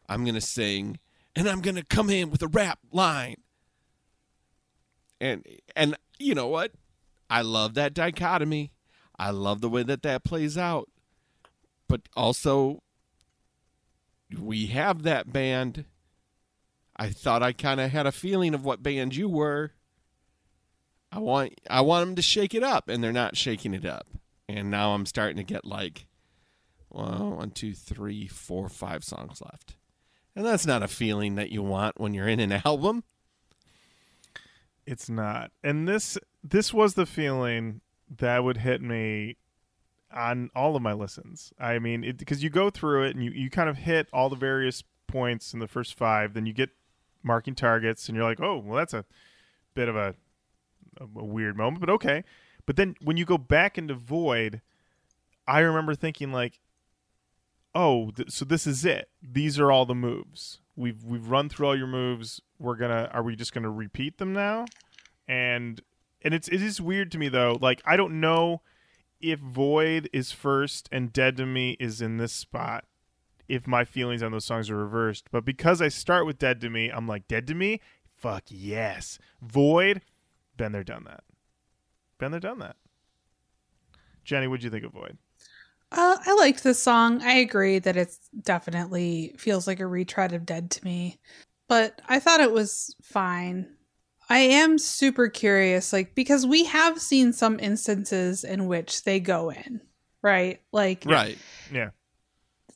I'm 0.09 0.25
gonna 0.25 0.41
sing, 0.41 0.99
and 1.37 1.49
I'm 1.49 1.61
gonna 1.61 1.85
come 1.85 2.11
in 2.11 2.31
with 2.31 2.43
a 2.43 2.49
rap 2.49 2.81
line. 2.91 3.37
And 5.21 5.47
and 5.77 5.97
you 6.19 6.35
know 6.35 6.49
what? 6.49 6.73
I 7.31 7.43
love 7.43 7.75
that 7.75 7.95
dichotomy. 7.95 8.73
I 9.17 9.31
love 9.31 9.61
the 9.61 9.69
way 9.69 9.85
that 9.85 10.03
that 10.03 10.25
plays 10.25 10.59
out. 10.59 10.91
But 11.89 12.01
also, 12.17 12.83
we 14.37 14.67
have 14.67 15.05
that 15.05 15.33
band. 15.33 15.85
I 16.97 17.11
thought 17.11 17.45
I 17.45 17.53
kind 17.53 17.81
of 17.81 17.93
had 17.93 18.07
a 18.07 18.13
feeling 18.13 18.53
of 18.53 18.65
what 18.65 18.83
band 18.83 19.15
you 19.15 19.29
were. 19.29 19.71
I 21.13 21.21
want 21.21 21.53
I 21.71 21.83
want 21.83 22.05
them 22.05 22.17
to 22.17 22.23
shake 22.23 22.53
it 22.53 22.65
up, 22.65 22.89
and 22.89 23.03
they're 23.03 23.13
not 23.13 23.37
shaking 23.37 23.75
it 23.75 23.85
up. 23.85 24.09
And 24.49 24.71
now 24.71 24.95
I'm 24.95 25.07
starting 25.07 25.37
to 25.37 25.43
get 25.43 25.65
like, 25.65 26.07
well, 26.91 27.35
one, 27.37 27.51
two, 27.51 27.75
three, 27.75 28.27
four, 28.27 28.69
five 28.69 29.03
songs 29.03 29.41
left, 29.43 29.77
and 30.37 30.45
that's 30.45 30.67
not 30.67 30.83
a 30.83 30.89
feeling 30.89 31.35
that 31.37 31.51
you 31.51 31.63
want 31.63 31.99
when 31.99 32.15
you're 32.15 32.29
in 32.29 32.41
an 32.41 32.53
album. 32.65 33.05
It's 34.87 35.09
not. 35.09 35.51
And 35.63 35.89
this 35.89 36.19
this 36.43 36.75
was 36.75 36.95
the 36.95 37.07
feeling 37.07 37.81
that 38.19 38.45
would 38.45 38.59
hit 38.59 38.83
me 38.83 39.37
on 40.13 40.51
all 40.55 40.77
of 40.77 40.83
my 40.83 40.93
listens. 40.93 41.53
I 41.59 41.79
mean, 41.79 42.15
because 42.17 42.43
you 42.43 42.51
go 42.51 42.71
through 42.71 43.05
it 43.05 43.17
and 43.17 43.25
you, 43.25 43.31
you 43.33 43.51
kind 43.51 43.69
of 43.69 43.79
hit 43.79 44.09
all 44.13 44.29
the 44.29 44.37
various 44.37 44.85
points 45.07 45.53
in 45.53 45.59
the 45.59 45.67
first 45.67 45.95
five, 45.95 46.35
then 46.35 46.47
you 46.47 46.53
get 46.53 46.71
marking 47.23 47.55
targets, 47.55 48.09
and 48.09 48.17
you're 48.17 48.27
like, 48.27 48.41
oh, 48.41 48.59
well, 48.59 48.77
that's 48.77 48.95
a 48.95 49.05
bit 49.75 49.89
of 49.89 49.97
a, 49.97 50.15
a, 51.01 51.05
a 51.05 51.25
weird 51.25 51.57
moment, 51.57 51.81
but 51.81 51.91
okay. 51.91 52.23
But 52.67 52.77
then 52.77 52.97
when 53.03 53.17
you 53.17 53.25
go 53.25 53.39
back 53.39 53.77
into 53.77 53.95
Void, 53.95 54.61
I 55.47 55.61
remember 55.61 55.95
thinking 55.95 56.33
like, 56.33 56.61
oh, 57.75 58.11
th- 58.11 58.31
so 58.31 58.45
this 58.45 58.67
is 58.67 58.85
it. 58.85 59.11
These 59.23 59.59
are 59.59 59.71
all 59.71 59.87
the 59.87 59.95
moves. 59.95 60.61
We've 60.77 61.05
we've 61.05 61.29
run 61.29 61.49
through 61.49 61.67
all 61.67 61.77
your 61.77 61.87
moves. 61.87 62.41
We're 62.59 62.77
gonna. 62.77 63.11
Are 63.13 63.23
we 63.23 63.37
just 63.37 63.53
gonna 63.53 63.71
repeat 63.71 64.19
them 64.19 64.33
now? 64.33 64.65
And 65.29 65.81
and 66.23 66.35
it's 66.35 66.49
it 66.49 66.63
is 66.63 66.81
weird 66.81 67.13
to 67.13 67.19
me 67.19 67.29
though. 67.29 67.59
Like 67.61 67.83
I 67.85 67.97
don't 67.97 68.21
know 68.21 68.63
if 69.21 69.39
Void 69.39 70.09
is 70.13 70.33
first 70.33 70.89
and 70.91 71.13
Dead 71.13 71.37
to 71.37 71.47
Me 71.47 71.77
is 71.79 72.01
in 72.01 72.17
this 72.17 72.33
spot. 72.33 72.85
If 73.47 73.67
my 73.67 73.85
feelings 73.85 74.23
on 74.23 74.33
those 74.33 74.47
songs 74.47 74.71
are 74.71 74.77
reversed, 74.77 75.27
but 75.31 75.45
because 75.45 75.83
I 75.83 75.89
start 75.89 76.25
with 76.25 76.39
Dead 76.39 76.61
to 76.63 76.71
Me, 76.71 76.89
I'm 76.89 77.07
like 77.07 77.29
Dead 77.29 77.47
to 77.49 77.55
Me. 77.55 77.81
Fuck 78.17 78.45
yes. 78.49 79.19
Void. 79.43 80.01
Been 80.57 80.73
there, 80.73 80.85
done 80.85 81.05
that. 81.05 81.25
Been 82.19 82.31
there, 82.31 82.41
done 82.41 82.59
that. 82.61 82.77
Jenny, 84.25 84.47
what'd 84.47 84.65
you 84.65 84.71
think 84.71 84.85
of 84.85 84.93
Void? 84.93 85.19
Uh, 85.93 86.17
I 86.25 86.35
liked 86.35 86.65
this 86.65 86.83
song. 86.83 87.23
I 87.23 87.35
agree 87.35 87.79
that 87.79 87.97
it's 87.97 88.19
definitely 88.43 89.35
feels 89.39 89.67
like 89.67 89.81
a 89.81 89.87
retread 89.87 90.33
of 90.33 90.47
Dead 90.47 90.71
to 90.73 90.85
me, 90.85 91.21
but 91.69 92.01
I 92.09 92.19
thought 92.21 92.41
it 92.41 92.51
was 92.53 92.97
fine. 93.03 93.69
I 94.29 94.39
am 94.39 94.79
super 94.79 95.29
curious, 95.29 95.93
like, 95.93 96.15
because 96.15 96.47
we 96.47 96.65
have 96.65 97.01
seen 97.01 97.33
some 97.33 97.61
instances 97.61 98.43
in 98.43 98.67
which 98.67 99.05
they 99.05 99.21
go 99.21 99.51
in, 99.51 99.83
right? 100.23 100.61
Like, 100.73 101.05
Right. 101.07 101.39
Yeah. 101.71 101.91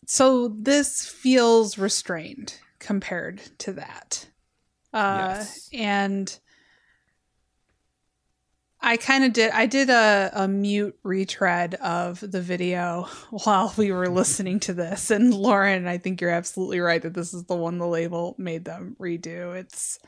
so 0.07 0.49
this 0.49 1.07
feels 1.07 1.79
restrained 1.79 2.61
compared 2.79 3.41
to 3.61 3.73
that. 3.73 4.29
Uh, 4.93 5.15
Yes. 5.17 5.71
And 5.73 6.39
I 8.81 8.97
kind 8.97 9.25
of 9.25 9.33
did. 9.33 9.51
I 9.51 9.67
did 9.67 9.91
a, 9.91 10.31
a 10.33 10.49
mute 10.49 10.97
retread 11.03 11.75
of 11.77 12.21
the 12.21 12.41
video 12.41 13.03
while 13.31 13.75
we 13.77 13.91
were 13.91 14.09
listening 14.09 14.61
to 14.61 14.73
this. 14.73 15.11
And 15.11 15.35
Lauren, 15.35 15.87
I 15.87 15.99
think 15.99 16.21
you're 16.21 16.31
absolutely 16.31 16.81
right 16.81 17.03
that 17.03 17.15
this 17.15 17.35
is 17.35 17.45
the 17.45 17.57
one 17.57 17.79
the 17.79 17.87
label 17.87 18.35
made 18.39 18.65
them 18.65 18.97
redo. 19.01 19.57
It's. 19.57 19.99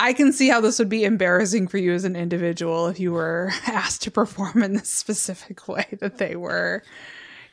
I 0.00 0.12
can 0.12 0.32
see 0.32 0.48
how 0.48 0.60
this 0.60 0.78
would 0.78 0.88
be 0.88 1.04
embarrassing 1.04 1.66
for 1.66 1.78
you 1.78 1.92
as 1.92 2.04
an 2.04 2.14
individual 2.14 2.86
if 2.86 3.00
you 3.00 3.10
were 3.12 3.50
asked 3.66 4.02
to 4.02 4.10
perform 4.12 4.62
in 4.62 4.74
this 4.74 4.90
specific 4.94 5.66
way 5.66 5.86
that 6.00 6.18
they 6.18 6.36
were 6.36 6.84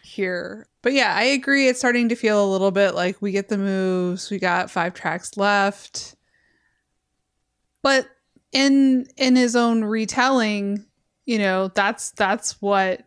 here. 0.03 0.67
But 0.81 0.93
yeah, 0.93 1.15
I 1.15 1.23
agree. 1.23 1.67
It's 1.67 1.79
starting 1.79 2.09
to 2.09 2.15
feel 2.15 2.43
a 2.43 2.51
little 2.51 2.69
bit 2.69 2.93
like 2.93 3.21
we 3.21 3.31
get 3.31 3.49
the 3.49 3.57
moves. 3.57 4.29
We 4.29 4.37
got 4.37 4.69
five 4.69 4.93
tracks 4.93 5.37
left. 5.37 6.15
But 7.81 8.07
in 8.51 9.07
in 9.17 9.35
his 9.35 9.55
own 9.55 9.83
retelling, 9.83 10.85
you 11.25 11.39
know, 11.39 11.69
that's 11.69 12.11
that's 12.11 12.61
what 12.61 13.05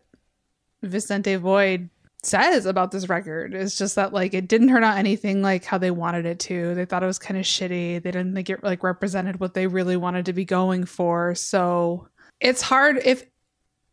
Vicente 0.81 1.35
Void 1.35 1.89
says 2.23 2.65
about 2.65 2.91
this 2.91 3.07
record. 3.07 3.53
It's 3.53 3.77
just 3.77 3.95
that 3.95 4.13
like 4.13 4.33
it 4.33 4.47
didn't 4.47 4.69
turn 4.69 4.83
out 4.83 4.97
anything 4.97 5.41
like 5.41 5.63
how 5.65 5.77
they 5.77 5.91
wanted 5.91 6.25
it 6.25 6.39
to. 6.41 6.75
They 6.75 6.85
thought 6.85 7.03
it 7.03 7.07
was 7.07 7.19
kind 7.19 7.39
of 7.39 7.45
shitty. 7.45 8.01
They 8.01 8.11
didn't 8.11 8.35
think 8.35 8.49
it 8.49 8.63
like 8.63 8.83
represented 8.83 9.39
what 9.39 9.53
they 9.53 9.67
really 9.67 9.97
wanted 9.97 10.25
to 10.25 10.33
be 10.33 10.45
going 10.45 10.85
for. 10.85 11.35
So 11.35 12.07
it's 12.39 12.61
hard 12.61 12.99
if 13.03 13.25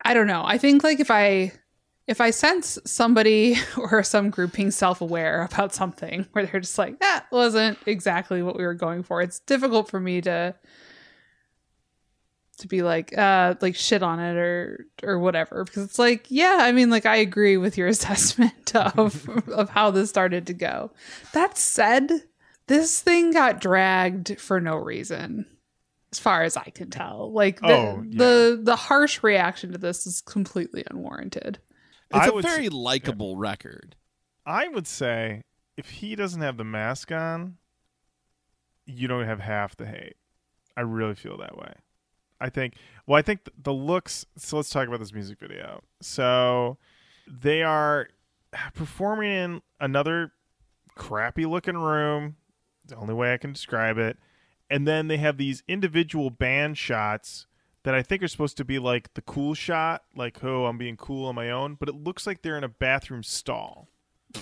I 0.03 0.13
don't 0.13 0.27
know. 0.27 0.43
I 0.45 0.57
think 0.57 0.83
like 0.83 0.99
if 0.99 1.09
I 1.09 1.53
if 2.07 2.21
I 2.21 2.29
sense 2.29 2.79
somebody 2.85 3.55
or 3.77 4.01
some 4.03 4.29
group 4.29 4.53
being 4.53 4.71
self 4.71 5.01
aware 5.01 5.43
about 5.43 5.73
something 5.73 6.25
where 6.31 6.45
they're 6.45 6.61
just 6.61 6.77
like, 6.77 6.99
that 6.99 7.25
wasn't 7.31 7.77
exactly 7.85 8.41
what 8.41 8.57
we 8.57 8.65
were 8.65 8.73
going 8.73 9.03
for, 9.03 9.21
it's 9.21 9.39
difficult 9.39 9.89
for 9.89 9.99
me 9.99 10.21
to 10.21 10.55
to 12.57 12.67
be 12.67 12.81
like 12.81 13.15
uh 13.17 13.55
like 13.61 13.75
shit 13.75 14.01
on 14.03 14.19
it 14.19 14.35
or 14.37 14.85
or 15.03 15.19
whatever 15.19 15.63
because 15.63 15.83
it's 15.83 15.99
like 15.99 16.25
yeah 16.29 16.57
i 16.61 16.71
mean 16.71 16.89
like 16.89 17.05
i 17.05 17.15
agree 17.15 17.57
with 17.57 17.77
your 17.77 17.87
assessment 17.95 18.75
of 18.75 19.27
of 19.49 19.69
how 19.69 19.91
this 19.91 20.09
started 20.09 20.47
to 20.47 20.53
go 20.53 20.91
that 21.33 21.57
said 21.57 22.11
this 22.67 22.99
thing 23.01 23.31
got 23.31 23.61
dragged 23.61 24.39
for 24.39 24.59
no 24.59 24.75
reason 24.75 25.45
as 26.11 26.19
far 26.19 26.43
as 26.43 26.57
i 26.57 26.63
can 26.73 26.89
tell 26.89 27.31
like 27.31 27.59
the 27.59 27.67
Oh, 27.67 28.03
yeah. 28.09 28.17
the, 28.17 28.59
the 28.63 28.75
harsh 28.75 29.21
reaction 29.23 29.71
to 29.71 29.77
this 29.77 30.05
is 30.07 30.21
completely 30.21 30.83
unwarranted 30.89 31.59
It's 32.09 32.19
I 32.27 32.27
a 32.29 32.41
very 32.41 32.67
s- 32.67 32.71
likable 32.73 33.35
record. 33.37 33.95
I 34.45 34.67
would 34.69 34.87
say 34.87 35.41
if 35.75 35.89
he 35.89 36.15
doesn't 36.15 36.41
have 36.41 36.55
the 36.57 36.63
mask 36.63 37.11
on, 37.11 37.57
you 38.85 39.07
don't 39.09 39.25
have 39.25 39.41
half 39.41 39.75
the 39.75 39.85
hate. 39.85 40.15
I 40.77 40.81
really 40.81 41.15
feel 41.15 41.37
that 41.39 41.57
way. 41.57 41.73
I 42.39 42.49
think. 42.49 42.75
Well, 43.05 43.17
I 43.17 43.21
think 43.21 43.41
the 43.61 43.73
looks. 43.73 44.25
So 44.37 44.57
let's 44.57 44.69
talk 44.69 44.87
about 44.87 44.99
this 44.99 45.13
music 45.13 45.39
video. 45.39 45.81
So 46.01 46.77
they 47.27 47.63
are 47.63 48.09
performing 48.73 49.31
in 49.31 49.61
another 49.79 50.33
crappy 50.95 51.45
looking 51.45 51.77
room. 51.77 52.35
The 52.85 52.95
only 52.95 53.13
way 53.13 53.33
I 53.33 53.37
can 53.37 53.53
describe 53.53 53.97
it. 53.97 54.17
And 54.69 54.87
then 54.87 55.07
they 55.07 55.17
have 55.17 55.37
these 55.37 55.63
individual 55.67 56.29
band 56.29 56.77
shots 56.77 57.47
that 57.83 57.95
I 57.95 58.01
think 58.01 58.21
are 58.21 58.27
supposed 58.27 58.57
to 58.57 58.65
be 58.65 58.79
like 58.79 59.13
the 59.13 59.21
cool 59.21 59.53
shot, 59.53 60.03
like 60.15 60.43
oh 60.43 60.65
I'm 60.65 60.77
being 60.77 60.97
cool 60.97 61.27
on 61.27 61.35
my 61.35 61.49
own, 61.49 61.75
but 61.75 61.87
it 61.87 61.95
looks 61.95 62.27
like 62.27 62.41
they're 62.41 62.57
in 62.57 62.63
a 62.63 62.69
bathroom 62.69 63.23
stall. 63.23 63.87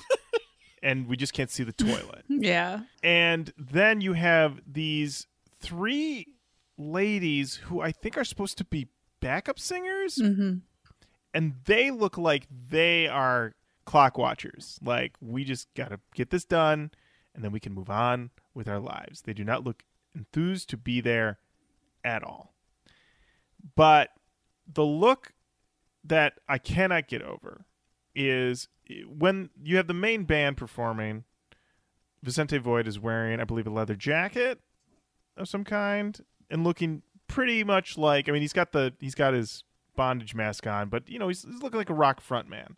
and 0.83 1.07
we 1.07 1.15
just 1.15 1.33
can't 1.33 1.51
see 1.51 1.63
the 1.63 1.73
toilet. 1.73 2.25
yeah 2.27 2.81
And 3.03 3.53
then 3.57 4.01
you 4.01 4.13
have 4.13 4.61
these 4.65 5.27
three 5.59 6.34
ladies 6.77 7.55
who 7.55 7.81
I 7.81 7.91
think 7.91 8.17
are 8.17 8.23
supposed 8.23 8.57
to 8.59 8.65
be 8.65 8.87
backup 9.21 9.59
singers, 9.59 10.15
hmm 10.15 10.55
and 11.33 11.55
they 11.65 11.91
look 11.91 12.17
like 12.17 12.47
they 12.69 13.07
are 13.09 13.53
clock 13.85 14.17
watchers. 14.17 14.79
Like 14.81 15.15
we 15.19 15.43
just 15.43 15.67
got 15.75 15.89
to 15.89 15.99
get 16.13 16.29
this 16.29 16.45
done, 16.45 16.91
and 17.35 17.43
then 17.43 17.51
we 17.51 17.59
can 17.59 17.73
move 17.73 17.89
on 17.89 18.29
with 18.53 18.69
our 18.69 18.79
lives. 18.79 19.21
They 19.21 19.33
do 19.33 19.43
not 19.43 19.65
look 19.65 19.83
enthused 20.15 20.69
to 20.69 20.77
be 20.77 21.01
there 21.01 21.39
at 22.05 22.23
all. 22.23 22.53
But 23.75 24.11
the 24.71 24.85
look 24.85 25.33
that 26.05 26.39
I 26.47 26.57
cannot 26.57 27.09
get 27.09 27.21
over 27.21 27.65
is 28.15 28.69
when 29.05 29.49
you 29.61 29.75
have 29.77 29.87
the 29.87 29.93
main 29.93 30.23
band 30.23 30.57
performing. 30.57 31.25
Vicente 32.23 32.57
Void 32.57 32.87
is 32.87 32.97
wearing, 32.97 33.39
I 33.39 33.43
believe, 33.43 33.67
a 33.67 33.71
leather 33.71 33.95
jacket 33.95 34.59
of 35.37 35.47
some 35.47 35.63
kind 35.63 36.19
and 36.49 36.63
looking 36.63 37.01
pretty 37.27 37.63
much 37.63 37.97
like 37.97 38.29
I 38.29 38.31
mean 38.31 38.41
he's 38.41 38.53
got 38.53 38.71
the 38.71 38.93
he's 38.99 39.15
got 39.15 39.33
his 39.33 39.63
bondage 39.95 40.35
mask 40.35 40.67
on, 40.67 40.89
but 40.89 41.09
you 41.09 41.19
know 41.19 41.27
he's, 41.27 41.43
he's 41.43 41.61
looking 41.61 41.77
like 41.77 41.89
a 41.89 41.95
rock 41.95 42.21
front 42.21 42.49
man. 42.49 42.75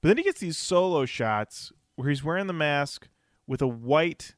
But 0.00 0.08
then 0.08 0.16
he 0.16 0.22
gets 0.22 0.40
these 0.40 0.58
solo 0.58 1.04
shots 1.04 1.72
where 1.96 2.08
he's 2.08 2.24
wearing 2.24 2.46
the 2.46 2.52
mask 2.52 3.08
with 3.46 3.60
a 3.60 3.66
white 3.66 4.34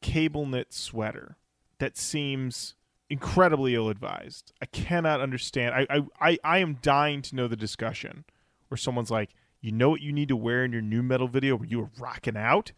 cable 0.00 0.46
knit 0.46 0.72
sweater 0.72 1.36
that 1.78 1.96
seems 1.96 2.74
incredibly 3.10 3.74
ill 3.74 3.90
advised. 3.90 4.52
I 4.62 4.66
cannot 4.66 5.20
understand. 5.20 5.74
I, 5.74 5.86
I, 5.90 6.02
I, 6.20 6.38
I 6.42 6.58
am 6.58 6.78
dying 6.80 7.20
to 7.22 7.36
know 7.36 7.46
the 7.46 7.56
discussion 7.56 8.24
where 8.68 8.78
someone's 8.78 9.10
like, 9.10 9.34
you 9.60 9.70
know 9.70 9.90
what 9.90 10.00
you 10.00 10.12
need 10.12 10.28
to 10.28 10.36
wear 10.36 10.64
in 10.64 10.72
your 10.72 10.80
nu 10.80 11.02
metal 11.02 11.28
video 11.28 11.56
where 11.56 11.68
you 11.68 11.82
are 11.82 11.90
rocking 11.98 12.36
out? 12.36 12.72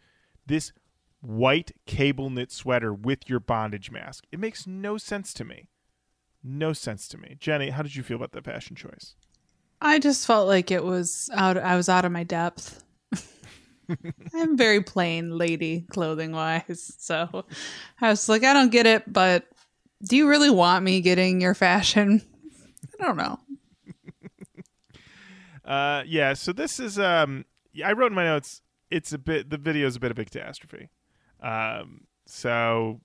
This 0.45 0.73
white 1.25 1.71
cable 1.85 2.29
knit 2.29 2.51
sweater 2.51 2.93
with 2.93 3.29
your 3.29 3.39
bondage 3.39 3.91
mask. 3.91 4.25
It 4.31 4.39
makes 4.39 4.67
no 4.67 4.97
sense 4.97 5.33
to 5.35 5.43
me. 5.43 5.69
No 6.43 6.73
sense 6.73 7.07
to 7.09 7.17
me. 7.17 7.37
Jenny, 7.39 7.71
how 7.71 7.81
did 7.81 7.95
you 7.95 8.03
feel 8.03 8.17
about 8.17 8.31
that 8.33 8.45
fashion 8.45 8.75
choice? 8.75 9.15
I 9.81 9.99
just 9.99 10.27
felt 10.27 10.47
like 10.47 10.71
it 10.71 10.83
was 10.83 11.29
out. 11.33 11.57
I 11.57 11.75
was 11.75 11.89
out 11.89 12.05
of 12.05 12.11
my 12.11 12.23
depth. 12.23 12.83
I'm 14.33 14.57
very 14.57 14.81
plain 14.81 15.37
lady 15.37 15.81
clothing 15.89 16.31
wise, 16.31 16.93
so 16.97 17.45
I 18.01 18.09
was 18.09 18.29
like, 18.29 18.43
I 18.43 18.53
don't 18.53 18.71
get 18.71 18.85
it. 18.85 19.11
But 19.11 19.47
do 20.03 20.15
you 20.15 20.27
really 20.29 20.49
want 20.49 20.83
me 20.83 21.01
getting 21.01 21.41
your 21.41 21.53
fashion? 21.53 22.21
I 22.99 23.03
don't 23.03 23.17
know. 23.17 23.39
Uh, 25.63 26.03
yeah. 26.05 26.31
So 26.35 26.53
this 26.53 26.79
is 26.79 26.99
um, 26.99 27.43
I 27.83 27.93
wrote 27.93 28.11
in 28.11 28.13
my 28.13 28.25
notes. 28.25 28.61
It's 28.91 29.11
a 29.13 29.17
bit. 29.17 29.49
The 29.49 29.57
video 29.57 29.87
is 29.87 29.95
a 29.95 29.99
bit 29.99 30.11
of 30.11 30.19
a 30.19 30.23
catastrophe. 30.23 30.89
Um, 31.41 32.05
so 32.25 33.01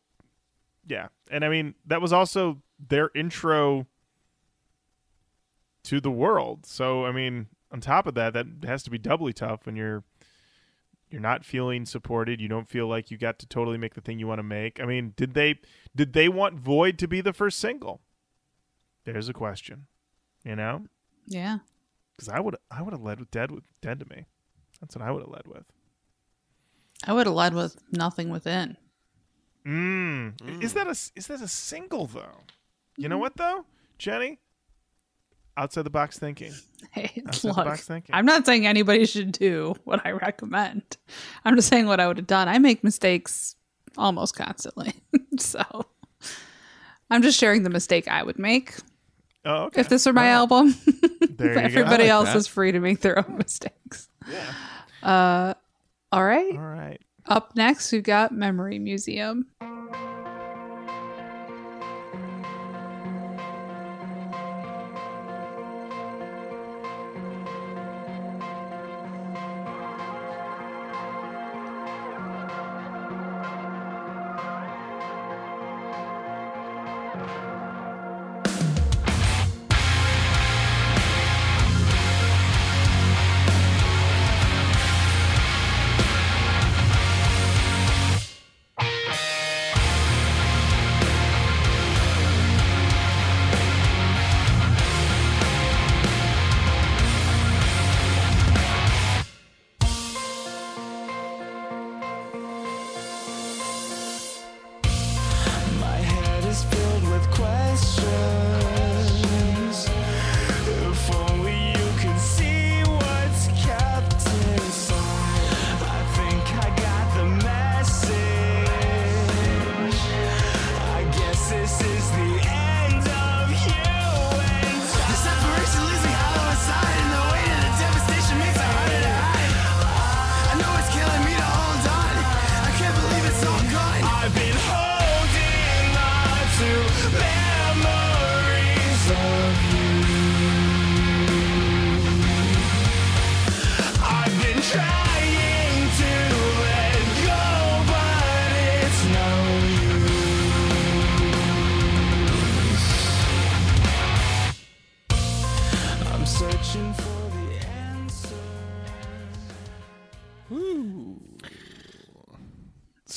yeah, 0.86 1.08
and 1.30 1.44
I 1.44 1.48
mean 1.48 1.74
that 1.86 2.00
was 2.00 2.12
also 2.12 2.62
their 2.78 3.10
intro 3.14 3.86
to 5.84 6.00
the 6.00 6.10
world. 6.10 6.66
So 6.66 7.04
I 7.04 7.12
mean, 7.12 7.46
on 7.72 7.80
top 7.80 8.06
of 8.06 8.14
that, 8.14 8.32
that 8.34 8.46
has 8.64 8.82
to 8.84 8.90
be 8.90 8.98
doubly 8.98 9.32
tough 9.32 9.66
when 9.66 9.76
you're 9.76 10.04
you're 11.10 11.20
not 11.20 11.44
feeling 11.44 11.86
supported. 11.86 12.40
You 12.40 12.48
don't 12.48 12.68
feel 12.68 12.86
like 12.86 13.10
you 13.10 13.18
got 13.18 13.38
to 13.40 13.46
totally 13.46 13.78
make 13.78 13.94
the 13.94 14.00
thing 14.00 14.18
you 14.18 14.28
want 14.28 14.38
to 14.38 14.44
make. 14.44 14.80
I 14.80 14.84
mean, 14.86 15.12
did 15.16 15.34
they 15.34 15.58
did 15.94 16.12
they 16.12 16.28
want 16.28 16.54
Void 16.60 16.98
to 16.98 17.08
be 17.08 17.20
the 17.20 17.32
first 17.32 17.58
single? 17.58 18.00
There's 19.04 19.28
a 19.28 19.32
question. 19.32 19.86
You 20.44 20.56
know, 20.56 20.86
Yeah. 21.26 21.58
because 22.16 22.28
I 22.28 22.40
would 22.40 22.56
I 22.70 22.80
would 22.82 22.92
have 22.94 23.02
led 23.02 23.20
with 23.20 23.30
Dead 23.30 23.50
with 23.50 23.64
Dead 23.82 24.00
to 24.00 24.06
me. 24.06 24.26
That's 24.80 24.96
what 24.96 25.04
I 25.04 25.10
would 25.10 25.20
have 25.22 25.30
led 25.30 25.46
with. 25.46 25.64
I 27.06 27.12
would 27.12 27.26
have 27.26 27.34
led 27.34 27.54
with 27.54 27.76
nothing 27.92 28.28
within. 28.28 28.76
Mm. 29.66 30.62
Is 30.62 30.74
that 30.74 30.86
a 30.86 30.90
is 30.90 31.26
that 31.28 31.40
a 31.42 31.48
single 31.48 32.06
though? 32.06 32.44
You 32.96 33.08
know 33.08 33.18
what 33.18 33.36
though, 33.36 33.64
Jenny? 33.98 34.38
Outside 35.56 35.82
the 35.82 35.90
box 35.90 36.18
thinking. 36.18 36.52
Hey, 36.92 37.22
Outside 37.26 37.42
the 37.50 37.54
look, 37.56 37.66
box 37.66 37.86
thinking. 37.86 38.14
I'm 38.14 38.24
not 38.24 38.46
saying 38.46 38.66
anybody 38.66 39.04
should 39.04 39.32
do 39.32 39.74
what 39.84 40.04
I 40.06 40.12
recommend. 40.12 40.96
I'm 41.44 41.54
just 41.54 41.68
saying 41.68 41.86
what 41.86 42.00
I 42.00 42.08
would 42.08 42.16
have 42.16 42.26
done. 42.26 42.48
I 42.48 42.58
make 42.58 42.82
mistakes 42.82 43.54
almost 43.98 44.34
constantly. 44.34 44.94
so 45.38 45.62
I'm 47.10 47.20
just 47.22 47.38
sharing 47.38 47.62
the 47.64 47.70
mistake 47.70 48.08
I 48.08 48.22
would 48.22 48.38
make 48.38 48.74
Oh, 49.44 49.64
okay. 49.64 49.82
if 49.82 49.88
this 49.90 50.06
were 50.06 50.12
my 50.14 50.24
Well, 50.24 50.40
album. 50.40 50.74
there 51.36 51.52
you. 51.52 51.58
Everybody 51.58 52.04
like 52.04 52.10
else 52.10 52.28
that. 52.28 52.36
is 52.36 52.46
free 52.46 52.72
to 52.72 52.80
make 52.80 53.00
their 53.00 53.18
own 53.18 53.36
mistakes. 53.36 54.08
Yeah. 54.28 54.52
Uh, 55.08 55.54
all 56.12 56.24
right. 56.24 56.52
All 56.52 56.58
right. 56.58 57.00
Up 57.26 57.54
next, 57.54 57.92
we've 57.92 58.02
got 58.02 58.32
Memory 58.32 58.78
Museum. 58.78 59.46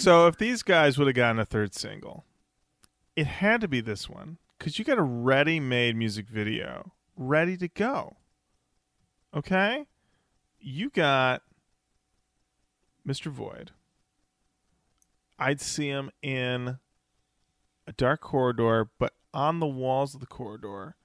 So 0.04 0.28
if 0.28 0.36
these 0.36 0.64
guys 0.64 0.98
would 0.98 1.08
have 1.08 1.16
gotten 1.16 1.40
a 1.40 1.46
third 1.46 1.74
single, 1.74 2.26
it 3.16 3.26
had 3.26 3.62
to 3.62 3.70
be 3.70 3.80
this 3.80 4.10
one 4.10 4.38
because 4.58 4.78
you 4.78 4.84
got 4.84 4.98
a 4.98 5.02
ready-made 5.02 5.96
music 5.96 6.28
video 6.28 6.92
ready 7.16 7.56
to 7.56 7.70
go. 7.70 8.18
Okay, 9.34 9.86
you 10.60 10.90
got 10.90 11.44
Mr. 13.08 13.32
Void. 13.32 13.72
I'd 15.40 15.62
see 15.62 15.88
him 15.88 16.12
in 16.22 16.80
a 17.88 17.94
dark 17.96 18.20
corridor, 18.20 18.90
but 19.00 19.14
on 19.34 19.62
the 19.62 19.68
walls 19.68 20.14
of 20.14 20.20
the 20.20 20.28
corridor 20.28 20.98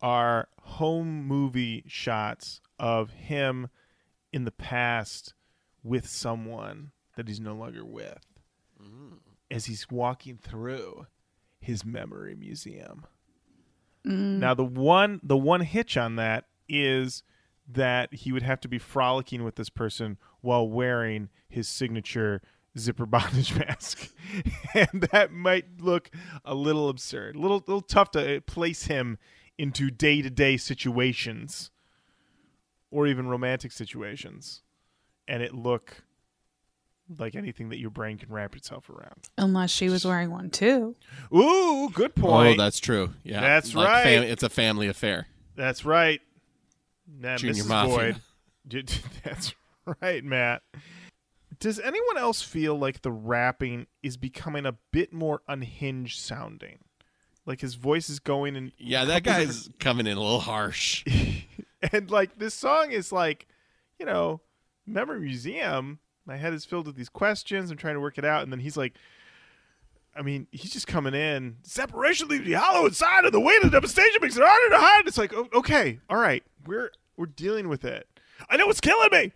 are 0.00 0.48
home 0.62 1.26
movie 1.26 1.84
shots 1.88 2.62
of 2.78 3.10
him 3.10 3.68
in 4.32 4.46
the 4.46 4.50
past 4.50 5.34
with 5.82 6.08
someone 6.08 6.92
that 7.16 7.28
he's 7.28 7.38
no 7.38 7.54
longer 7.54 7.84
with 7.84 8.24
as 9.50 9.66
he's 9.66 9.90
walking 9.90 10.38
through 10.38 11.06
his 11.60 11.84
memory 11.84 12.34
museum. 12.34 13.06
Mm. 14.06 14.38
Now 14.38 14.54
the 14.54 14.64
one 14.64 15.20
the 15.22 15.36
one 15.36 15.62
hitch 15.62 15.96
on 15.96 16.16
that 16.16 16.46
is 16.68 17.22
that 17.68 18.14
he 18.14 18.32
would 18.32 18.42
have 18.42 18.60
to 18.60 18.68
be 18.68 18.78
frolicking 18.78 19.42
with 19.42 19.56
this 19.56 19.68
person 19.70 20.18
while 20.40 20.68
wearing 20.68 21.28
his 21.48 21.68
signature 21.68 22.40
zipper 22.78 23.06
bondage 23.06 23.54
mask. 23.54 24.12
and 24.74 25.02
that 25.12 25.32
might 25.32 25.80
look 25.80 26.10
a 26.44 26.54
little 26.54 26.88
absurd. 26.88 27.36
A 27.36 27.40
little 27.40 27.62
little 27.66 27.80
tough 27.80 28.10
to 28.12 28.36
uh, 28.36 28.40
place 28.40 28.84
him 28.84 29.18
into 29.58 29.90
day-to-day 29.90 30.56
situations 30.56 31.70
or 32.90 33.06
even 33.06 33.26
romantic 33.26 33.72
situations 33.72 34.62
and 35.26 35.42
it 35.42 35.54
look 35.54 36.04
like 37.18 37.34
anything 37.34 37.68
that 37.68 37.78
your 37.78 37.90
brain 37.90 38.18
can 38.18 38.30
wrap 38.30 38.56
itself 38.56 38.90
around. 38.90 39.28
Unless 39.38 39.70
she 39.70 39.88
was 39.88 40.04
wearing 40.04 40.30
one 40.30 40.50
too. 40.50 40.96
Ooh, 41.34 41.88
good 41.92 42.12
oh, 42.18 42.20
point. 42.20 42.58
Oh, 42.60 42.62
that's 42.62 42.80
true. 42.80 43.10
Yeah, 43.22 43.40
That's 43.40 43.74
Like 43.74 43.88
right. 43.88 44.02
fam- 44.02 44.22
it's 44.24 44.42
a 44.42 44.48
family 44.48 44.88
affair. 44.88 45.26
That's 45.54 45.84
right. 45.84 46.20
Nah, 47.08 47.36
Junior 47.36 47.62
Mrs. 47.62 47.68
Mafia. 47.68 47.96
Boyd. 47.96 48.16
That's 49.24 49.54
right, 50.02 50.24
Matt. 50.24 50.62
Does 51.58 51.78
anyone 51.78 52.18
else 52.18 52.42
feel 52.42 52.76
like 52.78 53.02
the 53.02 53.12
rapping 53.12 53.86
is 54.02 54.16
becoming 54.16 54.66
a 54.66 54.76
bit 54.92 55.12
more 55.12 55.40
unhinged 55.48 56.18
sounding? 56.18 56.80
Like 57.46 57.60
his 57.60 57.74
voice 57.74 58.10
is 58.10 58.18
going 58.18 58.56
and 58.56 58.72
Yeah, 58.76 59.04
that 59.04 59.22
guy's 59.22 59.70
coming 59.78 60.06
in 60.06 60.16
a 60.16 60.20
little 60.20 60.40
harsh. 60.40 61.04
and 61.92 62.10
like 62.10 62.38
this 62.38 62.54
song 62.54 62.90
is 62.90 63.12
like, 63.12 63.46
you 64.00 64.04
know, 64.04 64.40
Memory 64.84 65.20
Museum, 65.20 66.00
my 66.26 66.36
head 66.36 66.52
is 66.52 66.64
filled 66.64 66.86
with 66.86 66.96
these 66.96 67.08
questions. 67.08 67.70
I'm 67.70 67.76
trying 67.76 67.94
to 67.94 68.00
work 68.00 68.18
it 68.18 68.24
out, 68.24 68.42
and 68.42 68.52
then 68.52 68.60
he's 68.60 68.76
like, 68.76 68.94
I 70.14 70.22
mean, 70.22 70.46
he's 70.50 70.72
just 70.72 70.86
coming 70.86 71.14
in. 71.14 71.56
Separation 71.62 72.28
leaves 72.28 72.44
me 72.46 72.52
hollow 72.52 72.86
inside, 72.86 73.24
and 73.24 73.32
the 73.34 73.40
weight 73.40 73.62
of 73.62 73.70
devastation 73.72 74.18
makes 74.20 74.36
it 74.36 74.42
harder 74.44 74.70
to 74.70 74.78
hide. 74.80 75.06
It's 75.06 75.18
like, 75.18 75.32
okay, 75.54 76.00
all 76.08 76.18
right, 76.18 76.42
we're 76.66 76.90
we're 77.16 77.26
dealing 77.26 77.68
with 77.68 77.84
it. 77.84 78.06
I 78.50 78.56
know 78.56 78.68
it's 78.70 78.80
killing 78.80 79.08
me. 79.12 79.32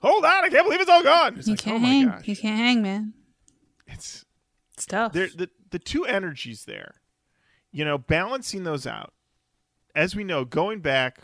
Hold 0.00 0.24
on, 0.24 0.44
I 0.44 0.48
can't 0.48 0.64
believe 0.64 0.80
it's 0.80 0.90
all 0.90 1.02
gone. 1.02 1.36
It's 1.38 1.48
You 1.48 1.54
like, 1.54 1.60
can't 1.60 1.76
oh 1.76 1.78
my 1.80 1.88
hang. 1.88 2.06
gosh, 2.08 2.28
You 2.28 2.36
can't 2.36 2.56
hang, 2.56 2.82
man. 2.82 3.14
it's 3.86 4.24
It's 4.74 4.86
tough. 4.86 5.12
The 5.12 5.48
the 5.70 5.78
two 5.78 6.04
energies 6.06 6.64
there, 6.66 6.94
you 7.72 7.84
know, 7.84 7.98
balancing 7.98 8.64
those 8.64 8.86
out. 8.86 9.12
As 9.94 10.14
we 10.14 10.22
know, 10.24 10.44
going 10.44 10.80
back 10.80 11.22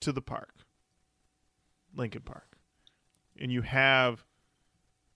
to 0.00 0.12
the 0.12 0.22
park, 0.22 0.54
Linkin 1.94 2.22
Park, 2.22 2.56
and 3.38 3.52
you 3.52 3.62
have 3.62 4.24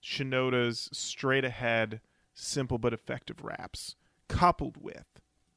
Shinoda's 0.05 0.91
straight 0.93 1.45
ahead, 1.45 2.01
simple 2.35 2.79
but 2.79 2.93
effective 2.93 3.43
raps, 3.43 3.97
coupled 4.29 4.77
with 4.77 5.07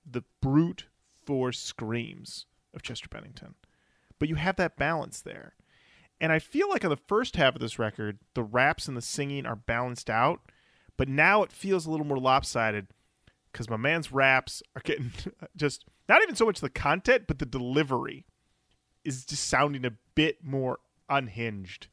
the 0.09 0.23
brute 0.41 0.85
force 1.25 1.59
screams 1.59 2.45
of 2.73 2.81
Chester 2.81 3.09
Bennington. 3.09 3.55
But 4.19 4.29
you 4.29 4.35
have 4.35 4.55
that 4.55 4.77
balance 4.77 5.19
there. 5.19 5.55
And 6.21 6.31
I 6.31 6.39
feel 6.39 6.69
like 6.69 6.83
on 6.85 6.89
the 6.89 6.95
first 6.95 7.35
half 7.35 7.55
of 7.55 7.61
this 7.61 7.77
record, 7.77 8.19
the 8.33 8.43
raps 8.43 8.87
and 8.87 8.95
the 8.95 9.01
singing 9.01 9.45
are 9.45 9.55
balanced 9.55 10.09
out, 10.09 10.39
but 10.95 11.09
now 11.09 11.43
it 11.43 11.51
feels 11.51 11.85
a 11.85 11.91
little 11.91 12.05
more 12.05 12.17
lopsided 12.17 12.87
because 13.51 13.69
my 13.69 13.77
man's 13.77 14.11
raps 14.11 14.63
are 14.75 14.81
getting 14.81 15.11
just 15.55 15.85
not 16.07 16.21
even 16.23 16.35
so 16.35 16.45
much 16.45 16.61
the 16.61 16.69
content, 16.69 17.25
but 17.27 17.39
the 17.39 17.45
delivery 17.45 18.25
is 19.03 19.25
just 19.25 19.47
sounding 19.47 19.85
a 19.85 19.93
bit 20.15 20.43
more 20.43 20.79
unhinged 21.09 21.87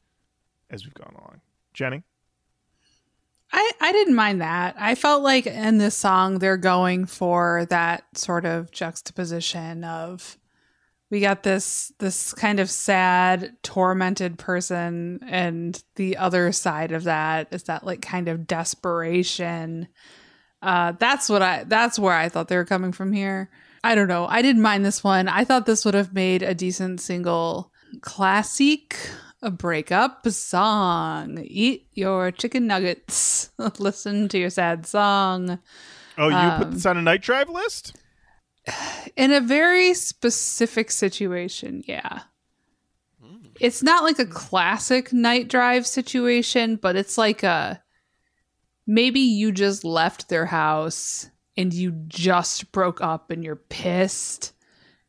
as 0.69 0.85
we've 0.85 0.93
gone 0.93 1.13
along. 1.17 1.41
Jenny? 1.73 2.03
I, 3.51 3.71
I 3.79 3.91
didn't 3.91 4.15
mind 4.15 4.41
that. 4.41 4.75
I 4.77 4.95
felt 4.95 5.23
like 5.23 5.47
in 5.47 5.77
this 5.77 5.95
song 5.95 6.39
they're 6.39 6.57
going 6.57 7.05
for 7.05 7.65
that 7.69 8.03
sort 8.17 8.45
of 8.45 8.71
juxtaposition 8.71 9.83
of 9.83 10.37
we 11.11 11.19
got 11.19 11.43
this 11.43 11.93
this 11.99 12.33
kind 12.33 12.59
of 12.59 12.69
sad, 12.69 13.55
tormented 13.61 14.37
person, 14.39 15.19
and 15.27 15.81
the 15.95 16.17
other 16.17 16.51
side 16.51 16.91
of 16.91 17.03
that 17.03 17.47
is 17.51 17.63
that 17.63 17.85
like 17.85 18.01
kind 18.01 18.27
of 18.27 18.47
desperation. 18.47 19.87
Uh, 20.61 20.93
that's 20.99 21.29
what 21.29 21.41
I 21.43 21.63
that's 21.63 21.99
where 21.99 22.13
I 22.13 22.27
thought 22.27 22.47
they 22.47 22.57
were 22.57 22.65
coming 22.65 22.91
from 22.91 23.13
here. 23.13 23.51
I 23.83 23.93
don't 23.93 24.07
know. 24.07 24.25
I 24.25 24.41
didn't 24.41 24.63
mind 24.63 24.83
this 24.83 25.03
one. 25.03 25.27
I 25.27 25.43
thought 25.43 25.67
this 25.67 25.85
would 25.85 25.93
have 25.93 26.13
made 26.13 26.41
a 26.41 26.55
decent 26.55 26.99
single 27.01 27.71
classic 28.01 28.97
a 29.45 29.51
breakup 29.51 30.27
song. 30.27 31.39
Eat 31.43 31.87
your 31.93 32.31
chicken 32.31 32.65
nuggets. 32.67 33.51
Listen 33.79 34.27
to 34.29 34.37
your 34.39 34.49
sad 34.49 34.85
song. 34.87 35.59
Oh, 36.17 36.29
you 36.29 36.57
put 36.57 36.67
Um, 36.67 36.71
this 36.73 36.85
on 36.85 36.97
a 36.97 37.01
night 37.01 37.21
drive 37.21 37.49
list? 37.49 37.95
In 39.15 39.31
a 39.31 39.39
very 39.41 39.93
specific 39.93 40.89
situation, 40.91 41.83
yeah. 41.87 42.21
It's 43.61 43.81
not 43.83 44.03
like 44.03 44.19
a 44.19 44.25
classic 44.25 45.13
night 45.13 45.47
drive 45.47 45.87
situation, 45.87 46.75
but 46.75 46.95
it's 46.97 47.17
like 47.17 47.41
a 47.43 47.81
maybe 48.85 49.19
you 49.21 49.51
just 49.51 49.85
left 49.85 50.27
their 50.27 50.45
house 50.47 51.29
and 51.55 51.73
you 51.73 51.91
just 52.07 52.71
broke 52.73 52.99
up 52.99 53.31
and 53.31 53.43
you're 53.45 53.55
pissed. 53.55 54.51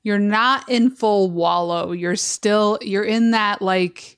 You're 0.04 0.20
not 0.20 0.68
in 0.68 0.90
full 0.90 1.28
wallow. 1.32 1.90
You're 1.90 2.14
still 2.14 2.78
you're 2.82 3.02
in 3.02 3.32
that 3.32 3.60
like 3.62 4.15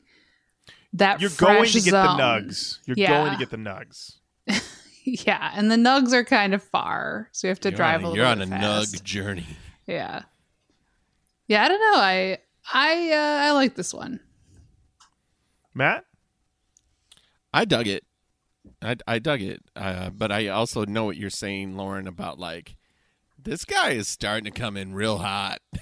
that 0.95 1.21
You're 1.21 1.31
going 1.37 1.65
to 1.67 1.73
get 1.81 1.91
zone. 1.91 2.17
the 2.17 2.23
nugs. 2.23 2.79
You're 2.87 2.97
Yeah. 2.99 3.19
going 3.23 3.33
to 3.33 3.39
get 3.39 3.51
the 3.51 3.57
nugs. 3.57 4.17
Yeah, 5.11 5.53
and 5.55 5.71
the 5.71 5.77
nugs 5.77 6.13
are 6.13 6.23
kind 6.23 6.53
of 6.53 6.63
far, 6.63 7.31
so 7.33 7.47
you 7.47 7.49
have 7.49 7.61
to 7.61 7.71
You're 7.71 7.77
drive 7.77 8.01
on 8.01 8.05
a 8.05 8.09
a, 8.09 8.11
little 8.11 8.17
you're 8.19 8.27
on 8.27 8.43
a 8.43 8.47
bit 8.47 8.61
fast. 8.61 8.95
nug 8.97 9.03
journey. 9.05 9.47
Yeah. 9.87 10.23
Yeah, 11.47 11.65
I 11.65 11.69
don't 11.69 11.81
know. 11.81 11.99
I 11.99 12.39
I 12.71 13.11
uh, 13.13 13.47
I 13.47 13.51
like 13.53 13.75
this 13.75 13.95
one. 13.95 14.21
Matt? 15.73 16.05
I 17.55 17.65
dug 17.65 17.87
it. 17.87 18.05
I, 18.83 18.97
I 19.07 19.19
dug 19.19 19.41
it. 19.41 19.63
Uh, 19.75 20.11
but 20.11 20.31
I 20.31 20.49
also 20.49 20.85
know 20.85 21.05
what 21.07 21.17
you're 21.17 21.31
saying, 21.31 21.75
Lauren, 21.75 22.07
about 22.07 22.39
like 22.39 22.77
this 23.43 23.65
guy 23.65 23.93
is 23.93 24.09
starting 24.09 24.45
to 24.45 24.51
come 24.61 24.77
in 24.77 24.93
real 24.93 25.17
hot. 25.19 25.61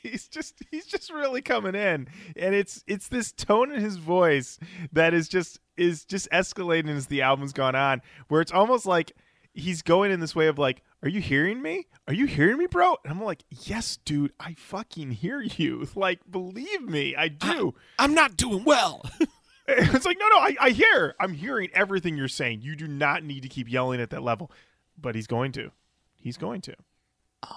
he's 0.02 0.28
just 0.28 0.62
he's 0.70 0.86
just 0.86 1.12
really 1.12 1.42
coming 1.42 1.74
in. 1.74 2.08
And 2.36 2.54
it's 2.54 2.84
it's 2.86 3.08
this 3.08 3.32
tone 3.32 3.72
in 3.72 3.80
his 3.80 3.96
voice 3.96 4.58
that 4.92 5.14
is 5.14 5.28
just 5.28 5.60
is 5.76 6.04
just 6.04 6.30
escalating 6.30 6.90
as 6.90 7.06
the 7.06 7.22
album's 7.22 7.52
gone 7.52 7.74
on 7.74 8.02
where 8.28 8.40
it's 8.40 8.52
almost 8.52 8.86
like 8.86 9.12
he's 9.52 9.82
going 9.82 10.10
in 10.10 10.20
this 10.20 10.34
way 10.34 10.46
of 10.46 10.58
like 10.58 10.82
are 11.02 11.08
you 11.08 11.20
hearing 11.20 11.62
me? 11.62 11.86
Are 12.06 12.14
you 12.14 12.26
hearing 12.26 12.58
me 12.58 12.66
bro? 12.66 12.96
And 13.04 13.12
i'm 13.12 13.22
like 13.22 13.44
yes 13.50 13.98
dude 14.04 14.32
i 14.40 14.54
fucking 14.54 15.12
hear 15.12 15.40
you. 15.40 15.86
Like 15.94 16.20
believe 16.30 16.82
me 16.82 17.14
i 17.16 17.28
do. 17.28 17.74
I'm 17.98 18.14
not 18.14 18.36
doing 18.36 18.64
well. 18.64 19.04
it's 19.68 20.04
like 20.04 20.18
no 20.18 20.28
no 20.28 20.36
I, 20.36 20.56
I 20.60 20.70
hear. 20.70 21.14
I'm 21.20 21.34
hearing 21.34 21.68
everything 21.74 22.16
you're 22.16 22.28
saying. 22.28 22.62
You 22.62 22.76
do 22.76 22.86
not 22.86 23.24
need 23.24 23.42
to 23.42 23.48
keep 23.48 23.70
yelling 23.70 24.00
at 24.00 24.10
that 24.10 24.22
level. 24.22 24.50
But 24.98 25.14
he's 25.14 25.26
going 25.26 25.52
to. 25.52 25.70
He's 26.16 26.36
going 26.36 26.60
to 26.62 26.74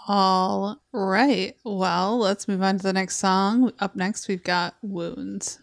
All 0.07 0.81
right. 0.91 1.55
Well, 1.63 2.17
let's 2.17 2.47
move 2.47 2.61
on 2.61 2.77
to 2.77 2.83
the 2.83 2.93
next 2.93 3.17
song. 3.17 3.71
Up 3.79 3.95
next, 3.95 4.27
we've 4.27 4.43
got 4.43 4.75
Wounds. 4.81 5.59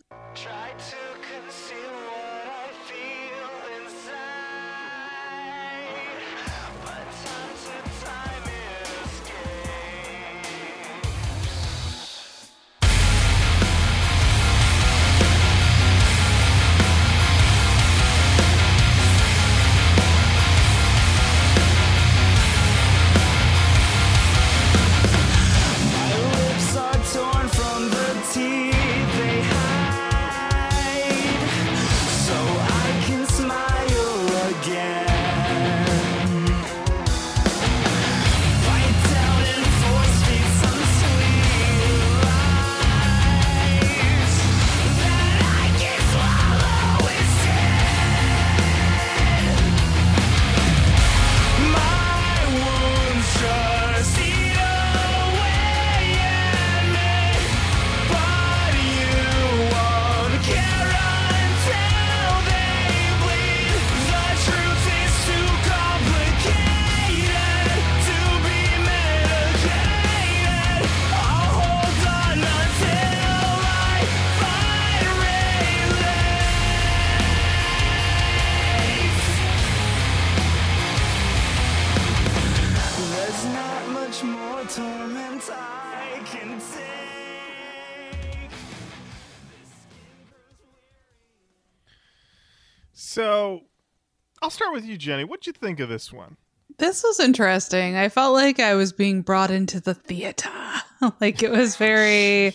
I'll 94.51 94.55
start 94.55 94.72
with 94.72 94.84
you 94.84 94.96
jenny 94.96 95.22
what'd 95.22 95.46
you 95.46 95.53
think 95.53 95.78
of 95.78 95.88
this 95.88 96.12
one 96.12 96.36
This 96.78 97.05
was 97.05 97.20
interesting. 97.20 97.94
I 97.94 98.09
felt 98.09 98.34
like 98.34 98.59
I 98.59 98.74
was 98.74 98.92
being 98.92 99.22
brought 99.22 99.53
into 99.53 99.78
the 99.80 99.94
theater. 99.94 100.51
like 101.20 101.40
it 101.44 101.53
was 101.53 101.76
very 101.76 102.55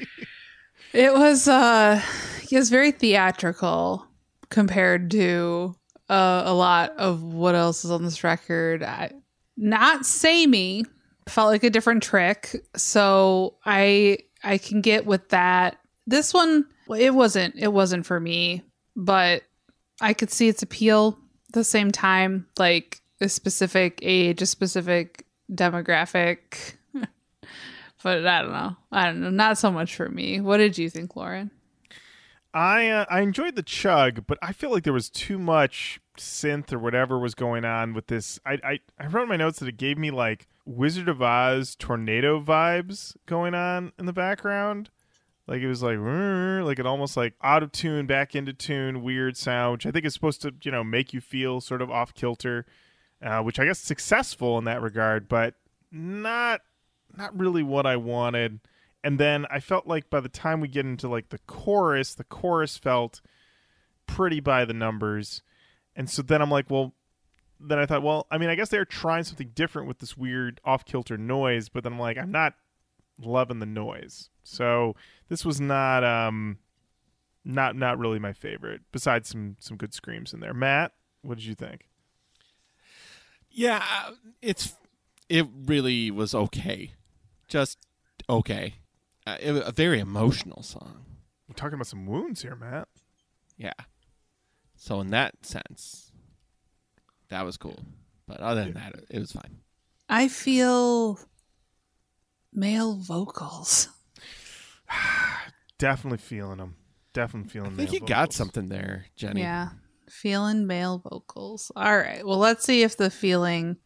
It 0.94 1.12
was 1.12 1.48
uh 1.48 2.00
it 2.50 2.56
was 2.56 2.70
very 2.70 2.92
theatrical 2.92 4.06
compared 4.48 5.10
to 5.10 5.74
uh, 6.08 6.44
a 6.46 6.54
lot 6.54 6.92
of 6.96 7.22
what 7.22 7.54
else 7.54 7.84
is 7.84 7.90
on 7.90 8.04
this 8.04 8.24
record. 8.24 8.82
I, 8.82 9.12
not 9.58 10.06
samey. 10.06 10.86
Felt 11.28 11.48
like 11.48 11.64
a 11.64 11.70
different 11.70 12.02
trick. 12.02 12.56
So 12.74 13.56
I 13.66 14.16
I 14.42 14.56
can 14.56 14.80
get 14.80 15.04
with 15.04 15.28
that. 15.28 15.76
This 16.06 16.32
one 16.32 16.64
it 16.88 17.12
wasn't. 17.12 17.54
It 17.56 17.72
wasn't 17.72 18.06
for 18.06 18.18
me, 18.18 18.62
but 18.96 19.42
I 20.02 20.12
could 20.12 20.30
see 20.30 20.48
its 20.48 20.62
appeal. 20.62 21.18
At 21.48 21.54
the 21.54 21.64
same 21.64 21.90
time, 21.90 22.46
like 22.58 23.02
a 23.20 23.28
specific 23.28 23.98
age, 24.02 24.42
a 24.42 24.46
specific 24.46 25.26
demographic. 25.50 26.74
but 28.02 28.26
I 28.26 28.42
don't 28.42 28.52
know. 28.52 28.76
I 28.90 29.04
don't 29.06 29.20
know. 29.20 29.30
Not 29.30 29.58
so 29.58 29.70
much 29.70 29.94
for 29.94 30.08
me. 30.08 30.40
What 30.40 30.56
did 30.58 30.76
you 30.76 30.90
think, 30.90 31.14
Lauren? 31.14 31.50
I 32.54 32.88
uh, 32.88 33.06
I 33.08 33.20
enjoyed 33.20 33.56
the 33.56 33.62
chug, 33.62 34.26
but 34.26 34.38
I 34.42 34.52
feel 34.52 34.70
like 34.70 34.84
there 34.84 34.92
was 34.92 35.08
too 35.08 35.38
much 35.38 36.00
synth 36.18 36.72
or 36.72 36.78
whatever 36.78 37.18
was 37.18 37.34
going 37.34 37.64
on 37.64 37.94
with 37.94 38.08
this. 38.08 38.38
I 38.44 38.58
I, 38.62 38.80
I 38.98 39.06
wrote 39.06 39.22
in 39.22 39.28
my 39.28 39.36
notes 39.36 39.60
that 39.60 39.68
it 39.68 39.78
gave 39.78 39.96
me 39.96 40.10
like 40.10 40.48
Wizard 40.66 41.08
of 41.08 41.22
Oz 41.22 41.74
tornado 41.76 42.42
vibes 42.42 43.16
going 43.26 43.54
on 43.54 43.92
in 43.98 44.06
the 44.06 44.12
background. 44.12 44.90
Like 45.46 45.60
it 45.60 45.68
was 45.68 45.82
like 45.82 45.98
like 45.98 46.78
it 46.78 46.86
almost 46.86 47.16
like 47.16 47.34
out 47.42 47.62
of 47.62 47.72
tune, 47.72 48.06
back 48.06 48.34
into 48.34 48.52
tune, 48.52 49.02
weird 49.02 49.36
sound, 49.36 49.72
which 49.72 49.86
I 49.86 49.90
think 49.90 50.06
is 50.06 50.14
supposed 50.14 50.42
to 50.42 50.54
you 50.62 50.70
know 50.70 50.84
make 50.84 51.12
you 51.12 51.20
feel 51.20 51.60
sort 51.60 51.82
of 51.82 51.90
off 51.90 52.14
kilter, 52.14 52.64
uh, 53.22 53.40
which 53.40 53.58
I 53.58 53.64
guess 53.64 53.80
successful 53.80 54.56
in 54.58 54.64
that 54.64 54.80
regard, 54.80 55.28
but 55.28 55.54
not 55.90 56.60
not 57.16 57.38
really 57.38 57.62
what 57.62 57.86
I 57.86 57.96
wanted. 57.96 58.60
And 59.04 59.18
then 59.18 59.46
I 59.50 59.58
felt 59.58 59.86
like 59.86 60.08
by 60.10 60.20
the 60.20 60.28
time 60.28 60.60
we 60.60 60.68
get 60.68 60.86
into 60.86 61.08
like 61.08 61.30
the 61.30 61.40
chorus, 61.46 62.14
the 62.14 62.24
chorus 62.24 62.76
felt 62.76 63.20
pretty 64.06 64.40
by 64.40 64.64
the 64.64 64.74
numbers. 64.74 65.42
And 65.96 66.08
so 66.08 66.22
then 66.22 66.40
I'm 66.40 66.50
like, 66.50 66.70
well, 66.70 66.94
then 67.58 67.78
I 67.78 67.86
thought, 67.86 68.02
well, 68.02 68.26
I 68.30 68.38
mean, 68.38 68.48
I 68.48 68.54
guess 68.54 68.68
they're 68.68 68.84
trying 68.84 69.24
something 69.24 69.50
different 69.54 69.88
with 69.88 69.98
this 69.98 70.16
weird 70.16 70.60
off 70.64 70.84
kilter 70.84 71.18
noise, 71.18 71.68
but 71.68 71.82
then 71.82 71.94
I'm 71.94 71.98
like, 71.98 72.16
I'm 72.16 72.30
not 72.30 72.54
loving 73.20 73.58
the 73.58 73.66
noise. 73.66 74.30
So 74.42 74.96
this 75.28 75.44
was 75.44 75.60
not 75.60 76.04
um 76.04 76.58
not 77.44 77.76
not 77.76 77.98
really 77.98 78.18
my 78.18 78.32
favorite, 78.32 78.82
besides 78.92 79.28
some 79.28 79.56
some 79.60 79.76
good 79.76 79.94
screams 79.94 80.32
in 80.32 80.40
there. 80.40 80.54
Matt, 80.54 80.92
what 81.22 81.38
did 81.38 81.44
you 81.44 81.54
think? 81.54 81.88
Yeah, 83.50 83.82
uh, 83.82 84.12
it's 84.40 84.74
it 85.28 85.46
really 85.66 86.10
was 86.10 86.34
okay, 86.34 86.92
just 87.48 87.78
okay. 88.28 88.74
Uh, 89.26 89.36
it, 89.40 89.52
was 89.52 89.62
a 89.64 89.72
very 89.72 90.00
emotional 90.00 90.62
song. 90.62 91.04
We're 91.48 91.54
talking 91.54 91.74
about 91.74 91.86
some 91.86 92.06
wounds 92.06 92.42
here, 92.42 92.56
Matt. 92.56 92.88
Yeah. 93.56 93.72
So 94.74 95.00
in 95.00 95.10
that 95.10 95.46
sense, 95.46 96.10
that 97.28 97.44
was 97.44 97.56
cool. 97.56 97.84
But 98.26 98.40
other 98.40 98.64
than 98.64 98.74
that, 98.74 98.94
it, 98.94 99.06
it 99.10 99.18
was 99.20 99.32
fine. 99.32 99.60
I 100.08 100.28
feel 100.28 101.20
male 102.52 102.96
vocals. 102.96 103.88
Definitely 105.78 106.18
feeling 106.18 106.58
them. 106.58 106.76
Definitely 107.12 107.50
feeling. 107.50 107.68
I 107.68 107.70
feeling. 107.70 107.86
think 107.88 108.02
male 108.02 108.08
you 108.08 108.14
got 108.14 108.32
something 108.32 108.68
there, 108.68 109.06
Jenny. 109.16 109.42
Yeah. 109.42 109.70
Feeling 110.08 110.66
male 110.66 110.98
vocals. 110.98 111.72
All 111.74 111.96
right. 111.96 112.26
Well, 112.26 112.38
let's 112.38 112.64
see 112.64 112.82
if 112.82 112.96
the 112.96 113.10
feeling 113.10 113.76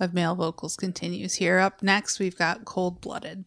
of 0.00 0.14
male 0.14 0.34
vocals 0.34 0.76
continues 0.76 1.34
here. 1.34 1.58
Up 1.58 1.82
next, 1.82 2.18
we've 2.18 2.36
got 2.36 2.64
Cold 2.64 3.00
Blooded. 3.00 3.44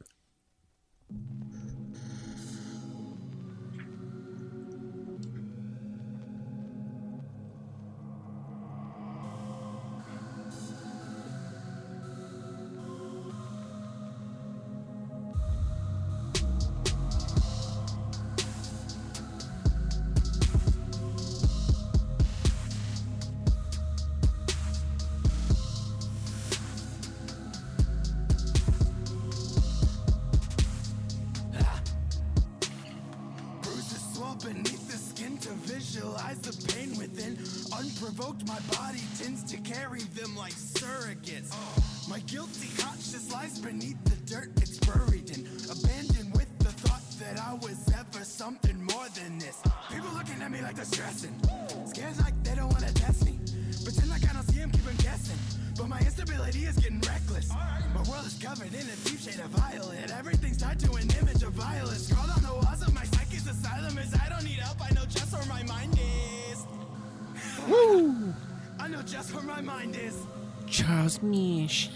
Just 69.15 69.33
where 69.33 69.43
my 69.43 69.61
mind 69.61 69.95
is. 69.95 70.27
Charles 70.67 71.21
Mish. 71.21 71.89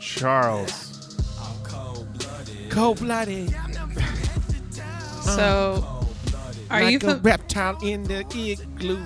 Charles. 0.00 1.16
I'm 1.40 1.62
cold 1.62 2.18
blooded. 2.18 2.70
Cold 2.70 2.98
blooded. 2.98 3.50
Yeah, 3.52 3.62
I'm 3.62 3.70
never 3.70 4.00
head 4.00 4.42
to 4.48 4.78
town. 4.80 5.22
So, 5.22 6.04
are 6.70 6.82
like 6.82 6.90
you 6.90 6.98
a 6.98 7.00
fa- 7.00 7.20
reptile 7.22 7.78
in 7.84 8.02
the 8.02 8.20
igloo. 8.34 9.04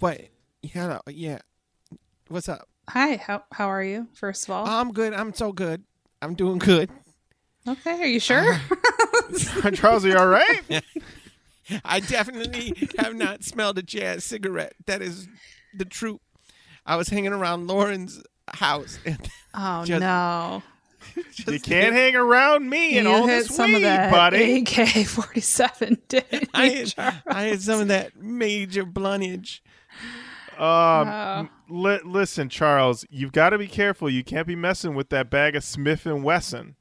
What? 0.00 0.20
Yeah, 0.60 0.98
yeah. 1.08 1.38
What's 2.28 2.50
up? 2.50 2.68
Hi, 2.90 3.16
how 3.16 3.44
how 3.52 3.68
are 3.68 3.82
you? 3.82 4.08
First 4.12 4.44
of 4.44 4.50
all. 4.50 4.66
I'm 4.66 4.92
good. 4.92 5.14
I'm 5.14 5.32
so 5.32 5.50
good. 5.50 5.82
I'm 6.20 6.34
doing 6.34 6.58
good. 6.58 6.90
okay, 7.66 8.02
are 8.02 8.06
you 8.06 8.20
sure? 8.20 8.52
Uh-huh. 8.52 9.70
Charles, 9.74 10.04
are 10.04 10.08
you 10.08 10.16
all 10.18 10.26
right? 10.26 10.60
I 11.84 12.00
definitely 12.00 12.88
have 12.98 13.14
not 13.14 13.44
smelled 13.44 13.78
a 13.78 13.82
jazz 13.82 14.24
cigarette. 14.24 14.74
That 14.86 15.00
is 15.02 15.28
the 15.74 15.84
truth. 15.84 16.20
I 16.84 16.96
was 16.96 17.08
hanging 17.08 17.32
around 17.32 17.66
Lauren's 17.68 18.22
house 18.48 18.98
and 19.06 19.18
oh 19.54 19.84
Just- 19.86 20.00
no. 20.00 20.62
just 21.32 21.48
you 21.48 21.58
can't 21.60 21.94
hang 21.94 22.14
around 22.14 22.68
me 22.70 22.96
and 22.98 23.08
all 23.08 23.26
hit 23.26 23.48
this 23.48 23.56
some 23.56 23.70
weed, 23.70 23.76
of 23.76 23.82
that 23.82 24.10
buddy. 24.12 24.60
AK 24.62 25.06
forty 25.06 25.40
seven, 25.40 25.98
didn't 26.08 26.48
I 26.54 26.68
had, 26.68 27.22
I 27.26 27.42
had 27.42 27.60
some 27.62 27.80
of 27.80 27.88
that 27.88 28.16
major 28.16 28.84
bluntage. 28.84 29.60
Um, 30.58 31.08
Oh. 31.08 31.48
li- 31.68 32.00
listen, 32.04 32.48
Charles, 32.48 33.04
you've 33.10 33.32
got 33.32 33.50
to 33.50 33.58
be 33.58 33.66
careful. 33.66 34.08
You 34.10 34.22
can't 34.22 34.46
be 34.46 34.54
messing 34.54 34.94
with 34.94 35.08
that 35.08 35.28
bag 35.30 35.56
of 35.56 35.64
Smith 35.64 36.06
and 36.06 36.22
Wesson. 36.22 36.76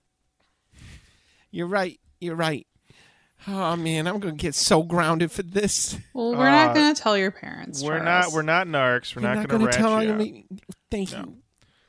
You're 1.50 1.68
right. 1.68 2.00
You're 2.20 2.36
right. 2.36 2.68
Oh 3.48 3.76
man, 3.76 4.08
I'm 4.08 4.20
gonna 4.20 4.36
get 4.36 4.54
so 4.56 4.84
grounded 4.84 5.32
for 5.32 5.42
this. 5.44 5.98
Well, 6.14 6.32
we're 6.32 6.50
not 6.50 6.70
Uh, 6.70 6.74
going 6.74 6.94
to 6.94 7.02
tell 7.02 7.18
your 7.18 7.32
parents. 7.32 7.82
We're 7.82 8.00
Charles. 8.00 8.26
not. 8.28 8.34
We're 8.36 8.42
not 8.44 8.68
narcs. 8.68 9.16
We're 9.16 9.22
You're 9.24 9.30
not, 9.34 9.39
not 9.42 9.48
going 9.50 9.62
gonna 9.62 9.72
tell 9.74 9.96
rat 9.98 10.06
you 10.06 10.12
out. 10.14 10.18
me. 10.20 10.46
Thank 10.92 11.12
No. 11.14 11.18
you. 11.20 11.38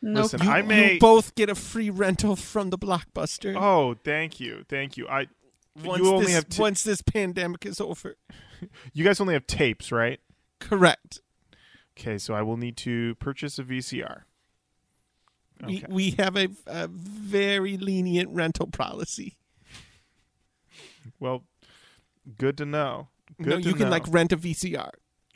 Nope. 0.05 0.22
Listen, 0.24 0.42
You, 0.42 0.50
I 0.50 0.59
you 0.59 0.64
may. 0.64 0.98
both 0.98 1.34
get 1.34 1.48
a 1.50 1.55
free 1.55 1.90
rental 1.90 2.34
from 2.36 2.70
the 2.70 2.78
blockbuster. 2.78 3.55
Oh, 3.57 3.94
thank 4.03 4.40
you, 4.40 4.64
thank 4.68 4.96
you. 4.96 5.07
I. 5.09 5.26
once 5.84 6.03
you 6.03 6.09
only 6.12 6.24
this, 6.26 6.34
have 6.34 6.48
t- 6.48 6.61
once 6.61 6.82
this 6.82 7.03
pandemic 7.03 7.64
is 7.66 7.80
over. 7.80 8.16
You 8.92 9.05
guys 9.05 9.20
only 9.20 9.34
have 9.34 9.46
tapes, 9.48 9.90
right? 9.90 10.20
Correct. 10.61 11.20
Okay, 11.98 12.16
so 12.16 12.32
I 12.32 12.42
will 12.42 12.57
need 12.57 12.76
to 12.78 13.16
purchase 13.16 13.59
a 13.59 13.64
VCR. 13.64 14.22
We, 15.66 15.84
we 15.88 16.11
have 16.12 16.36
a, 16.36 16.48
a 16.66 16.86
very 16.88 17.76
lenient 17.76 18.30
rental 18.30 18.68
policy. 18.68 19.36
Well, 21.20 21.44
good 22.38 22.57
to 22.59 22.64
know. 22.66 23.09
Good 23.38 23.46
no, 23.48 23.61
to 23.61 23.68
you 23.68 23.74
can 23.74 23.84
know. 23.84 23.90
like 23.90 24.05
rent 24.09 24.32
a 24.32 24.36
VCR. 24.36 24.90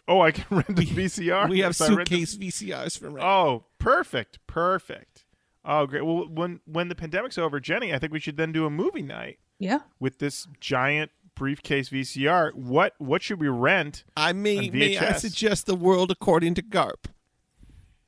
Oh, 0.09 0.21
I 0.21 0.31
can 0.31 0.45
rent 0.51 0.69
a 0.71 0.83
VCR. 0.83 1.49
We 1.51 1.61
have 1.61 1.73
If 1.73 1.81
I 1.83 1.95
rent 1.95 2.09
the- 2.09 2.25
suitcase 2.25 2.37
VCRs 2.37 2.99
for 2.99 3.11
rent. 3.11 3.27
Oh, 3.27 3.65
perfect, 3.79 4.39
perfect. 4.47 5.25
Oh, 5.65 5.87
great. 5.87 6.05
Well, 6.07 6.29
when 6.29 6.61
when 6.67 6.89
the 6.89 6.95
pandemic's 6.95 7.39
over, 7.39 7.59
Jenny, 7.59 7.93
I 7.93 7.99
think 7.99 8.13
we 8.13 8.21
should 8.21 8.37
then 8.37 8.53
do 8.53 8.67
a 8.67 8.71
movie 8.71 9.03
night 9.03 9.39
Yeah. 9.59 9.81
with 9.99 10.19
this 10.19 10.47
giant 10.61 11.11
briefcase 11.35 11.89
VCR. 11.89 12.55
What 12.55 12.95
what 12.99 13.23
should 13.23 13.41
we 13.41 13.49
rent? 13.49 14.05
I 14.17 14.33
may 14.33 14.69
On 14.69 14.79
may 14.79 14.97
I 14.97 15.13
suggest 15.15 15.67
the 15.67 15.75
world 15.75 16.11
according 16.13 16.55
to 16.55 16.63
Garp. 16.63 17.07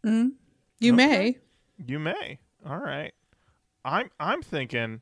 Mm. 0.07 0.33
You 0.79 0.93
may. 0.93 1.39
You 1.85 1.99
may. 1.99 2.39
All 2.65 2.79
right. 2.79 3.13
I'm 3.85 4.11
I'm 4.21 4.43
thinking. 4.43 5.01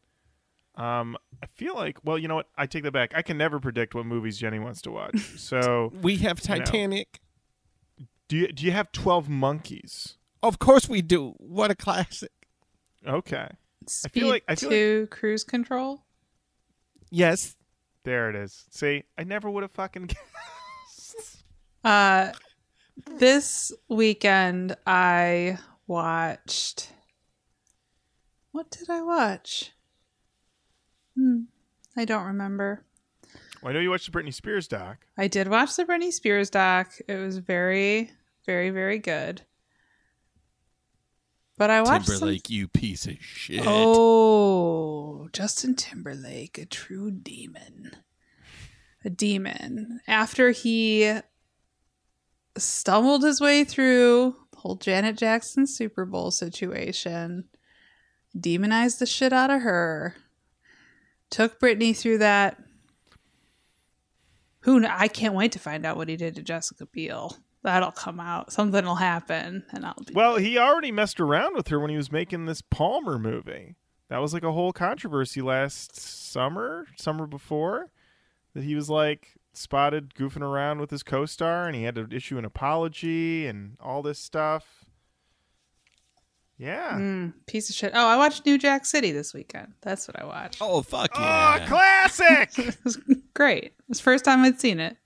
Um, 0.77 1.16
I 1.43 1.47
feel 1.47 1.74
like. 1.74 1.99
Well, 2.05 2.18
you 2.18 2.29
know 2.29 2.35
what? 2.37 2.49
I 2.57 2.66
take 2.66 2.83
that 2.85 2.93
back. 2.93 3.12
I 3.14 3.22
can 3.22 3.39
never 3.39 3.59
predict 3.61 3.95
what 3.95 4.05
movies 4.07 4.37
Jenny 4.39 4.59
wants 4.59 4.83
to 4.83 4.91
watch. 4.91 5.16
So, 5.39 5.93
We 6.03 6.16
have 6.18 6.41
You 6.47 6.57
know. 6.57 6.64
Titanic. 6.64 7.20
do 8.29 8.37
you 8.37 8.49
do 8.53 8.64
you 8.64 8.72
have 8.72 8.93
Twelve 8.93 9.29
Monkeys? 9.29 10.16
Of 10.43 10.59
course 10.59 10.89
we 10.89 11.01
do. 11.03 11.35
What 11.39 11.70
a 11.70 11.74
classic. 11.74 12.31
Okay. 13.07 13.49
Speed 13.89 14.11
I 14.11 14.20
feel 14.20 14.29
like- 14.29 14.45
I 14.49 14.55
feel 14.55 14.70
to 14.70 15.07
cruise 15.11 15.45
control. 15.45 16.05
Yes. 17.11 17.57
There 18.05 18.29
it 18.31 18.37
is. 18.37 18.66
See, 18.70 19.03
I 19.18 19.24
never 19.24 19.49
would 19.51 19.62
have 19.62 19.72
fucking 19.72 20.07
guessed. 20.89 21.43
Uh, 21.83 22.33
this 23.18 23.72
weekend 23.89 24.77
I 24.87 25.59
watched. 25.87 26.93
What 28.53 28.70
did 28.70 28.89
I 28.91 29.03
watch? 29.03 29.72
Hmm, 31.17 31.43
I 31.97 32.05
don't 32.05 32.27
remember. 32.27 32.83
Well, 33.62 33.71
I 33.71 33.73
know 33.75 33.81
you 33.81 33.91
watched 33.91 34.12
the 34.12 34.19
Britney 34.19 34.35
Spears 34.35 34.69
doc. 34.69 35.07
I 35.17 35.29
did 35.29 35.49
watch 35.49 35.75
the 35.77 35.85
Britney 35.85 36.12
Spears 36.12 36.51
doc. 36.51 36.93
It 37.09 37.17
was 37.17 37.39
very, 37.39 38.11
very, 38.45 38.71
very 38.71 38.99
good. 38.99 39.43
But 41.59 41.71
I 41.71 41.81
watched 41.81 42.07
some- 42.07 42.19
Timberlake, 42.19 42.51
you 42.51 42.69
piece 42.69 43.07
of 43.07 43.17
shit. 43.21 43.62
Oh, 43.67 45.29
Justin 45.33 45.75
Timberlake, 45.75 46.59
a 46.59 46.67
true 46.67 47.11
demon. 47.11 47.93
A 49.05 49.11
demon. 49.11 50.01
After 50.07 50.51
he 50.51 51.21
stumbled 52.59 53.23
his 53.23 53.41
way 53.41 53.64
through 53.64 54.37
the 54.53 54.59
whole 54.59 54.77
Janet 54.77 55.17
Jackson 55.17 55.67
Super 55.67 56.05
Bowl 56.05 56.31
situation, 56.31 57.45
demonized 58.39 58.99
the 58.99 59.07
shit 59.07 59.33
out 59.33 59.51
of 59.51 59.62
her, 59.62 60.14
took 61.37 61.61
Britney 61.61 61.95
through 61.95 62.18
that. 62.18 62.57
Who 64.61 64.80
kn- 64.80 64.93
I 64.97 65.07
can't 65.07 65.34
wait 65.34 65.53
to 65.53 65.59
find 65.59 65.84
out 65.84 65.99
what 65.99 66.09
he 66.09 66.16
did 66.16 66.34
to 66.37 66.43
Jessica 66.43 66.87
Biel. 66.87 67.37
That'll 67.62 67.93
come 67.93 68.18
out. 68.18 68.53
Something 68.53 68.87
will 68.87 68.95
happen, 68.95 69.64
and 69.70 69.84
I'll 69.84 69.95
be 70.07 70.14
Well, 70.14 70.37
he 70.37 70.57
already 70.57 70.91
messed 70.91 71.20
around 71.20 71.55
with 71.55 71.68
her 71.68 71.78
when 71.78 71.91
he 71.91 71.97
was 71.97 72.11
making 72.11 72.47
this 72.47 72.62
Palmer 72.62 73.18
movie. 73.18 73.76
That 74.09 74.22
was 74.22 74.32
like 74.32 74.45
a 74.45 74.53
whole 74.53 74.72
controversy 74.72 75.43
last 75.43 76.01
summer, 76.01 76.87
summer 76.97 77.26
before, 77.26 77.91
that 78.55 78.64
he 78.64 78.74
was 78.74 78.89
like 78.89 79.34
spotted 79.53 80.14
goofing 80.14 80.41
around 80.43 80.80
with 80.80 80.91
his 80.91 81.03
co-star, 81.03 81.66
and 81.66 81.76
he 81.76 81.82
had 81.82 81.97
to 81.97 82.09
issue 82.11 82.39
an 82.39 82.47
apology 82.47 83.47
and 83.47 83.76
all 83.78 84.01
this 84.01 84.18
stuff. 84.18 84.86
Yeah. 86.59 86.93
Mm, 86.93 87.35
piece 87.47 87.69
of 87.69 87.77
shit. 87.77 87.93
Oh, 87.95 88.07
I 88.07 88.17
watched 88.17 88.47
New 88.47 88.57
Jack 88.57 88.87
City 88.87 89.13
this 89.13 89.35
weekend. 89.35 89.75
That's 89.83 90.09
what 90.09 90.21
I 90.21 90.25
watched. 90.25 90.59
Oh 90.61 90.81
fuck 90.83 91.11
Oh, 91.15 91.21
yeah! 91.21 91.67
classic! 91.67 92.59
It 92.59 92.77
was 92.85 92.97
great. 93.35 93.65
It 93.65 93.75
was 93.89 93.99
the 93.99 94.05
first 94.05 94.25
time 94.25 94.43
I'd 94.43 94.59
seen 94.61 94.81
it. 94.81 94.97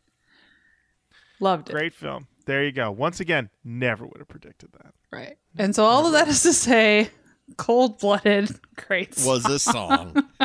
Loved 1.40 1.68
it. 1.68 1.72
Great 1.72 1.94
film. 1.94 2.28
There 2.46 2.62
you 2.64 2.70
go. 2.72 2.90
Once 2.92 3.18
again, 3.20 3.50
never 3.64 4.06
would 4.06 4.18
have 4.18 4.28
predicted 4.28 4.70
that. 4.74 4.92
Right. 5.10 5.38
And 5.58 5.74
so 5.74 5.84
all 5.84 6.06
of 6.06 6.12
that 6.12 6.28
is 6.28 6.42
to 6.44 6.52
say, 6.52 7.10
cold 7.56 7.98
blooded, 7.98 8.50
great. 8.76 9.16
was 9.26 9.44
a 9.46 9.58
song. 9.58 10.14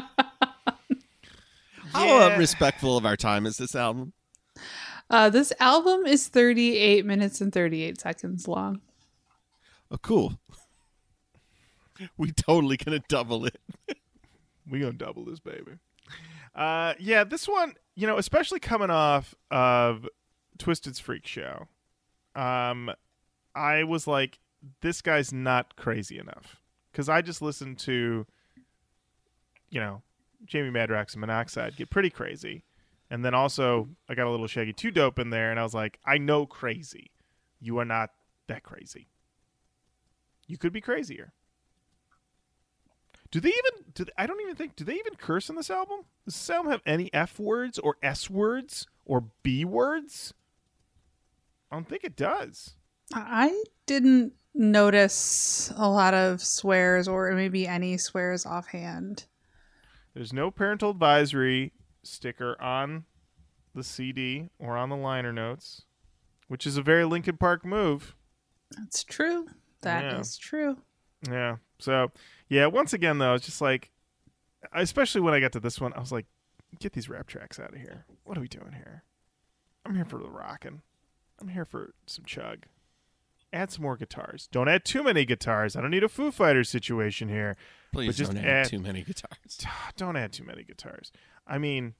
How 1.91 2.05
Yeah. 2.05 2.35
uh, 2.35 2.37
respectful 2.39 2.97
of 2.97 3.05
our 3.05 3.15
time 3.15 3.45
is 3.45 3.57
this 3.57 3.75
album? 3.75 4.13
Uh, 5.09 5.29
this 5.29 5.53
album 5.59 6.05
is 6.05 6.27
38 6.27 7.05
minutes 7.05 7.39
and 7.41 7.53
38 7.53 7.99
seconds 8.01 8.47
long. 8.47 8.81
Oh, 9.91 9.97
cool. 9.97 10.39
We 12.17 12.31
totally 12.31 12.77
gonna 12.77 12.99
double 13.07 13.45
it. 13.45 13.59
we 14.69 14.79
gonna 14.79 14.93
double 14.93 15.25
this 15.25 15.39
baby. 15.39 15.73
Uh, 16.53 16.93
yeah, 16.99 17.23
this 17.23 17.47
one, 17.47 17.75
you 17.95 18.07
know, 18.07 18.17
especially 18.17 18.59
coming 18.59 18.89
off 18.89 19.35
of 19.51 20.07
Twiztid's 20.57 20.99
Freek 20.99 21.27
Show, 21.27 21.67
um, 22.35 22.91
I 23.53 23.83
was 23.83 24.07
like, 24.07 24.39
this 24.81 25.01
guy's 25.01 25.33
not 25.33 25.75
crazy 25.75 26.17
enough 26.17 26.61
because 26.91 27.09
I 27.09 27.21
just 27.21 27.41
listened 27.41 27.79
to, 27.79 28.25
you 29.69 29.79
know, 29.79 30.01
Jamie 30.45 30.71
Madrox 30.71 31.13
and 31.13 31.21
Monoxide 31.21 31.75
get 31.75 31.89
pretty 31.89 32.09
crazy, 32.09 32.63
and 33.09 33.23
then 33.23 33.33
also 33.33 33.89
I 34.09 34.15
got 34.15 34.27
a 34.27 34.31
little 34.31 34.47
Shaggy 34.47 34.73
Two 34.73 34.91
Dope 34.91 35.19
in 35.19 35.29
there, 35.29 35.51
and 35.51 35.59
I 35.59 35.63
was 35.63 35.73
like, 35.73 35.99
I 36.05 36.17
know 36.17 36.45
crazy, 36.45 37.11
you 37.59 37.77
are 37.79 37.85
not 37.85 38.11
that 38.47 38.63
crazy. 38.63 39.07
You 40.47 40.57
could 40.57 40.71
be 40.71 40.81
crazier. 40.81 41.33
Do 43.35 43.41
they 43.41 43.49
even? 43.49 43.83
Do 43.93 44.05
they, 44.05 44.11
I 44.17 44.27
don't 44.27 44.39
even 44.39 44.55
think. 44.55 44.77
Do 44.77 44.85
they 44.85 44.93
even 44.93 45.15
curse 45.15 45.49
in 45.49 45.57
this 45.57 45.69
album? 45.69 46.05
Does 46.23 46.35
this 46.35 46.49
album 46.49 46.71
have 46.71 46.81
any 46.85 47.13
F 47.13 47.37
words 47.37 47.77
or 47.77 47.97
S 48.01 48.29
words 48.29 48.87
or 49.03 49.25
B 49.43 49.65
words? 49.65 50.33
I 51.69 51.75
don't 51.75 51.89
think 51.89 52.05
it 52.05 52.15
does. 52.15 52.75
I 53.13 53.65
didn't 53.87 54.31
notice 54.53 55.69
a 55.75 55.89
lot 55.89 56.13
of 56.13 56.41
swears 56.41 57.09
or 57.09 57.29
maybe 57.33 57.67
any 57.67 57.97
swears 57.97 58.45
offhand. 58.45 59.25
There's 60.13 60.31
no 60.31 60.49
parental 60.49 60.91
advisory 60.91 61.73
sticker 62.03 62.55
on 62.61 63.03
the 63.73 63.83
CD 63.83 64.47
or 64.59 64.77
on 64.77 64.87
the 64.87 64.95
liner 64.95 65.33
notes, 65.33 65.81
which 66.47 66.65
is 66.65 66.77
a 66.77 66.81
very 66.81 67.03
Linkin 67.03 67.35
Park 67.35 67.65
move. 67.65 68.15
That's 68.77 69.03
true. 69.03 69.47
That 69.81 70.05
is 70.21 70.39
Yeah. 70.41 70.47
true. 70.49 70.77
Yeah. 71.29 71.55
So 71.79 72.11
yeah, 72.49 72.67
once 72.67 72.93
again 72.93 73.17
though, 73.17 73.33
it's 73.33 73.45
just 73.45 73.61
like, 73.61 73.91
especially 74.73 75.21
when 75.21 75.33
I 75.33 75.39
got 75.39 75.51
to 75.53 75.59
this 75.59 75.79
one, 75.79 75.93
I 75.93 75.99
was 75.99 76.11
like, 76.11 76.25
get 76.79 76.93
these 76.93 77.09
rap 77.09 77.27
tracks 77.27 77.59
out 77.59 77.73
of 77.73 77.79
here. 77.79 78.05
What 78.23 78.37
are 78.37 78.41
we 78.41 78.47
doing 78.47 78.73
here? 78.73 79.03
I'm 79.85 79.95
here 79.95 80.05
for 80.05 80.19
the 80.19 80.29
rocking. 80.29 80.81
I'm 81.39 81.49
here 81.49 81.65
for 81.65 81.93
some 82.05 82.25
chug. 82.25 82.65
Add 83.53 83.71
some 83.71 83.83
more 83.83 83.95
guitars. 83.95 84.49
Don't 84.51 84.67
add 84.67 84.83
too 84.83 85.03
many 85.03 85.23
guitars. 85.23 85.75
I 85.75 85.81
don't 85.81 85.91
need 85.91 86.03
a 86.03 86.09
Foo 86.09 86.31
Fighters 86.31 86.69
situation 86.69 87.29
here. 87.29 87.55
Please 87.93 88.17
don't 88.17 88.37
add, 88.37 88.45
add- 88.45 88.67
too 88.67 88.79
many 88.79 89.03
guitars. 89.03 89.59
Ah, 89.65 89.91
don't 89.95 90.17
add 90.17 90.33
too 90.33 90.43
many 90.43 90.63
guitars. 90.63 91.11
I 91.47 91.57
mean, 91.57 91.93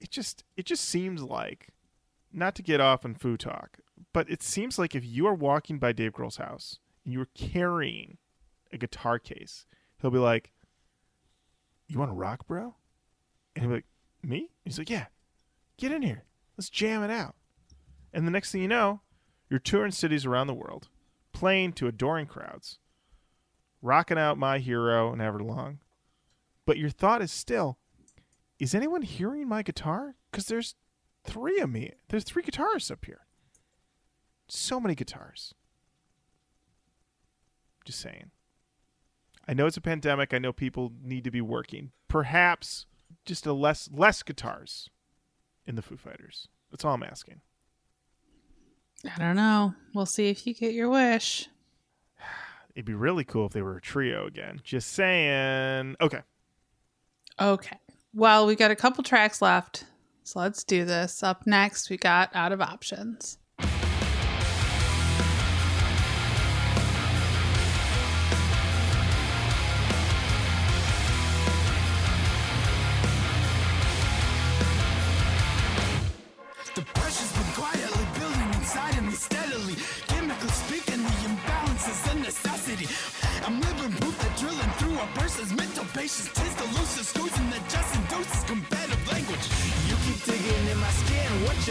it 0.00 0.10
just 0.10 0.44
it 0.56 0.66
just 0.66 0.84
seems 0.84 1.22
like 1.22 1.68
not 2.32 2.54
to 2.56 2.62
get 2.62 2.80
off 2.80 3.04
on 3.04 3.14
Foo 3.14 3.36
talk, 3.36 3.78
but 4.12 4.28
it 4.30 4.42
seems 4.42 4.78
like 4.78 4.94
if 4.94 5.04
you 5.04 5.26
are 5.26 5.34
walking 5.34 5.78
by 5.78 5.92
Dave 5.92 6.12
Grohl's 6.12 6.36
house 6.36 6.78
and 7.04 7.12
you 7.12 7.20
are 7.20 7.28
carrying 7.34 8.18
a 8.72 8.78
guitar 8.78 9.18
case, 9.18 9.66
he'll 10.00 10.10
be 10.10 10.18
like, 10.18 10.52
"You 11.88 11.98
want 11.98 12.10
to 12.10 12.16
rock, 12.16 12.46
bro?" 12.46 12.74
And 13.54 13.62
he'll 13.62 13.70
be 13.70 13.76
like, 13.76 13.86
"Me?" 14.22 14.50
He's 14.64 14.78
like, 14.78 14.90
"Yeah, 14.90 15.06
get 15.76 15.92
in 15.92 16.02
here. 16.02 16.24
Let's 16.56 16.70
jam 16.70 17.02
it 17.02 17.10
out." 17.10 17.36
And 18.12 18.26
the 18.26 18.30
next 18.30 18.52
thing 18.52 18.62
you 18.62 18.68
know, 18.68 19.00
you're 19.48 19.60
touring 19.60 19.92
cities 19.92 20.26
around 20.26 20.46
the 20.46 20.54
world, 20.54 20.88
playing 21.32 21.72
to 21.74 21.86
adoring 21.86 22.26
crowds, 22.26 22.78
rocking 23.80 24.18
out 24.18 24.38
"My 24.38 24.58
Hero" 24.58 25.12
and 25.12 25.20
"Everlong." 25.20 25.78
But 26.64 26.78
your 26.78 26.90
thought 26.90 27.22
is 27.22 27.32
still, 27.32 27.78
is 28.58 28.74
anyone 28.74 29.02
hearing 29.02 29.48
my 29.48 29.62
guitar? 29.62 30.14
Because 30.30 30.46
there's 30.46 30.76
three 31.24 31.58
of 31.58 31.70
me. 31.70 31.92
There's 32.08 32.24
three 32.24 32.42
guitarists 32.42 32.90
up 32.90 33.04
here. 33.04 33.26
So 34.46 34.78
many 34.78 34.94
guitars. 34.94 35.54
Just 37.84 38.00
saying. 38.00 38.30
I 39.46 39.54
know 39.54 39.66
it's 39.66 39.76
a 39.76 39.82
pandemic. 39.82 40.32
I 40.32 40.38
know 40.38 40.52
people 40.52 40.92
need 41.02 41.24
to 41.24 41.30
be 41.30 41.40
working. 41.40 41.90
Perhaps 42.08 42.86
just 43.24 43.46
a 43.46 43.52
less 43.52 43.88
less 43.92 44.22
guitars 44.22 44.88
in 45.66 45.74
the 45.74 45.82
Foo 45.82 45.96
Fighters. 45.96 46.48
That's 46.70 46.84
all 46.84 46.94
I'm 46.94 47.02
asking. 47.02 47.40
I 49.04 49.18
don't 49.18 49.36
know. 49.36 49.74
We'll 49.94 50.06
see 50.06 50.28
if 50.28 50.46
you 50.46 50.54
get 50.54 50.74
your 50.74 50.88
wish. 50.88 51.48
It'd 52.74 52.86
be 52.86 52.94
really 52.94 53.24
cool 53.24 53.46
if 53.46 53.52
they 53.52 53.62
were 53.62 53.76
a 53.76 53.80
trio 53.80 54.26
again. 54.26 54.60
Just 54.62 54.92
saying. 54.92 55.96
Okay. 56.00 56.20
Okay. 57.40 57.78
Well, 58.14 58.46
we 58.46 58.56
got 58.56 58.70
a 58.70 58.76
couple 58.76 59.02
tracks 59.04 59.42
left. 59.42 59.84
So 60.22 60.38
let's 60.38 60.64
do 60.64 60.84
this. 60.84 61.22
Up 61.22 61.46
next, 61.46 61.90
we 61.90 61.96
got 61.96 62.30
Out 62.34 62.52
of 62.52 62.60
Options. 62.60 63.38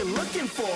Skin, 0.02 0.12
what 0.14 0.34
you 0.34 0.42
looking 0.42 0.48
for? 0.48 0.74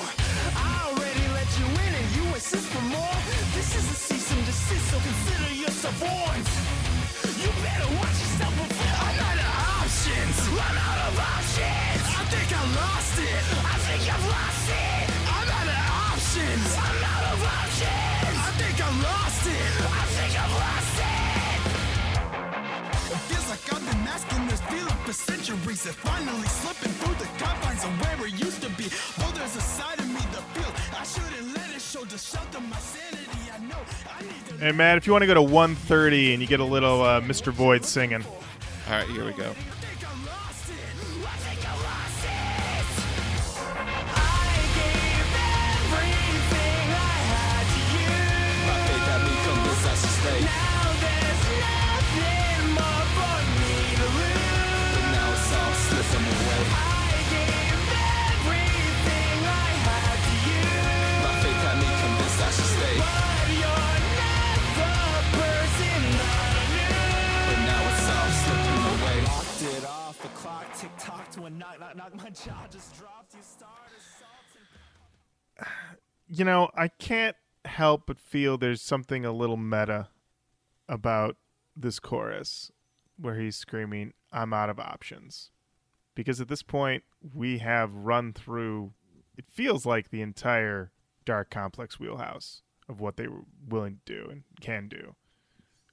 I 0.57 0.89
already 0.89 1.27
let 1.35 1.49
you 1.59 1.67
in 1.67 1.93
and 1.95 2.07
you 2.17 2.25
insist 2.35 2.67
for 2.69 2.83
more. 2.83 3.17
This 3.55 3.75
is 3.77 3.85
a 3.91 3.95
cease 3.95 4.31
and 4.33 4.45
desist, 4.47 4.91
so 4.91 4.99
consider 4.99 5.55
yourself 5.55 6.01
warned. 6.01 6.47
You 7.37 7.51
better 7.63 7.89
watch 7.99 8.17
yourself 8.23 8.55
before 8.57 8.97
I'm 9.07 9.19
out 9.27 9.39
of 9.39 9.51
options. 9.83 10.37
I'm 10.47 10.79
out 10.79 11.01
of 11.09 11.19
options. 11.19 12.05
I 12.07 12.25
think 12.33 12.49
I 12.53 12.63
lost 12.81 13.19
it. 13.19 13.45
I 13.57 13.77
think 13.87 14.03
I've 14.15 14.27
lost 14.27 14.69
it. 14.71 15.07
I'm 15.37 15.49
out 15.59 15.69
of 15.75 15.81
options. 16.07 16.67
I'm 16.77 17.03
out 17.15 17.27
of 17.33 17.39
options. 17.43 18.37
I 18.37 18.51
think 18.61 18.77
I 18.79 18.91
lost 19.07 19.45
it. 19.47 19.73
I 19.87 20.05
think 20.17 20.33
I've 20.43 20.55
lost 20.65 20.97
it. 21.03 21.61
It 23.15 23.21
feels 23.29 23.47
like 23.51 23.63
I've 23.75 23.85
been 23.87 24.01
masking 24.05 24.47
this 24.49 24.61
feeling 24.71 24.96
for 25.07 25.13
centuries. 25.13 25.47
memories 25.59 25.85
that 25.85 25.95
finally 25.95 26.49
slipping 26.49 26.93
through 26.99 27.15
the 27.15 27.31
confines 27.39 27.85
of 27.85 27.91
where 28.01 28.27
it 28.27 28.33
used 28.33 28.61
to 28.63 28.69
be. 28.71 28.91
Though 29.19 29.31
there's 29.39 29.55
a 29.55 29.61
side 29.61 29.99
of 30.01 30.09
me 30.09 30.21
that 30.35 30.43
feels 30.55 30.75
I 30.99 31.05
shouldn't 31.05 31.55
let 31.55 31.75
it 31.75 31.81
show 31.81 32.05
to 32.05 32.19
shelter 32.19 32.61
my 32.61 32.77
sanity. 32.79 33.51
I 33.55 33.59
know 33.59 33.79
I 34.19 34.23
need 34.23 34.47
to. 34.49 34.65
Hey, 34.65 34.73
Matt, 34.73 34.97
if 34.97 35.07
you 35.07 35.13
want 35.13 35.23
to 35.23 35.27
go 35.27 35.35
to 35.35 35.43
130 35.43 36.33
and 36.33 36.43
you 36.43 36.49
get 36.49 36.59
a 36.59 36.65
little 36.65 37.03
uh, 37.03 37.21
Mr. 37.21 37.53
Void 37.53 37.85
singing. 37.85 38.25
All 38.25 38.93
right, 38.93 39.09
here 39.09 39.25
we 39.25 39.33
go. 39.33 39.55
You 76.37 76.45
know, 76.45 76.69
I 76.77 76.89
can't 76.89 77.35
help 77.65 78.03
but 78.07 78.21
feel 78.21 78.59
there's 78.59 78.83
something 78.83 79.25
a 79.25 79.33
little 79.33 79.57
meta 79.57 80.09
about 80.87 81.37
this 81.75 81.99
chorus 81.99 82.71
where 83.17 83.37
he's 83.37 83.57
screaming, 83.57 84.13
I'm 84.31 84.53
out 84.53 84.69
of 84.69 84.79
options. 84.79 85.51
Because 86.15 86.39
at 86.39 86.49
this 86.49 86.63
point, 86.63 87.05
we 87.35 87.59
have 87.59 87.91
run 87.95 88.35
through, 88.35 88.93
it 89.39 89.47
feels 89.51 89.87
like 89.87 90.11
the 90.11 90.21
entire 90.21 90.93
Darke 91.25 91.49
Complex 91.49 91.99
wheelhouse 91.99 92.61
of 92.87 93.01
what 93.01 93.17
they 93.17 93.29
were 93.29 93.45
willing 93.67 94.01
to 94.05 94.15
do 94.15 94.29
and 94.31 94.43
can 94.61 94.89
do, 94.89 95.15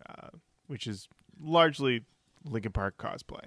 uh, 0.10 0.28
which 0.68 0.88
is 0.88 1.08
largely 1.42 2.04
Linkin 2.44 2.74
Park 2.74 2.98
cosplay. 2.98 3.46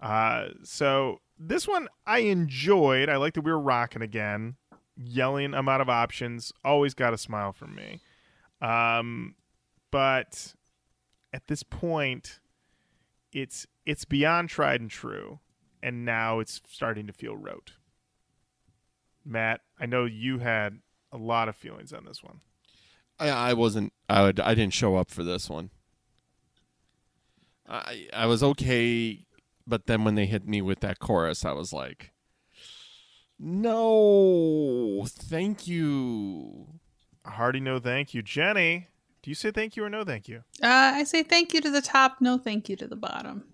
Uh, 0.00 0.48
so 0.64 1.20
this 1.38 1.68
one 1.68 1.86
I 2.08 2.20
enjoyed. 2.20 3.08
I 3.08 3.18
like 3.18 3.34
that 3.34 3.42
we 3.42 3.52
were 3.52 3.60
rocking 3.60 4.02
again, 4.02 4.56
yelling. 4.96 5.54
I'm 5.54 5.68
out 5.68 5.80
of 5.80 5.88
options. 5.88 6.52
Always 6.64 6.94
got 6.94 7.14
a 7.14 7.18
smile 7.18 7.52
from 7.52 7.74
me. 7.74 8.00
Um, 8.60 9.34
but 9.90 10.54
at 11.32 11.46
this 11.46 11.62
point, 11.62 12.40
it's 13.32 13.66
it's 13.84 14.04
beyond 14.04 14.48
tried 14.48 14.80
and 14.80 14.90
true, 14.90 15.40
and 15.82 16.04
now 16.04 16.38
it's 16.38 16.60
starting 16.68 17.06
to 17.06 17.12
feel 17.12 17.36
rote. 17.36 17.72
Matt, 19.24 19.60
I 19.78 19.86
know 19.86 20.04
you 20.04 20.38
had 20.38 20.80
a 21.10 21.16
lot 21.16 21.48
of 21.48 21.56
feelings 21.56 21.92
on 21.92 22.04
this 22.04 22.22
one. 22.22 22.40
I, 23.18 23.28
I 23.28 23.52
wasn't. 23.54 23.92
I 24.08 24.22
would. 24.22 24.40
I 24.40 24.54
didn't 24.54 24.74
show 24.74 24.96
up 24.96 25.10
for 25.10 25.22
this 25.22 25.48
one. 25.48 25.70
I 27.68 28.08
I 28.12 28.26
was 28.26 28.42
okay, 28.42 29.24
but 29.66 29.86
then 29.86 30.04
when 30.04 30.14
they 30.14 30.26
hit 30.26 30.46
me 30.46 30.62
with 30.62 30.80
that 30.80 30.98
chorus, 30.98 31.44
I 31.44 31.52
was 31.52 31.72
like, 31.72 32.11
"No, 33.42 35.04
thank 35.08 35.66
you." 35.66 36.68
A 37.24 37.30
hearty 37.30 37.60
no 37.60 37.78
thank 37.78 38.14
you, 38.14 38.22
Jenny. 38.22 38.88
Do 39.22 39.30
you 39.30 39.34
say 39.34 39.50
thank 39.50 39.76
you 39.76 39.84
or 39.84 39.90
no 39.90 40.04
thank 40.04 40.28
you? 40.28 40.42
Uh, 40.62 40.92
I 40.94 41.04
say 41.04 41.22
thank 41.22 41.54
you 41.54 41.60
to 41.60 41.70
the 41.70 41.82
top, 41.82 42.20
no 42.20 42.38
thank 42.38 42.68
you 42.68 42.76
to 42.76 42.88
the 42.88 42.96
bottom. 42.96 43.44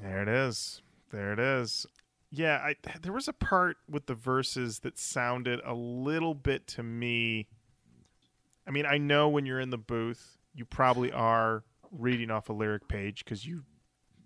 There 0.00 0.22
it 0.22 0.28
is. 0.28 0.82
There 1.10 1.32
it 1.32 1.38
is. 1.38 1.86
Yeah, 2.30 2.58
I 2.58 2.74
there 3.00 3.12
was 3.12 3.28
a 3.28 3.32
part 3.32 3.76
with 3.88 4.06
the 4.06 4.14
verses 4.14 4.80
that 4.80 4.98
sounded 4.98 5.60
a 5.64 5.74
little 5.74 6.34
bit 6.34 6.66
to 6.68 6.82
me. 6.82 7.46
I 8.66 8.72
mean, 8.72 8.84
I 8.84 8.98
know 8.98 9.28
when 9.28 9.46
you're 9.46 9.60
in 9.60 9.70
the 9.70 9.78
booth, 9.78 10.38
you 10.52 10.64
probably 10.64 11.12
are 11.12 11.62
reading 11.92 12.30
off 12.30 12.48
a 12.48 12.52
lyric 12.52 12.88
page 12.88 13.24
because 13.24 13.46
you 13.46 13.62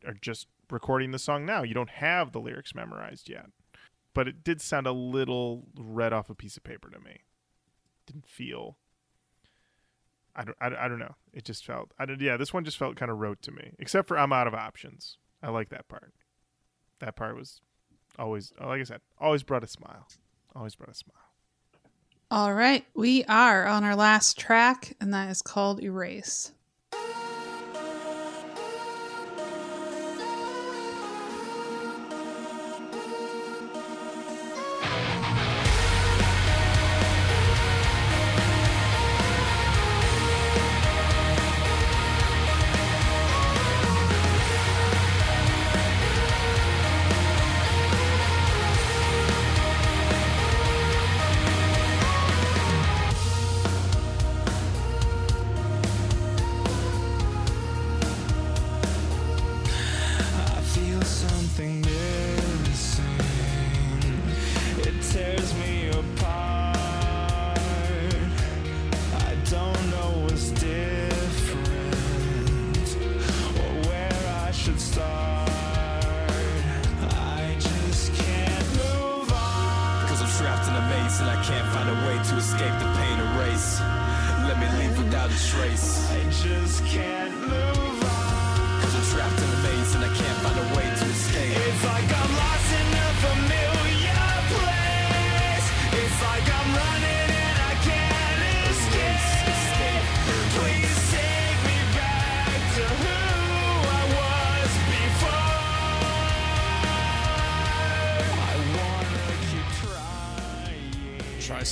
are 0.07 0.15
just 0.15 0.47
recording 0.71 1.11
the 1.11 1.19
song 1.19 1.45
now. 1.45 1.63
You 1.63 1.75
don't 1.75 1.91
have 1.91 2.33
the 2.33 2.41
lyrics 2.41 2.75
memorized 2.75 3.29
yet. 3.29 3.47
But 4.13 4.29
it 4.29 4.43
did 4.43 4.61
sound 4.61 4.87
a 4.87 4.93
little 4.93 5.69
read 5.77 6.13
off 6.13 6.31
a 6.31 6.35
piece 6.35 6.57
of 6.57 6.65
paper 6.65 6.91
to 6.91 6.99
me. 6.99 7.19
Didn't 8.07 8.27
feel. 8.27 8.77
I 10.35 10.45
don't. 10.45 10.57
I, 10.61 10.67
I 10.85 10.89
don't 10.89 10.99
know. 10.99 11.15
It 11.33 11.45
just 11.45 11.65
felt. 11.65 11.93
I 11.99 12.07
don't. 12.07 12.21
Yeah, 12.21 12.37
this 12.37 12.53
one 12.53 12.65
just 12.65 12.77
felt 12.77 12.97
kind 12.97 13.11
of 13.11 13.19
rote 13.19 13.43
to 13.43 13.53
me. 13.53 13.73
Except 13.79 14.09
for 14.09 14.19
I'm 14.19 14.33
out 14.33 14.47
of 14.47 14.55
options. 14.55 15.17
I 15.43 15.51
like 15.51 15.69
that 15.71 15.89
part. 15.89 16.13
That 16.99 17.17
part 17.17 17.37
was 17.37 17.61
always, 18.19 18.53
like 18.61 18.81
I 18.81 18.85
said, 18.85 19.01
always 19.19 19.43
brought 19.43 19.65
a 19.65 19.69
smile. 19.69 20.07
Always 20.55 20.75
brought 20.75 20.91
a 20.91 20.95
smile. 20.95 21.15
All 22.33 22.55
right, 22.55 22.85
we 22.95 23.25
are 23.25 23.67
on 23.67 23.83
our 23.83 23.97
last 23.97 24.39
track, 24.39 24.97
and 25.01 25.13
that 25.13 25.31
is 25.31 25.43
called 25.43 25.83
Erase. 25.83 26.53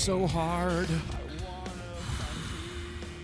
So 0.09 0.26
hard, 0.26 0.89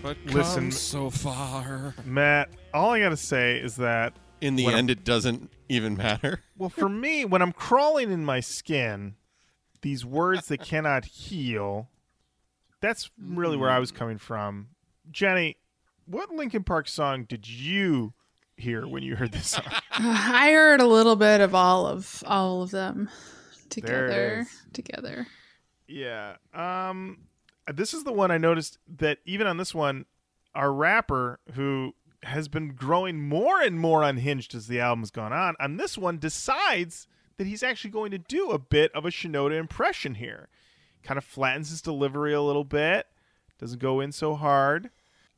but 0.03 0.15
Listen- 0.25 0.71
so 0.71 1.09
far. 1.09 1.95
Matt, 2.05 2.51
all 2.75 2.91
I 2.91 2.99
got 2.99 3.09
to 3.09 3.17
say 3.17 3.57
is 3.57 3.77
that, 3.77 4.13
In 4.39 4.55
the 4.55 4.65
When 4.65 4.75
end, 4.75 4.91
it 4.91 5.03
doesn't 5.03 5.49
even 5.67 5.97
matter. 5.97 6.41
well, 6.59 6.69
for 6.69 6.87
me, 6.87 7.25
when 7.25 7.41
I'm 7.41 7.53
crawling 7.53 8.11
in 8.11 8.23
my 8.23 8.39
skin, 8.39 9.15
these 9.81 10.05
words 10.05 10.45
that 10.49 10.59
cannot 10.59 11.05
heal, 11.05 11.89
that's 12.81 13.09
really 13.19 13.57
where 13.57 13.71
I 13.71 13.79
was 13.79 13.91
coming 13.91 14.19
from. 14.19 14.67
Jenny, 15.09 15.57
what 16.05 16.29
Linkin 16.29 16.63
Park 16.63 16.87
song 16.87 17.23
did 17.23 17.49
you 17.49 18.13
hear 18.57 18.85
when 18.85 19.01
you 19.01 19.15
heard 19.15 19.31
this 19.31 19.47
song? 19.47 19.65
I 19.91 20.51
heard 20.51 20.81
a 20.81 20.87
little 20.87 21.15
bit 21.15 21.41
of 21.41 21.55
all 21.55 21.87
of 21.87 22.23
all 22.27 22.61
of 22.61 22.69
them 22.69 23.09
There 23.55 23.55
it 23.55 23.69
together. 23.71 24.47
Together. 24.71 25.27
Yeah. 25.87 26.35
Um 26.53 27.27
this 27.73 27.93
is 27.93 28.03
the 28.03 28.13
one 28.13 28.31
I 28.31 28.37
noticed 28.37 28.77
that 28.97 29.19
even 29.25 29.47
on 29.47 29.57
this 29.57 29.73
one 29.73 30.05
our 30.53 30.71
rapper 30.71 31.39
who 31.53 31.93
has 32.23 32.47
been 32.47 32.69
growing 32.69 33.27
more 33.27 33.61
and 33.61 33.79
more 33.79 34.03
unhinged 34.03 34.55
as 34.55 34.67
the 34.67 34.79
album's 34.79 35.11
gone 35.11 35.33
on, 35.33 35.55
on 35.59 35.77
this 35.77 35.97
one 35.97 36.17
decides 36.17 37.07
that 37.37 37.45
he's 37.47 37.61
actually 37.63 37.91
going 37.91 38.11
to 38.11 38.17
do 38.17 38.51
a 38.51 38.57
bit 38.59 38.91
of 38.93 39.05
a 39.05 39.09
Shinoda 39.09 39.59
impression 39.59 40.15
here. 40.15 40.47
Kind 41.03 41.17
of 41.17 41.23
flattens 41.23 41.69
his 41.69 41.81
delivery 41.81 42.33
a 42.33 42.41
little 42.41 42.63
bit, 42.63 43.05
doesn't 43.59 43.81
go 43.81 43.99
in 43.99 44.11
so 44.11 44.35
hard. 44.35 44.89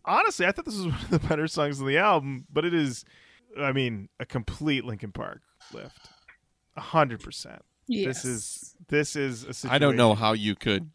Honestly, 0.05 0.45
I 0.45 0.51
thought 0.51 0.65
this 0.65 0.77
was 0.77 0.85
one 0.93 1.01
of 1.01 1.09
the 1.09 1.19
better 1.19 1.47
songs 1.47 1.81
on 1.81 1.87
the 1.87 1.97
album, 1.97 2.45
but 2.53 2.63
it 2.63 2.73
is 2.73 3.03
I 3.59 3.71
mean, 3.71 4.09
a 4.19 4.25
complete 4.25 4.85
Linkin 4.85 5.11
Park 5.11 5.41
lift. 5.73 6.09
A 6.75 6.81
hundred 6.81 7.21
percent. 7.21 7.63
Yes. 7.87 8.21
This 8.21 8.25
is 8.25 8.75
this 8.89 9.15
is 9.15 9.43
a 9.43 9.53
situation. 9.53 9.75
I 9.75 9.77
don't 9.77 9.95
know 9.95 10.15
how 10.15 10.33
you 10.33 10.55
could 10.55 10.89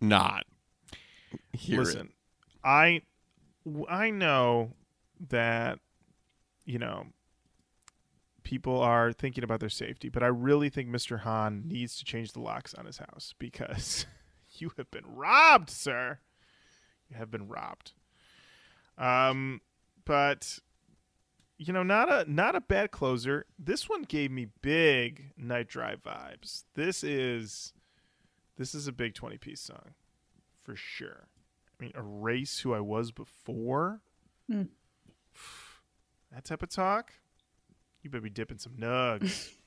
not 0.00 0.44
hear 1.52 1.80
Listen, 1.80 2.06
it. 2.06 2.12
I 2.64 3.02
I 3.88 4.10
know 4.10 4.72
that 5.28 5.78
you 6.64 6.78
know 6.78 7.06
people 8.42 8.80
are 8.80 9.12
thinking 9.12 9.44
about 9.44 9.60
their 9.60 9.68
safety, 9.68 10.08
but 10.08 10.22
I 10.22 10.26
really 10.26 10.70
think 10.70 10.88
Mr. 10.88 11.20
Hahn 11.20 11.64
needs 11.66 11.96
to 11.98 12.04
change 12.04 12.32
the 12.32 12.40
locks 12.40 12.74
on 12.74 12.86
his 12.86 12.98
house 12.98 13.34
because 13.38 14.06
you 14.58 14.72
have 14.76 14.90
been 14.90 15.04
robbed, 15.06 15.70
sir. 15.70 16.18
You 17.08 17.16
have 17.16 17.30
been 17.30 17.48
robbed. 17.48 17.92
Um, 18.98 19.60
but 20.04 20.58
you 21.62 21.74
know, 21.74 21.82
not 21.82 22.10
a 22.10 22.24
not 22.32 22.56
a 22.56 22.60
bad 22.62 22.90
closer. 22.90 23.44
This 23.58 23.86
one 23.86 24.04
gave 24.04 24.30
me 24.30 24.46
big 24.62 25.32
night 25.36 25.68
drive 25.68 26.02
vibes. 26.02 26.64
This 26.74 27.04
is 27.04 27.74
this 28.56 28.74
is 28.74 28.86
a 28.86 28.92
big 28.92 29.14
twenty 29.14 29.36
piece 29.36 29.60
song 29.60 29.94
for 30.62 30.74
sure. 30.74 31.28
I 31.78 31.82
mean, 31.82 31.92
erase 31.94 32.60
who 32.60 32.72
I 32.72 32.80
was 32.80 33.12
before. 33.12 34.00
Hmm. 34.50 34.62
That 36.32 36.44
type 36.44 36.62
of 36.62 36.68
talk. 36.68 37.12
You 38.02 38.10
better 38.10 38.22
be 38.22 38.30
dipping 38.30 38.58
some 38.58 38.74
nugs. 38.74 39.50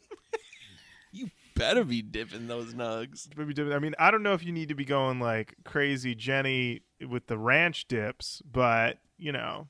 You 1.12 1.30
better 1.56 1.84
be 1.84 2.02
dipping 2.02 2.48
those 2.48 2.74
nugs. 2.74 3.28
You 3.28 3.36
better 3.36 3.46
be 3.46 3.54
dipping. 3.54 3.74
I 3.74 3.78
mean, 3.78 3.94
I 4.00 4.10
don't 4.10 4.24
know 4.24 4.34
if 4.34 4.44
you 4.44 4.52
need 4.52 4.70
to 4.70 4.76
be 4.76 4.84
going 4.84 5.20
like 5.20 5.54
crazy 5.64 6.16
Jenny 6.16 6.82
with 7.08 7.28
the 7.28 7.38
ranch 7.38 7.88
dips, 7.88 8.42
but 8.52 8.98
you 9.20 9.32
know, 9.32 9.68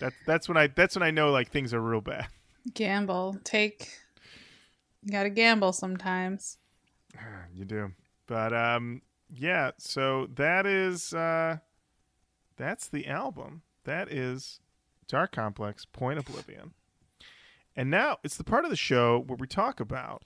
that 0.00 0.12
that's 0.26 0.48
when 0.48 0.56
I 0.56 0.68
that's 0.68 0.96
when 0.96 1.02
I 1.02 1.10
know 1.10 1.30
like 1.30 1.50
things 1.50 1.72
are 1.74 1.80
real 1.80 2.00
bad. 2.00 2.28
gamble. 2.74 3.38
Take. 3.44 3.90
You 5.02 5.12
gotta 5.12 5.30
gamble 5.30 5.72
sometimes. 5.72 6.58
you 7.54 7.64
do. 7.64 7.92
But 8.26 8.52
um 8.52 9.02
yeah, 9.28 9.72
so 9.78 10.28
that 10.34 10.66
is 10.66 11.12
uh 11.12 11.58
that's 12.56 12.88
the 12.88 13.06
album. 13.06 13.62
That 13.84 14.10
is 14.10 14.60
Darke 15.08 15.32
Complex 15.32 15.84
Point 15.84 16.18
Oblivion. 16.18 16.72
And 17.76 17.90
now 17.90 18.18
it's 18.22 18.36
the 18.36 18.44
part 18.44 18.64
of 18.64 18.70
the 18.70 18.76
show 18.76 19.24
where 19.26 19.36
we 19.36 19.46
talk 19.46 19.80
about 19.80 20.22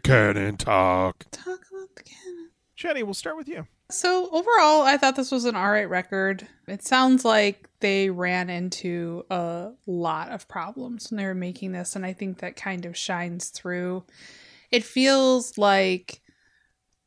canon 0.00 0.56
talk. 0.56 1.24
Talk 1.30 1.60
about 1.70 1.94
the 1.96 2.02
canon. 2.02 2.50
Jenny, 2.74 3.02
we'll 3.02 3.14
start 3.14 3.36
with 3.36 3.48
you. 3.48 3.66
So 3.90 4.28
overall, 4.30 4.82
I 4.82 4.98
thought 4.98 5.16
this 5.16 5.32
was 5.32 5.46
an 5.46 5.56
alright 5.56 5.88
record. 5.88 6.46
It 6.66 6.82
sounds 6.82 7.24
like 7.24 7.70
they 7.80 8.10
ran 8.10 8.50
into 8.50 9.24
a 9.30 9.70
lot 9.86 10.28
of 10.28 10.46
problems 10.46 11.10
when 11.10 11.16
they 11.16 11.24
were 11.24 11.34
making 11.34 11.72
this, 11.72 11.96
and 11.96 12.04
I 12.04 12.12
think 12.12 12.38
that 12.38 12.54
kind 12.54 12.84
of 12.84 12.96
shines 12.98 13.48
through. 13.48 14.04
It 14.70 14.84
feels 14.84 15.56
like 15.56 16.20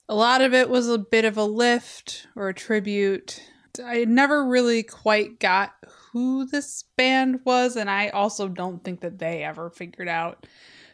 a 0.10 0.16
lot 0.16 0.42
of 0.42 0.56
it 0.56 0.70
was 0.70 0.90
a 0.90 0.98
bit 0.98 1.24
of 1.24 1.38
a 1.38 1.44
lift 1.44 2.28
or 2.36 2.50
a 2.50 2.54
tribute. 2.54 3.44
I 3.86 4.06
never 4.06 4.44
really 4.44 4.82
quite 4.82 5.40
got 5.40 5.74
who 6.12 6.48
this 6.48 6.86
band 6.98 7.42
was, 7.46 7.76
and 7.76 7.92
I 7.92 8.10
also 8.10 8.48
don't 8.48 8.84
think 8.84 9.02
that 9.02 9.20
they 9.20 9.44
ever 9.44 9.70
figured 9.70 10.08
out 10.08 10.48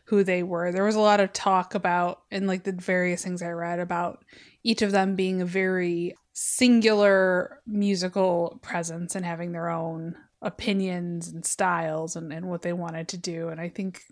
who 0.04 0.26
they 0.26 0.44
were. 0.44 0.72
There 0.72 0.84
was 0.84 0.96
a 0.96 1.00
lot 1.00 1.22
of 1.22 1.32
talk 1.32 1.76
about, 1.76 2.24
and 2.30 2.46
like 2.46 2.64
the 2.64 2.74
various 2.74 3.24
things 3.24 3.42
I 3.42 3.52
read 3.52 3.80
about 3.80 4.26
each 4.64 4.82
of 4.82 4.92
them 4.92 5.16
being 5.16 5.42
a 5.42 5.46
very 5.46 6.16
singular 6.34 7.62
musical 7.66 8.60
presence 8.62 9.16
and 9.16 9.26
having 9.26 9.52
their 9.52 9.70
own 9.70 10.16
opinions 10.42 11.30
and 11.30 11.46
styles 11.46 12.16
and, 12.16 12.32
and 12.32 12.48
what 12.48 12.62
they 12.62 12.74
wanted 12.74 13.08
to 13.08 13.18
do. 13.18 13.50
And 13.50 13.60
I 13.60 13.70
think 13.70 14.04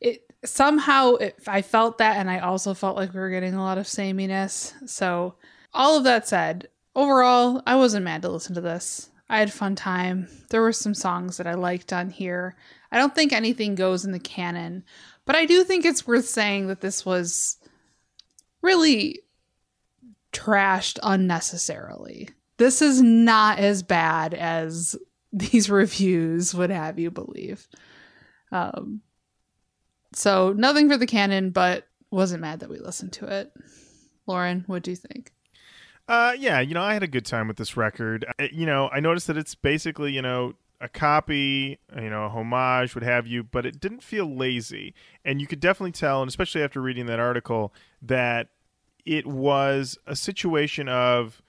it 0.00 0.24
somehow 0.44 1.14
it, 1.14 1.38
I 1.46 1.62
felt 1.62 1.98
that, 1.98 2.16
and 2.16 2.30
I 2.30 2.40
also 2.40 2.74
felt 2.74 2.96
like 2.96 3.14
we 3.14 3.20
were 3.20 3.30
getting 3.30 3.54
a 3.54 3.62
lot 3.62 3.78
of 3.78 3.88
sameness. 3.88 4.74
So, 4.86 5.34
all 5.72 5.96
of 5.96 6.04
that 6.04 6.28
said, 6.28 6.68
overall, 6.94 7.62
I 7.66 7.76
wasn't 7.76 8.04
mad 8.04 8.22
to 8.22 8.28
listen 8.28 8.54
to 8.54 8.60
this. 8.60 9.10
I 9.28 9.38
had 9.38 9.48
a 9.48 9.52
fun 9.52 9.74
time. 9.74 10.28
There 10.50 10.62
were 10.62 10.72
some 10.72 10.94
songs 10.94 11.38
that 11.38 11.46
I 11.46 11.54
liked 11.54 11.92
on 11.92 12.10
here. 12.10 12.56
I 12.92 12.98
don't 12.98 13.14
think 13.14 13.32
anything 13.32 13.74
goes 13.74 14.04
in 14.04 14.12
the 14.12 14.18
canon, 14.18 14.84
but 15.24 15.34
I 15.34 15.46
do 15.46 15.64
think 15.64 15.84
it's 15.84 16.06
worth 16.06 16.26
saying 16.26 16.68
that 16.68 16.80
this 16.80 17.06
was 17.06 17.56
really 18.62 19.20
trashed 20.34 20.98
unnecessarily. 21.02 22.28
This 22.58 22.82
is 22.82 23.00
not 23.00 23.58
as 23.58 23.82
bad 23.82 24.34
as 24.34 24.96
these 25.32 25.70
reviews 25.70 26.54
would 26.54 26.70
have 26.70 26.98
you 26.98 27.10
believe. 27.10 27.66
Um, 28.52 29.00
so 30.12 30.52
nothing 30.52 30.88
for 30.88 30.96
the 30.96 31.06
canon, 31.06 31.50
but 31.50 31.86
wasn't 32.10 32.42
mad 32.42 32.60
that 32.60 32.70
we 32.70 32.78
listened 32.78 33.12
to 33.14 33.26
it. 33.26 33.52
Lauren, 34.26 34.64
what 34.66 34.82
do 34.82 34.90
you 34.92 34.96
think? 34.96 35.32
Uh, 36.06 36.34
yeah, 36.38 36.60
you 36.60 36.74
know, 36.74 36.82
I 36.82 36.92
had 36.92 37.02
a 37.02 37.08
good 37.08 37.24
time 37.24 37.48
with 37.48 37.56
this 37.56 37.76
record. 37.76 38.26
You 38.52 38.66
know, 38.66 38.88
I 38.92 39.00
noticed 39.00 39.26
that 39.26 39.38
it's 39.38 39.54
basically, 39.54 40.12
you 40.12 40.22
know, 40.22 40.54
a 40.80 40.88
copy, 40.88 41.78
you 41.96 42.10
know, 42.10 42.24
a 42.24 42.28
homage, 42.28 42.94
what 42.94 43.02
have 43.02 43.26
you, 43.26 43.42
but 43.42 43.64
it 43.64 43.80
didn't 43.80 44.02
feel 44.02 44.36
lazy. 44.36 44.94
And 45.24 45.40
you 45.40 45.46
could 45.46 45.60
definitely 45.60 45.92
tell, 45.92 46.20
and 46.20 46.28
especially 46.28 46.62
after 46.62 46.80
reading 46.80 47.06
that 47.06 47.18
article, 47.20 47.72
that 48.02 48.48
it 49.04 49.26
was 49.26 49.98
a 50.06 50.16
situation 50.16 50.88
of 50.88 51.42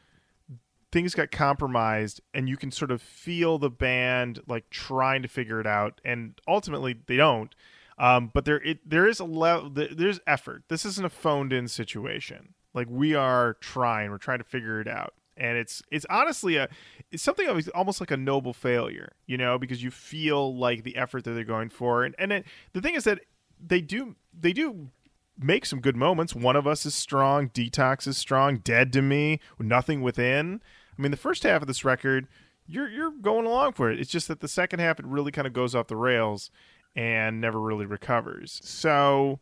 things 0.92 1.14
got 1.14 1.32
compromised 1.32 2.22
and 2.34 2.48
you 2.48 2.56
can 2.56 2.72
sort 2.72 2.90
of 2.90 3.02
feel 3.02 3.58
the 3.58 3.70
band 3.70 4.40
like 4.48 4.70
trying 4.70 5.22
to 5.22 5.28
figure 5.28 5.60
it 5.60 5.68
out 5.68 6.00
and 6.06 6.40
ultimately 6.48 6.96
they 7.08 7.18
don't. 7.18 7.54
Um, 7.98 8.32
but 8.34 8.46
there 8.46 8.62
it 8.62 8.90
there 8.90 9.08
is 9.08 9.20
a 9.20 9.26
level 9.26 9.70
there's 9.70 10.20
effort. 10.28 10.64
This 10.68 10.86
isn't 10.86 11.06
a 11.06 11.10
phoned 11.10 11.54
in 11.54 11.68
situation. 11.68 12.54
Like 12.74 12.88
we 12.90 13.14
are 13.14 13.56
trying 13.56 14.12
we're 14.12 14.18
trying 14.18 14.38
to 14.40 14.46
figure 14.46 14.80
it 14.80 14.88
out. 14.88 15.14
And 15.38 15.58
it's 15.58 15.84
it's 15.92 16.06
honestly 16.10 16.56
a 16.58 16.70
it's 17.12 17.24
something 17.24 17.48
almost 17.74 18.00
like 18.00 18.12
a 18.12 18.18
noble 18.18 18.54
failure 18.54 19.14
you 19.28 19.38
know 19.38 19.58
because 19.58 19.84
you 19.84 19.92
feel 19.92 20.56
like 20.56 20.84
the 20.84 20.96
effort 20.96 21.24
that 21.26 21.32
they're 21.32 21.44
going 21.44 21.70
for. 21.70 22.04
And 22.06 22.16
and 22.18 22.32
it, 22.32 22.46
the 22.74 22.82
thing 22.82 22.96
is 22.96 23.04
that 23.06 23.20
they 23.66 23.82
do 23.82 24.16
they 24.38 24.54
do 24.54 24.90
make 25.38 25.66
some 25.66 25.80
good 25.80 25.96
moments 25.96 26.34
one 26.34 26.56
of 26.56 26.66
us 26.66 26.86
is 26.86 26.96
strong 26.96 27.50
detox 27.50 28.08
is 28.08 28.18
strong 28.18 28.58
dead 28.58 28.94
to 28.94 29.02
me 29.02 29.40
nothing 29.60 30.02
within 30.02 30.62
i 30.98 31.02
mean 31.02 31.12
the 31.12 31.18
first 31.18 31.44
half 31.44 31.62
of 31.62 31.68
this 31.68 31.84
record 31.84 32.28
you're 32.66 32.90
you're 32.90 33.12
going 33.12 33.46
along 33.46 33.74
for 33.74 33.92
it 33.92 34.00
it's 34.00 34.12
just 34.12 34.28
that 34.28 34.40
the 34.40 34.48
second 34.48 34.80
half 34.80 35.00
it 35.00 35.06
really 35.06 35.32
kind 35.32 35.46
of 35.48 35.54
goes 35.54 35.76
off 35.76 35.88
the 35.88 35.96
rails 35.96 36.50
and 36.96 37.42
never 37.42 37.60
really 37.60 37.86
recovers 37.86 38.62
so 38.64 39.40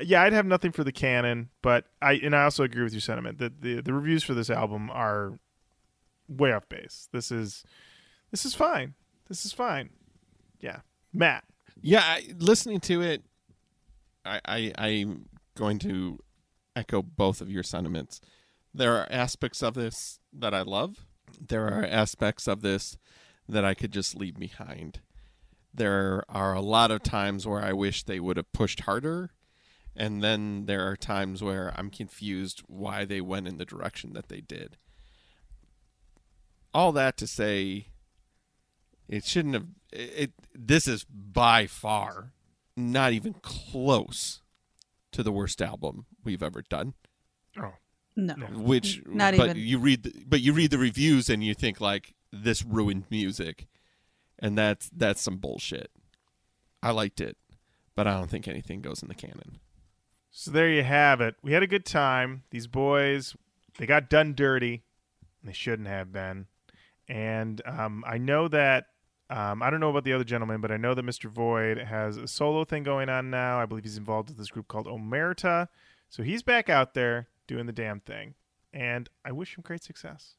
yeah, 0.00 0.22
I'd 0.22 0.32
have 0.32 0.46
nothing 0.46 0.72
for 0.72 0.84
the 0.84 0.92
canon, 0.92 1.50
but 1.60 1.86
I 2.00 2.14
and 2.14 2.34
I 2.34 2.44
also 2.44 2.62
agree 2.62 2.84
with 2.84 2.92
your 2.92 3.00
sentiment 3.00 3.38
that 3.38 3.62
the 3.62 3.80
the 3.80 3.92
reviews 3.92 4.22
for 4.22 4.34
this 4.34 4.50
album 4.50 4.90
are 4.90 5.38
way 6.28 6.52
off 6.52 6.68
base. 6.68 7.08
This 7.12 7.32
is 7.32 7.64
this 8.30 8.44
is 8.44 8.54
fine. 8.54 8.94
This 9.28 9.44
is 9.44 9.52
fine. 9.52 9.90
Yeah, 10.60 10.80
Matt. 11.12 11.44
Yeah, 11.80 12.18
listening 12.38 12.80
to 12.80 13.02
it, 13.02 13.24
I, 14.28 14.40
I 14.44 14.72
I'm 14.78 15.28
going 15.56 15.78
to 15.80 16.18
echo 16.76 17.02
both 17.02 17.40
of 17.40 17.50
your 17.50 17.62
sentiments. 17.62 18.20
There 18.72 18.96
are 18.96 19.08
aspects 19.10 19.62
of 19.62 19.74
this 19.74 20.20
that 20.32 20.54
I 20.54 20.62
love. 20.62 21.06
There 21.40 21.66
are 21.66 21.84
aspects 21.84 22.46
of 22.46 22.62
this 22.62 22.96
that 23.48 23.64
I 23.64 23.74
could 23.74 23.92
just 23.92 24.14
leave 24.14 24.38
behind. 24.38 25.00
There 25.72 26.24
are 26.28 26.54
a 26.54 26.60
lot 26.60 26.90
of 26.90 27.02
times 27.02 27.46
where 27.46 27.62
I 27.62 27.72
wish 27.72 28.02
they 28.02 28.20
would 28.20 28.36
have 28.36 28.52
pushed 28.52 28.80
harder, 28.80 29.30
and 29.96 30.22
then 30.22 30.66
there 30.66 30.88
are 30.88 30.96
times 30.96 31.42
where 31.42 31.72
I'm 31.76 31.90
confused 31.90 32.62
why 32.66 33.04
they 33.04 33.20
went 33.20 33.48
in 33.48 33.58
the 33.58 33.64
direction 33.64 34.12
that 34.12 34.28
they 34.28 34.40
did. 34.40 34.76
All 36.74 36.92
that 36.92 37.16
to 37.18 37.26
say, 37.26 37.88
it 39.08 39.24
shouldn't 39.24 39.54
have. 39.54 39.66
It, 39.92 40.32
this 40.54 40.86
is 40.86 41.04
by 41.04 41.66
far 41.66 42.32
not 42.78 43.12
even 43.12 43.34
close 43.34 44.40
to 45.12 45.22
the 45.22 45.32
worst 45.32 45.60
album 45.60 46.06
we've 46.24 46.42
ever 46.42 46.62
done. 46.62 46.94
Oh, 47.60 47.72
No. 48.16 48.34
Which, 48.34 49.02
Not 49.06 49.36
but 49.36 49.50
even. 49.50 49.62
you 49.62 49.78
read, 49.78 50.02
the, 50.04 50.12
but 50.26 50.40
you 50.40 50.52
read 50.52 50.70
the 50.70 50.78
reviews 50.78 51.28
and 51.30 51.42
you 51.42 51.54
think 51.54 51.80
like 51.80 52.14
this 52.32 52.64
ruined 52.64 53.04
music, 53.10 53.66
and 54.38 54.56
that's 54.56 54.90
that's 54.90 55.20
some 55.22 55.38
bullshit. 55.38 55.90
I 56.82 56.90
liked 56.90 57.20
it, 57.20 57.36
but 57.96 58.06
I 58.06 58.14
don't 58.14 58.30
think 58.30 58.46
anything 58.46 58.80
goes 58.82 59.02
in 59.02 59.08
the 59.08 59.14
canon. 59.14 59.58
so 60.30 60.50
there 60.50 60.68
you 60.68 60.82
have 60.84 61.20
it. 61.20 61.36
We 61.42 61.52
had 61.52 61.62
a 61.62 61.66
good 61.66 61.84
time. 61.86 62.42
These 62.50 62.66
boys, 62.66 63.34
they 63.78 63.86
got 63.86 64.08
done 64.10 64.34
dirty. 64.34 64.82
They 65.42 65.52
shouldn't 65.52 65.88
have 65.88 66.12
been. 66.12 66.46
And 67.08 67.62
um, 67.64 68.04
I 68.06 68.18
know 68.18 68.48
that 68.48 68.86
um, 69.30 69.62
I 69.62 69.70
don't 69.70 69.80
know 69.80 69.90
about 69.90 70.04
the 70.04 70.12
other 70.12 70.24
gentleman, 70.24 70.60
but 70.60 70.72
I 70.72 70.76
know 70.78 70.94
that 70.94 71.04
Mr. 71.04 71.30
Void 71.30 71.78
has 71.78 72.16
a 72.16 72.26
solo 72.26 72.64
thing 72.64 72.82
going 72.82 73.08
on 73.08 73.30
now. 73.30 73.60
I 73.60 73.66
believe 73.66 73.84
he's 73.84 73.98
involved 73.98 74.28
with 74.28 74.38
this 74.38 74.50
group 74.50 74.68
called 74.68 74.86
Omerta. 74.86 75.68
So 76.08 76.22
he's 76.22 76.42
back 76.42 76.70
out 76.70 76.94
there 76.94 77.28
doing 77.46 77.66
the 77.66 77.72
damn 77.72 78.00
thing. 78.00 78.34
And 78.72 79.08
I 79.24 79.32
wish 79.32 79.56
him 79.56 79.62
great 79.62 79.82
success. 79.82 80.36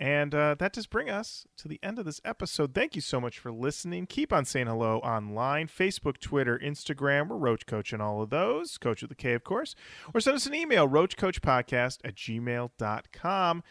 And 0.00 0.34
uh, 0.34 0.56
that 0.58 0.72
does 0.72 0.88
bring 0.88 1.10
us 1.10 1.46
to 1.58 1.68
the 1.68 1.78
end 1.80 1.96
of 1.96 2.04
this 2.04 2.20
episode. 2.24 2.74
Thank 2.74 2.96
you 2.96 3.00
so 3.00 3.20
much 3.20 3.38
for 3.38 3.52
listening. 3.52 4.06
Keep 4.06 4.32
on 4.32 4.44
saying 4.44 4.66
hello 4.66 4.98
online 4.98 5.68
Facebook, 5.68 6.18
Twitter, 6.18 6.58
Instagram. 6.58 7.28
We're 7.28 7.36
Roach 7.36 7.66
Koach 7.66 7.92
and 7.92 8.02
all 8.02 8.20
of 8.20 8.30
those. 8.30 8.78
Coach 8.78 9.02
with 9.02 9.10
the 9.10 9.14
K, 9.14 9.32
of 9.34 9.44
course. 9.44 9.76
Or 10.12 10.20
send 10.20 10.34
us 10.34 10.46
an 10.46 10.56
email, 10.56 10.88
roachkoachpodcast 10.88 11.98
at 12.04 12.16
gmail.com. 12.16 13.62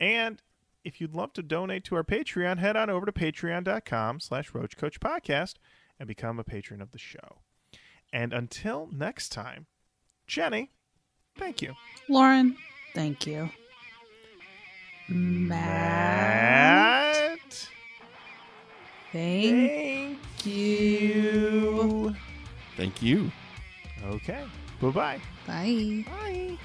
And 0.00 0.42
if 0.86 1.00
you'd 1.00 1.16
love 1.16 1.32
to 1.32 1.42
donate 1.42 1.82
to 1.84 1.96
our 1.96 2.04
Patreon, 2.04 2.58
head 2.58 2.76
on 2.76 2.88
over 2.88 3.04
to 3.06 3.12
patreon.com 3.12 4.20
slash 4.20 4.52
roachkoachpodcast 4.52 5.54
and 5.98 6.06
become 6.06 6.38
a 6.38 6.44
patron 6.44 6.80
of 6.80 6.92
the 6.92 6.98
show. 6.98 7.40
And 8.12 8.32
until 8.32 8.88
next 8.92 9.30
time, 9.30 9.66
Jenny, 10.28 10.70
thank 11.36 11.60
you. 11.60 11.74
Lauren, 12.08 12.56
thank 12.94 13.26
you. 13.26 13.50
Matt, 15.08 15.58
Matt, 17.18 17.68
thank 19.12 20.20
thank 20.22 20.46
you. 20.46 22.10
you. 22.10 22.16
Thank 22.76 23.02
you. 23.02 23.32
Okay. 24.04 24.44
Bye-bye. 24.80 25.20
Bye. 25.46 26.04
Bye. 26.06 26.58